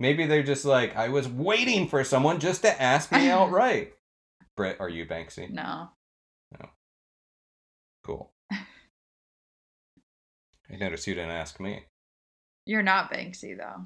Maybe 0.00 0.26
they're 0.26 0.42
just 0.42 0.64
like, 0.64 0.96
"I 0.96 1.08
was 1.08 1.28
waiting 1.28 1.86
for 1.88 2.02
someone 2.04 2.40
just 2.40 2.62
to 2.62 2.82
ask 2.82 3.12
me 3.12 3.30
outright." 3.30 3.94
Britt, 4.56 4.80
are 4.80 4.88
you 4.88 5.06
Banksy? 5.06 5.50
No. 5.50 5.90
No. 6.58 6.68
Cool. 8.04 8.32
I 8.52 8.66
noticed 10.76 11.06
you 11.06 11.14
didn't 11.14 11.30
ask 11.30 11.60
me. 11.60 11.84
You're 12.66 12.82
not 12.82 13.12
Banksy 13.12 13.56
though. 13.56 13.84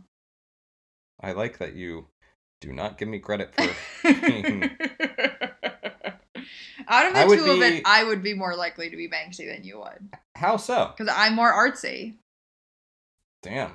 I 1.21 1.33
like 1.33 1.59
that 1.59 1.75
you 1.75 2.07
do 2.61 2.73
not 2.73 2.99
give 2.99 3.09
me 3.09 3.19
credit 3.19 3.53
for. 3.55 3.63
Out 6.91 7.07
of 7.07 7.13
the 7.13 7.21
I 7.21 7.27
two 7.27 7.51
of 7.51 7.61
it, 7.61 7.83
I 7.85 8.05
would 8.05 8.23
be 8.23 8.33
more 8.35 8.57
likely 8.57 8.89
to 8.91 8.97
be 8.97 9.09
Banksy 9.09 9.53
than 9.53 9.65
you 9.65 9.81
would. 9.81 10.09
How 10.37 10.57
so? 10.57 10.93
Because 10.97 11.13
I'm 11.15 11.35
more 11.35 11.53
artsy. 11.53 12.15
Damn. 13.43 13.73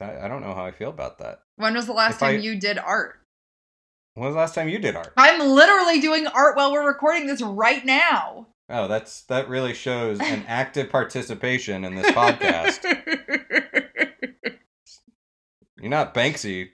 I 0.00 0.28
don't 0.28 0.42
know 0.42 0.54
how 0.54 0.64
I 0.64 0.70
feel 0.70 0.90
about 0.90 1.18
that. 1.18 1.40
When 1.56 1.74
was 1.74 1.86
the 1.86 1.92
last 1.92 2.14
If 2.14 2.20
time 2.20 2.36
I- 2.36 2.38
you 2.38 2.58
did 2.58 2.78
art? 2.78 3.16
When 4.14 4.26
was 4.26 4.34
the 4.34 4.40
last 4.40 4.54
time 4.54 4.68
you 4.68 4.78
did 4.78 4.96
art? 4.96 5.12
I'm 5.16 5.40
literally 5.40 6.00
doing 6.00 6.26
art 6.26 6.56
while 6.56 6.72
we're 6.72 6.86
recording 6.86 7.26
this 7.26 7.40
right 7.42 7.84
now. 7.84 8.48
Oh, 8.68 8.86
that's 8.88 9.22
that 9.22 9.48
really 9.48 9.74
shows 9.74 10.18
an 10.20 10.44
active 10.48 10.90
participation 10.90 11.84
in 11.84 11.94
this 11.94 12.10
podcast. 12.10 12.82
You're 15.80 15.90
not 15.90 16.14
Banksy, 16.14 16.70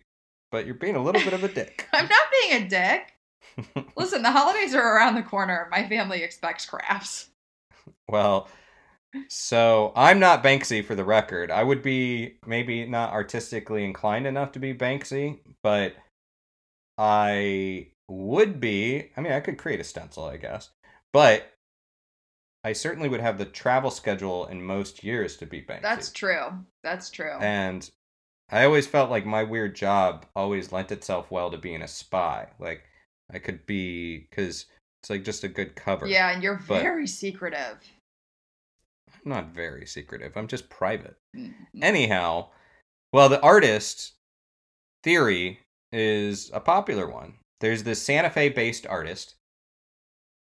but 0.50 0.64
you're 0.64 0.74
being 0.74 0.96
a 0.96 1.02
little 1.02 1.20
bit 1.22 1.34
of 1.34 1.44
a 1.44 1.48
dick. 1.48 1.86
I'm 1.92 2.08
not 2.08 2.26
being 2.42 2.62
a 2.62 2.68
dick. 2.68 3.12
Listen, 3.96 4.22
the 4.22 4.30
holidays 4.30 4.74
are 4.74 4.96
around 4.96 5.14
the 5.14 5.22
corner. 5.22 5.68
My 5.70 5.86
family 5.88 6.22
expects 6.22 6.64
crafts. 6.66 7.28
Well, 8.08 8.48
so 9.28 9.92
I'm 9.96 10.18
not 10.18 10.42
Banksy 10.42 10.84
for 10.84 10.94
the 10.94 11.04
record. 11.04 11.50
I 11.50 11.62
would 11.62 11.82
be 11.82 12.34
maybe 12.46 12.86
not 12.86 13.12
artistically 13.12 13.84
inclined 13.84 14.26
enough 14.26 14.52
to 14.52 14.58
be 14.58 14.74
Banksy, 14.74 15.40
but 15.62 15.94
I 16.98 17.88
would 18.08 18.60
be. 18.60 19.10
I 19.16 19.20
mean, 19.20 19.32
I 19.32 19.40
could 19.40 19.58
create 19.58 19.80
a 19.80 19.84
stencil, 19.84 20.24
I 20.24 20.36
guess, 20.36 20.70
but 21.12 21.50
I 22.62 22.72
certainly 22.72 23.08
would 23.08 23.20
have 23.20 23.38
the 23.38 23.44
travel 23.44 23.90
schedule 23.90 24.46
in 24.46 24.62
most 24.62 25.04
years 25.04 25.36
to 25.38 25.46
be 25.46 25.60
Banksy. 25.62 25.82
That's 25.82 26.10
true. 26.10 26.46
That's 26.82 27.10
true. 27.10 27.36
And 27.40 27.88
I 28.50 28.64
always 28.64 28.86
felt 28.86 29.10
like 29.10 29.26
my 29.26 29.42
weird 29.42 29.74
job 29.74 30.26
always 30.36 30.72
lent 30.72 30.92
itself 30.92 31.30
well 31.30 31.50
to 31.50 31.58
being 31.58 31.82
a 31.82 31.88
spy. 31.88 32.48
Like 32.58 32.84
I 33.32 33.38
could 33.38 33.66
be 33.66 34.26
because 34.30 34.66
it's 35.02 35.10
like 35.10 35.24
just 35.24 35.44
a 35.44 35.48
good 35.48 35.76
cover. 35.76 36.06
yeah, 36.06 36.30
and 36.30 36.42
you're 36.42 36.60
but- 36.66 36.82
very 36.82 37.06
secretive. 37.06 37.78
I'm 39.24 39.30
not 39.30 39.54
very 39.54 39.86
secretive. 39.86 40.36
I'm 40.36 40.48
just 40.48 40.68
private. 40.68 41.16
Mm, 41.36 41.54
Anyhow, 41.80 42.48
well, 43.12 43.28
the 43.28 43.40
artist 43.40 44.12
theory 45.02 45.60
is 45.92 46.50
a 46.52 46.60
popular 46.60 47.08
one. 47.08 47.34
There's 47.60 47.84
this 47.84 48.02
Santa 48.02 48.28
Fe 48.30 48.48
based 48.50 48.86
artist, 48.86 49.36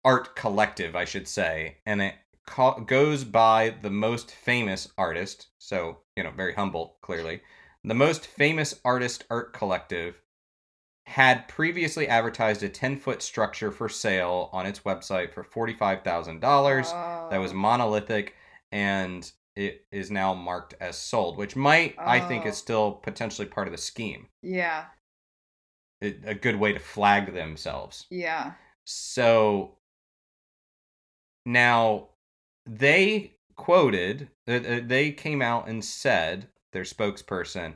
art 0.06 0.35
collective, 0.35 0.95
I 0.95 1.06
should 1.06 1.27
say, 1.27 1.77
and 1.85 2.02
it 2.02 2.15
ca- 2.45 2.80
goes 2.80 3.23
by 3.23 3.76
the 3.81 3.89
most 3.89 4.31
famous 4.31 4.88
artist. 4.98 5.48
So, 5.60 5.99
you 6.15 6.23
know, 6.23 6.31
very 6.31 6.53
humble, 6.53 6.98
clearly. 7.02 7.41
The 7.84 7.93
most 7.95 8.27
famous 8.27 8.80
artist 8.85 9.26
art 9.30 9.53
collective 9.53 10.22
had 11.07 11.48
previously 11.48 12.07
advertised 12.07 12.64
a 12.64 12.69
10 12.69 12.95
foot 12.98 13.22
structure 13.22 13.72
for 13.72 13.89
sale 13.89 14.49
on 14.53 14.65
its 14.65 14.81
website 14.81 15.34
for 15.34 15.43
$45,000 15.43 16.91
that 17.31 17.38
was 17.39 17.52
Oh. 17.52 17.56
monolithic 17.56 18.35
and 18.72 19.31
it 19.56 19.85
is 19.91 20.10
now 20.10 20.34
marked 20.34 20.73
as 20.80 20.98
sold, 20.98 21.38
which 21.38 21.56
might, 21.56 21.95
I 21.99 22.19
think, 22.22 22.45
Oh. 22.45 22.49
is 22.49 22.57
still 22.57 22.91
potentially 22.93 23.48
part 23.48 23.68
of 23.68 23.72
the 23.73 23.77
scheme. 23.77 24.30
Yeah, 24.41 24.85
It, 25.99 26.22
a 26.26 26.34
good 26.34 26.56
way 26.56 26.72
to 26.73 26.80
flag 26.80 27.34
themselves. 27.34 28.07
yeah. 28.10 28.53
So 28.85 29.77
now 31.45 32.10
they 32.65 33.34
quoted, 33.56 34.30
uh, 34.48 34.53
uh, 34.53 34.80
they 34.84 35.11
came 35.11 35.41
out 35.41 35.68
and 35.68 35.84
said, 35.84 36.48
their 36.73 36.84
spokesperson, 36.84 37.76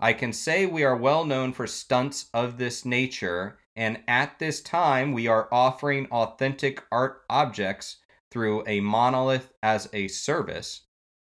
I 0.00 0.12
can 0.12 0.32
say 0.32 0.66
we 0.66 0.84
are 0.84 0.96
well 0.96 1.24
known 1.24 1.52
for 1.52 1.66
stunts 1.66 2.28
of 2.34 2.58
this 2.58 2.84
nature, 2.84 3.58
and 3.74 4.02
at 4.06 4.38
this 4.38 4.60
time 4.60 5.12
we 5.12 5.26
are 5.26 5.48
offering 5.50 6.06
authentic 6.10 6.82
art 6.92 7.22
objects 7.30 7.96
through 8.34 8.64
a 8.66 8.80
monolith 8.80 9.52
as 9.62 9.88
a 9.92 10.08
service. 10.08 10.82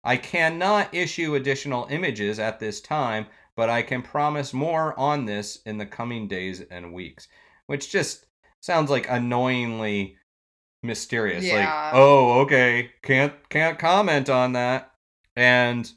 I 0.05 0.18
cannot 0.18 0.94
issue 0.94 1.35
additional 1.35 1.86
images 1.90 2.39
at 2.39 2.60
this 2.60 2.82
time, 2.82 3.27
but 3.56 3.70
I 3.70 3.81
can 3.81 4.02
promise 4.02 4.52
more 4.52 4.97
on 4.98 5.24
this 5.24 5.60
in 5.64 5.78
the 5.78 5.86
coming 5.86 6.28
days 6.28 6.60
and 6.60 6.93
weeks. 6.93 7.27
Which 7.66 7.90
just 7.90 8.27
sounds 8.60 8.90
like 8.90 9.06
annoyingly 9.09 10.18
mysterious. 10.82 11.43
Yeah. 11.43 11.55
Like, 11.55 11.94
oh, 11.94 12.40
okay, 12.40 12.90
can't 13.02 13.32
can't 13.48 13.78
comment 13.78 14.28
on 14.28 14.52
that. 14.52 14.93
And 15.36 15.90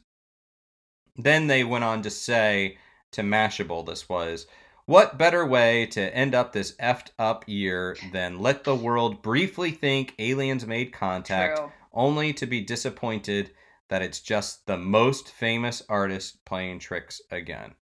then 1.17 1.47
they 1.47 1.65
went 1.65 1.83
on 1.83 2.01
to 2.03 2.09
say 2.09 2.77
to 3.11 3.23
Mashable, 3.23 3.85
this 3.85 4.07
was, 4.07 4.47
what 4.85 5.17
better 5.17 5.45
way 5.45 5.85
to 5.87 6.15
end 6.15 6.35
up 6.35 6.51
this 6.51 6.75
effed 6.77 7.09
up 7.17 7.43
year 7.47 7.95
than 8.11 8.39
let 8.39 8.63
the 8.63 8.75
world 8.75 9.21
briefly 9.21 9.71
think 9.71 10.13
aliens 10.19 10.65
made 10.67 10.91
contact, 10.93 11.57
True. 11.57 11.71
only 11.93 12.33
to 12.33 12.45
be 12.45 12.61
disappointed 12.61 13.51
that 13.89 14.01
it's 14.01 14.19
just 14.19 14.65
the 14.65 14.77
most 14.77 15.29
famous 15.29 15.81
artist 15.87 16.43
playing 16.45 16.79
tricks 16.79 17.21
again. 17.31 17.75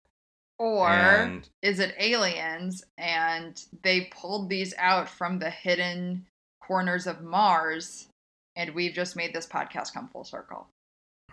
Or 0.59 0.87
And- 0.89 1.49
is 1.61 1.79
it 1.79 1.95
aliens 1.97 2.83
and 2.97 3.59
they 3.83 4.05
pulled 4.11 4.49
these 4.49 4.73
out 4.77 5.09
from 5.09 5.39
the 5.39 5.49
hidden 5.49 6.27
corners 6.61 7.07
of 7.07 7.21
Mars 7.21 8.07
And 8.55 8.75
we've 8.75 8.93
just 8.93 9.15
made 9.15 9.33
this 9.33 9.47
podcast 9.47 9.93
come 9.93 10.09
full 10.09 10.25
circle. 10.25 10.67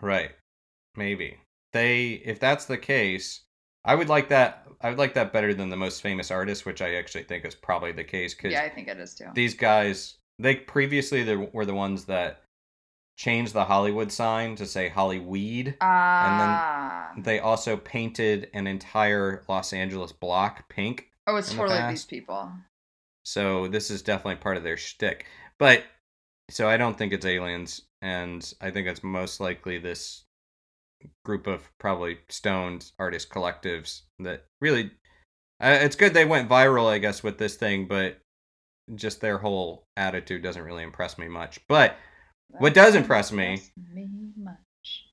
Right. 0.00 0.30
Maybe. 0.94 1.38
They 1.72 2.10
if 2.24 2.38
that's 2.38 2.64
the 2.66 2.78
case, 2.78 3.42
I 3.84 3.94
would 3.94 4.08
like 4.08 4.28
that 4.28 4.66
I 4.80 4.90
would 4.90 4.98
like 4.98 5.14
that 5.14 5.32
better 5.32 5.54
than 5.54 5.70
the 5.70 5.76
most 5.76 6.02
famous 6.02 6.30
artist, 6.30 6.64
which 6.64 6.80
I 6.82 6.94
actually 6.94 7.24
think 7.24 7.44
is 7.44 7.54
probably 7.54 7.92
the 7.92 8.04
case 8.04 8.34
cuz 8.34 8.52
Yeah, 8.52 8.62
I 8.62 8.68
think 8.68 8.88
it 8.88 8.98
is 8.98 9.14
too. 9.14 9.26
these 9.34 9.54
guys 9.54 10.18
they 10.38 10.54
previously 10.56 11.22
they 11.24 11.36
were 11.36 11.66
the 11.66 11.74
ones 11.74 12.04
that 12.06 12.44
changed 13.18 13.52
the 13.52 13.64
Hollywood 13.64 14.12
sign 14.12 14.54
to 14.56 14.64
say 14.64 14.88
Hollyweed. 14.88 15.76
Ah. 15.80 17.10
And 17.14 17.24
then 17.24 17.24
they 17.24 17.40
also 17.40 17.76
painted 17.76 18.48
an 18.54 18.68
entire 18.68 19.44
Los 19.48 19.72
Angeles 19.72 20.12
block 20.12 20.68
pink. 20.68 21.10
oh, 21.26 21.36
it's 21.36 21.50
in 21.50 21.56
the 21.56 21.62
totally 21.64 21.90
these 21.90 22.04
people. 22.04 22.52
So 23.24 23.66
this 23.68 23.90
is 23.90 24.02
definitely 24.02 24.36
part 24.36 24.56
of 24.56 24.62
their 24.62 24.76
shtick. 24.76 25.26
But 25.58 25.84
so 26.48 26.68
I 26.68 26.76
don't 26.76 26.96
think 26.96 27.12
it's 27.12 27.26
aliens, 27.26 27.82
and 28.00 28.50
I 28.60 28.70
think 28.70 28.86
it's 28.86 29.02
most 29.02 29.40
likely 29.40 29.78
this 29.78 30.24
group 31.24 31.46
of 31.46 31.70
probably 31.78 32.18
stoned 32.28 32.90
artist 32.98 33.28
collectives 33.30 34.02
that 34.18 34.44
really. 34.60 34.90
Uh, 35.60 35.78
it's 35.80 35.96
good 35.96 36.14
they 36.14 36.24
went 36.24 36.48
viral, 36.48 36.86
I 36.86 36.98
guess, 36.98 37.22
with 37.24 37.36
this 37.38 37.56
thing, 37.56 37.88
but 37.88 38.20
just 38.94 39.20
their 39.20 39.38
whole 39.38 39.86
attitude 39.96 40.40
doesn't 40.42 40.62
really 40.62 40.84
impress 40.84 41.18
me 41.18 41.26
much. 41.26 41.58
But 41.68 41.96
What 42.58 42.74
does 42.74 42.94
impress 42.94 43.32
me- 43.32 43.54
Impress 43.76 43.94
me 43.94 44.08
much. 44.36 45.04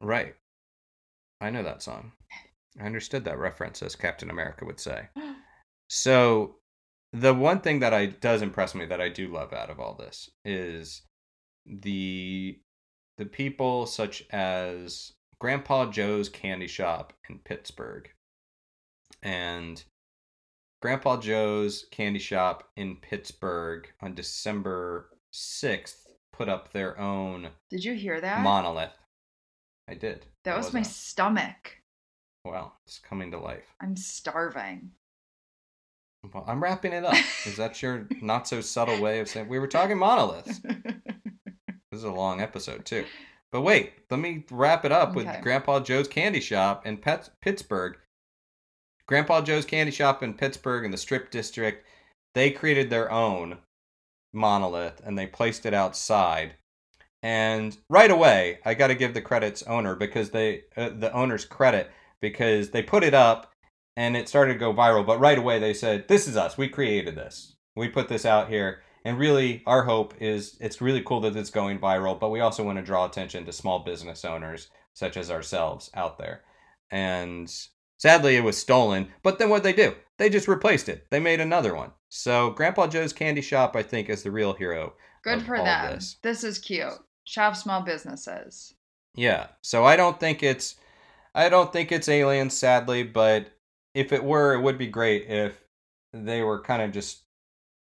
right, 0.00 0.34
I 1.40 1.50
know 1.50 1.62
that 1.64 1.82
song. 1.82 2.12
I 2.80 2.84
understood 2.84 3.24
that 3.24 3.38
reference, 3.38 3.82
as 3.82 3.96
Captain 3.96 4.30
America 4.30 4.64
would 4.64 4.80
say. 4.80 5.08
So 5.90 6.56
the 7.14 7.32
one 7.32 7.60
thing 7.62 7.80
that 7.80 7.94
I 7.94 8.06
does 8.06 8.42
impress 8.42 8.74
me 8.74 8.84
that 8.84 9.00
I 9.00 9.08
do 9.08 9.26
love 9.28 9.54
out 9.54 9.70
of 9.70 9.80
all 9.80 9.94
this 9.94 10.28
is 10.44 11.00
the 11.64 12.60
the 13.18 13.26
people 13.26 13.84
such 13.84 14.24
as 14.30 15.12
Grandpa 15.40 15.90
Joe's 15.90 16.28
Candy 16.28 16.68
Shop 16.68 17.12
in 17.28 17.40
Pittsburgh 17.40 18.08
and 19.22 19.82
Grandpa 20.80 21.18
Joe's 21.18 21.86
Candy 21.90 22.20
Shop 22.20 22.70
in 22.76 22.96
Pittsburgh 22.96 23.88
on 24.00 24.14
December 24.14 25.10
6th 25.34 26.06
put 26.32 26.48
up 26.48 26.72
their 26.72 26.98
own 26.98 27.48
Did 27.68 27.84
you 27.84 27.94
hear 27.94 28.20
that? 28.20 28.40
monolith. 28.42 28.92
I 29.88 29.94
did. 29.94 30.26
that 30.44 30.52
What 30.52 30.64
was 30.64 30.72
my 30.72 30.82
stomach. 30.82 31.76
Well, 32.44 32.76
it's 32.86 33.00
coming 33.00 33.32
to 33.32 33.38
life. 33.38 33.74
I'm 33.80 33.96
starving. 33.96 34.92
Well, 36.32 36.44
I'm 36.46 36.62
wrapping 36.62 36.92
it 36.92 37.04
up. 37.04 37.14
Is 37.46 37.56
that 37.56 37.82
your 37.82 38.06
not 38.20 38.46
so 38.46 38.60
subtle 38.60 39.00
way 39.00 39.20
of 39.20 39.28
saying 39.28 39.48
we 39.48 39.58
were 39.58 39.66
talking 39.66 39.98
monoliths? 39.98 40.60
This 41.98 42.04
is 42.04 42.10
a 42.12 42.14
long 42.14 42.40
episode 42.40 42.84
too. 42.84 43.06
But 43.50 43.62
wait, 43.62 43.92
let 44.08 44.20
me 44.20 44.44
wrap 44.52 44.84
it 44.84 44.92
up 44.92 45.16
with 45.16 45.26
Okay. 45.26 45.40
Grandpa 45.40 45.80
Joe's 45.80 46.06
Candy 46.06 46.38
Shop 46.38 46.86
in 46.86 46.96
Pet- 46.96 47.30
Pittsburgh. 47.42 47.96
Grandpa 49.08 49.40
Joe's 49.40 49.64
Candy 49.64 49.90
Shop 49.90 50.22
in 50.22 50.34
Pittsburgh 50.34 50.84
in 50.84 50.92
the 50.92 50.96
Strip 50.96 51.28
District, 51.32 51.84
they 52.36 52.52
created 52.52 52.88
their 52.88 53.10
own 53.10 53.58
monolith 54.32 55.00
and 55.04 55.18
they 55.18 55.26
placed 55.26 55.66
it 55.66 55.74
outside. 55.74 56.54
And 57.20 57.76
right 57.90 58.12
away, 58.12 58.60
I 58.64 58.74
got 58.74 58.86
to 58.88 58.94
give 58.94 59.12
the 59.12 59.20
credits 59.20 59.64
owner 59.64 59.96
because 59.96 60.30
they 60.30 60.66
uh, 60.76 60.90
the 60.90 61.12
owner's 61.12 61.44
credit 61.44 61.90
because 62.22 62.70
they 62.70 62.80
put 62.84 63.02
it 63.02 63.12
up 63.12 63.50
and 63.96 64.16
it 64.16 64.28
started 64.28 64.52
to 64.52 64.58
go 64.60 64.72
viral. 64.72 65.04
But 65.04 65.18
right 65.18 65.36
away, 65.36 65.58
they 65.58 65.74
said, 65.74 66.06
"This 66.06 66.28
is 66.28 66.36
us. 66.36 66.56
We 66.56 66.68
created 66.68 67.16
this. 67.16 67.56
We 67.74 67.88
put 67.88 68.06
this 68.08 68.24
out 68.24 68.50
here." 68.50 68.82
And 69.04 69.18
really, 69.18 69.62
our 69.66 69.82
hope 69.82 70.14
is 70.20 70.56
it's 70.60 70.80
really 70.80 71.02
cool 71.02 71.20
that 71.20 71.36
it's 71.36 71.50
going 71.50 71.78
viral, 71.78 72.18
but 72.18 72.30
we 72.30 72.40
also 72.40 72.64
want 72.64 72.78
to 72.78 72.84
draw 72.84 73.06
attention 73.06 73.44
to 73.46 73.52
small 73.52 73.80
business 73.80 74.24
owners 74.24 74.68
such 74.94 75.16
as 75.16 75.30
ourselves 75.30 75.90
out 75.94 76.18
there. 76.18 76.42
And 76.90 77.52
sadly, 77.98 78.36
it 78.36 78.44
was 78.44 78.58
stolen. 78.58 79.08
But 79.22 79.38
then 79.38 79.48
what 79.48 79.62
they 79.62 79.72
do? 79.72 79.94
They 80.18 80.28
just 80.28 80.48
replaced 80.48 80.88
it. 80.88 81.06
They 81.10 81.20
made 81.20 81.40
another 81.40 81.74
one. 81.74 81.92
So 82.08 82.50
Grandpa 82.50 82.88
Joe's 82.88 83.12
Candy 83.12 83.42
Shop, 83.42 83.76
I 83.76 83.82
think, 83.82 84.08
is 84.08 84.22
the 84.22 84.30
real 84.30 84.54
hero. 84.54 84.94
Good 85.22 85.42
for 85.42 85.58
them. 85.58 85.94
this. 85.94 86.16
This. 86.22 86.44
is 86.44 86.58
cute. 86.58 86.98
Shop 87.24 87.54
small 87.54 87.82
businesses. 87.82 88.74
Yeah. 89.14 89.48
So 89.62 89.84
I 89.84 89.96
don't 89.96 90.18
think 90.18 90.42
it's 90.42 90.76
I 91.34 91.48
don't 91.48 91.72
think 91.72 91.92
it's 91.92 92.08
aliens 92.08 92.56
sadly, 92.56 93.02
but 93.02 93.46
if 93.94 94.12
it 94.12 94.24
were 94.24 94.54
it 94.54 94.62
would 94.62 94.78
be 94.78 94.86
great 94.86 95.28
if 95.28 95.62
they 96.12 96.42
were 96.42 96.62
kind 96.62 96.82
of 96.82 96.92
just 96.92 97.22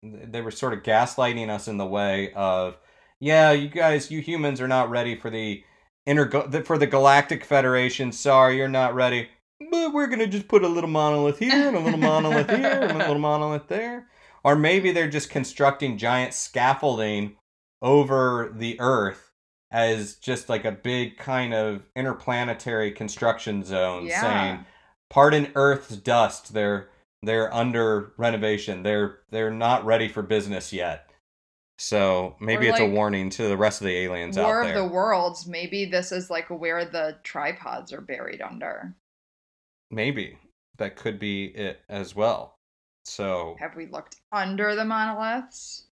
they 0.03 0.41
were 0.41 0.51
sort 0.51 0.73
of 0.73 0.83
gaslighting 0.83 1.49
us 1.49 1.67
in 1.67 1.77
the 1.77 1.85
way 1.85 2.31
of 2.33 2.77
yeah, 3.19 3.51
you 3.51 3.67
guys 3.69 4.11
you 4.11 4.21
humans 4.21 4.61
are 4.61 4.67
not 4.67 4.89
ready 4.89 5.15
for 5.15 5.29
the 5.29 5.63
inter 6.05 6.29
for 6.63 6.77
the 6.77 6.87
galactic 6.87 7.43
federation. 7.43 8.11
Sorry, 8.11 8.57
you're 8.57 8.67
not 8.67 8.95
ready. 8.95 9.29
But 9.71 9.91
we're 9.93 10.07
going 10.07 10.19
to 10.19 10.27
just 10.27 10.47
put 10.47 10.63
a 10.63 10.67
little 10.67 10.89
monolith 10.89 11.39
here 11.39 11.67
and 11.67 11.75
a 11.75 11.79
little 11.79 11.99
monolith 11.99 12.49
here 12.49 12.79
and 12.83 12.91
a 12.91 12.97
little 12.97 13.17
monolith 13.17 13.67
there. 13.67 14.07
Or 14.43 14.55
maybe 14.55 14.91
they're 14.91 15.09
just 15.09 15.31
constructing 15.31 15.97
giant 15.97 16.35
scaffolding 16.35 17.35
over 17.81 18.53
the 18.55 18.79
earth 18.79 19.31
as 19.71 20.15
just 20.15 20.47
like 20.47 20.63
a 20.63 20.71
big 20.71 21.17
kind 21.17 21.53
of 21.53 21.81
interplanetary 21.95 22.91
construction 22.91 23.63
zone 23.63 24.05
Yeah. 24.05 24.21
saying 24.21 24.65
pardon 25.09 25.51
earth's 25.55 25.95
dust 25.97 26.53
they're 26.53 26.89
they're 27.23 27.53
under 27.53 28.13
renovation 28.17 28.83
they're 28.83 29.19
they're 29.31 29.51
not 29.51 29.85
ready 29.85 30.07
for 30.07 30.21
business 30.21 30.71
yet 30.71 31.09
so 31.79 32.35
maybe 32.39 32.67
Or, 32.67 32.71
it's 32.71 32.79
a 32.79 32.85
warning 32.85 33.29
to 33.31 33.47
the 33.47 33.57
rest 33.57 33.81
of 33.81 33.85
the 33.87 33.95
aliens 33.95 34.37
War 34.37 34.61
out 34.61 34.67
of 34.67 34.73
there 34.73 34.83
the 34.83 34.87
Worlds. 34.93 35.45
Maybe 35.45 35.85
this 35.85 36.11
is 36.11 36.29
like 36.29 36.47
where 36.49 36.85
the 36.85 37.17
tripods 37.23 37.93
are 37.93 38.01
buried 38.01 38.41
under. 38.41 38.95
maybe 39.91 40.37
that 40.77 40.95
could 40.95 41.19
be 41.19 41.45
it 41.45 41.81
as 41.89 42.15
well 42.15 42.55
so 43.05 43.55
Have 43.59 43.75
we 43.75 43.85
looked 43.87 44.17
under 44.31 44.75
the 44.75 44.85
monoliths? 44.85 45.85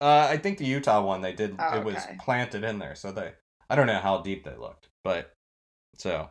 uh, 0.00 0.26
i 0.30 0.36
think 0.36 0.58
the 0.58 0.66
utah 0.66 1.02
one 1.04 1.20
they 1.22 1.32
did 1.32 1.54
Oh, 1.58 1.78
it 1.78 1.84
was 1.84 1.96
okay. 1.96 2.16
planted 2.20 2.64
in 2.64 2.78
there 2.78 2.94
so 2.94 3.12
they 3.12 3.32
i 3.70 3.76
don't 3.76 3.86
know 3.86 3.98
how 4.00 4.18
deep 4.18 4.44
they 4.44 4.56
looked 4.56 4.88
but 5.04 5.32
so 5.96 6.28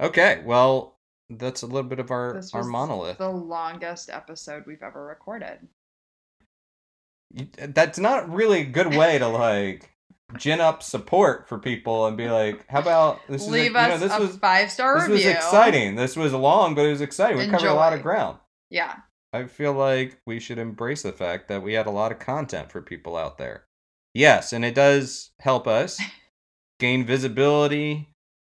okay 0.00 0.42
well 0.44 0.96
that's 1.30 1.62
a 1.62 1.66
little 1.66 1.88
bit 1.88 2.00
of 2.00 2.10
our 2.10 2.34
This 2.34 2.54
our 2.54 2.64
monolith 2.64 3.18
the 3.18 3.28
longest 3.30 4.10
episode 4.10 4.64
we've 4.66 4.82
ever 4.82 5.04
recorded. 5.04 5.58
That's 7.56 7.98
not 7.98 8.28
really 8.32 8.62
a 8.62 8.64
good 8.64 8.94
way 8.94 9.18
to 9.18 9.28
like 9.28 9.88
gin 10.36 10.60
up 10.60 10.82
support 10.82 11.48
for 11.48 11.58
people 11.58 12.06
and 12.06 12.16
be 12.16 12.28
like, 12.28 12.64
how 12.68 12.80
about 12.80 13.20
this 13.28 13.42
is 13.42 13.48
a- 13.48 13.50
Leave 13.50 13.64
you 13.66 13.72
know, 13.72 13.80
us 13.80 14.00
this 14.00 14.12
a 14.12 14.20
was 14.20 14.36
five 14.36 14.70
star 14.70 14.98
this 14.98 15.08
review. 15.08 15.26
was 15.26 15.36
exciting. 15.36 15.94
This 15.94 16.16
was 16.16 16.32
long, 16.32 16.74
but 16.74 16.86
it 16.86 16.90
was 16.90 17.00
exciting. 17.00 17.38
We 17.38 17.48
covered 17.48 17.68
a 17.68 17.74
lot 17.74 17.92
of 17.92 18.02
ground. 18.02 18.38
Yeah. 18.68 18.96
I 19.32 19.44
feel 19.44 19.72
like 19.72 20.20
we 20.26 20.40
should 20.40 20.58
embrace 20.58 21.02
the 21.02 21.12
fact 21.12 21.46
that 21.48 21.62
we 21.62 21.74
had 21.74 21.86
a 21.86 21.90
lot 21.92 22.10
of 22.10 22.18
content 22.18 22.72
for 22.72 22.82
people 22.82 23.16
out 23.16 23.38
there. 23.38 23.64
Yes, 24.12 24.52
and 24.52 24.64
it 24.64 24.74
does 24.74 25.30
help 25.38 25.68
us 25.68 26.00
gain 26.80 27.06
visibility 27.06 28.09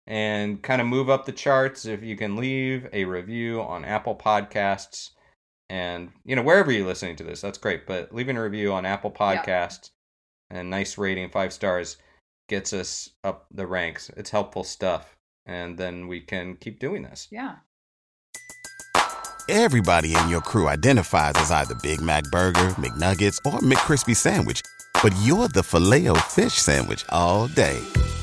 and 0.06 0.62
kind 0.62 0.80
of 0.80 0.86
move 0.86 1.08
up 1.08 1.24
the 1.24 1.32
charts 1.32 1.84
if 1.86 2.02
you 2.02 2.16
can 2.16 2.36
leave 2.36 2.88
a 2.92 3.04
review 3.04 3.60
on 3.62 3.84
Apple 3.84 4.16
Podcasts 4.16 5.10
and 5.70 6.10
you 6.24 6.34
know 6.36 6.42
wherever 6.42 6.72
you're 6.72 6.86
listening 6.86 7.16
to 7.16 7.24
this. 7.24 7.40
That's 7.40 7.58
great, 7.58 7.86
but 7.86 8.14
leaving 8.14 8.36
a 8.36 8.42
review 8.42 8.72
on 8.72 8.84
Apple 8.84 9.14
Yeah. 9.18 9.42
Podcasts 9.42 9.90
and 10.50 10.68
nice 10.68 10.98
rating, 10.98 11.30
5 11.30 11.52
stars 11.52 11.96
gets 12.48 12.72
us 12.72 13.08
up 13.24 13.46
the 13.52 13.66
ranks. 13.66 14.10
It's 14.16 14.30
helpful 14.30 14.64
stuff 14.64 15.16
and 15.46 15.78
then 15.78 16.08
we 16.08 16.20
can 16.20 16.56
keep 16.56 16.78
doing 16.78 17.02
this. 17.02 17.28
Yeah. 17.30 17.56
Everybody 19.48 20.14
in 20.14 20.28
your 20.28 20.40
crew 20.40 20.68
identifies 20.68 21.34
as 21.36 21.50
either 21.50 21.74
Big 21.82 22.00
Mac 22.00 22.24
Burger, 22.30 22.70
McNuggets, 22.78 23.38
or 23.44 23.58
McCrispy 23.60 24.14
Sandwich. 24.14 24.62
But 25.02 25.12
you're 25.22 25.48
the 25.48 25.62
filet 25.64 26.06
fish 26.28 26.54
Sandwich 26.54 27.04
all 27.08 27.48
day. 27.48 27.80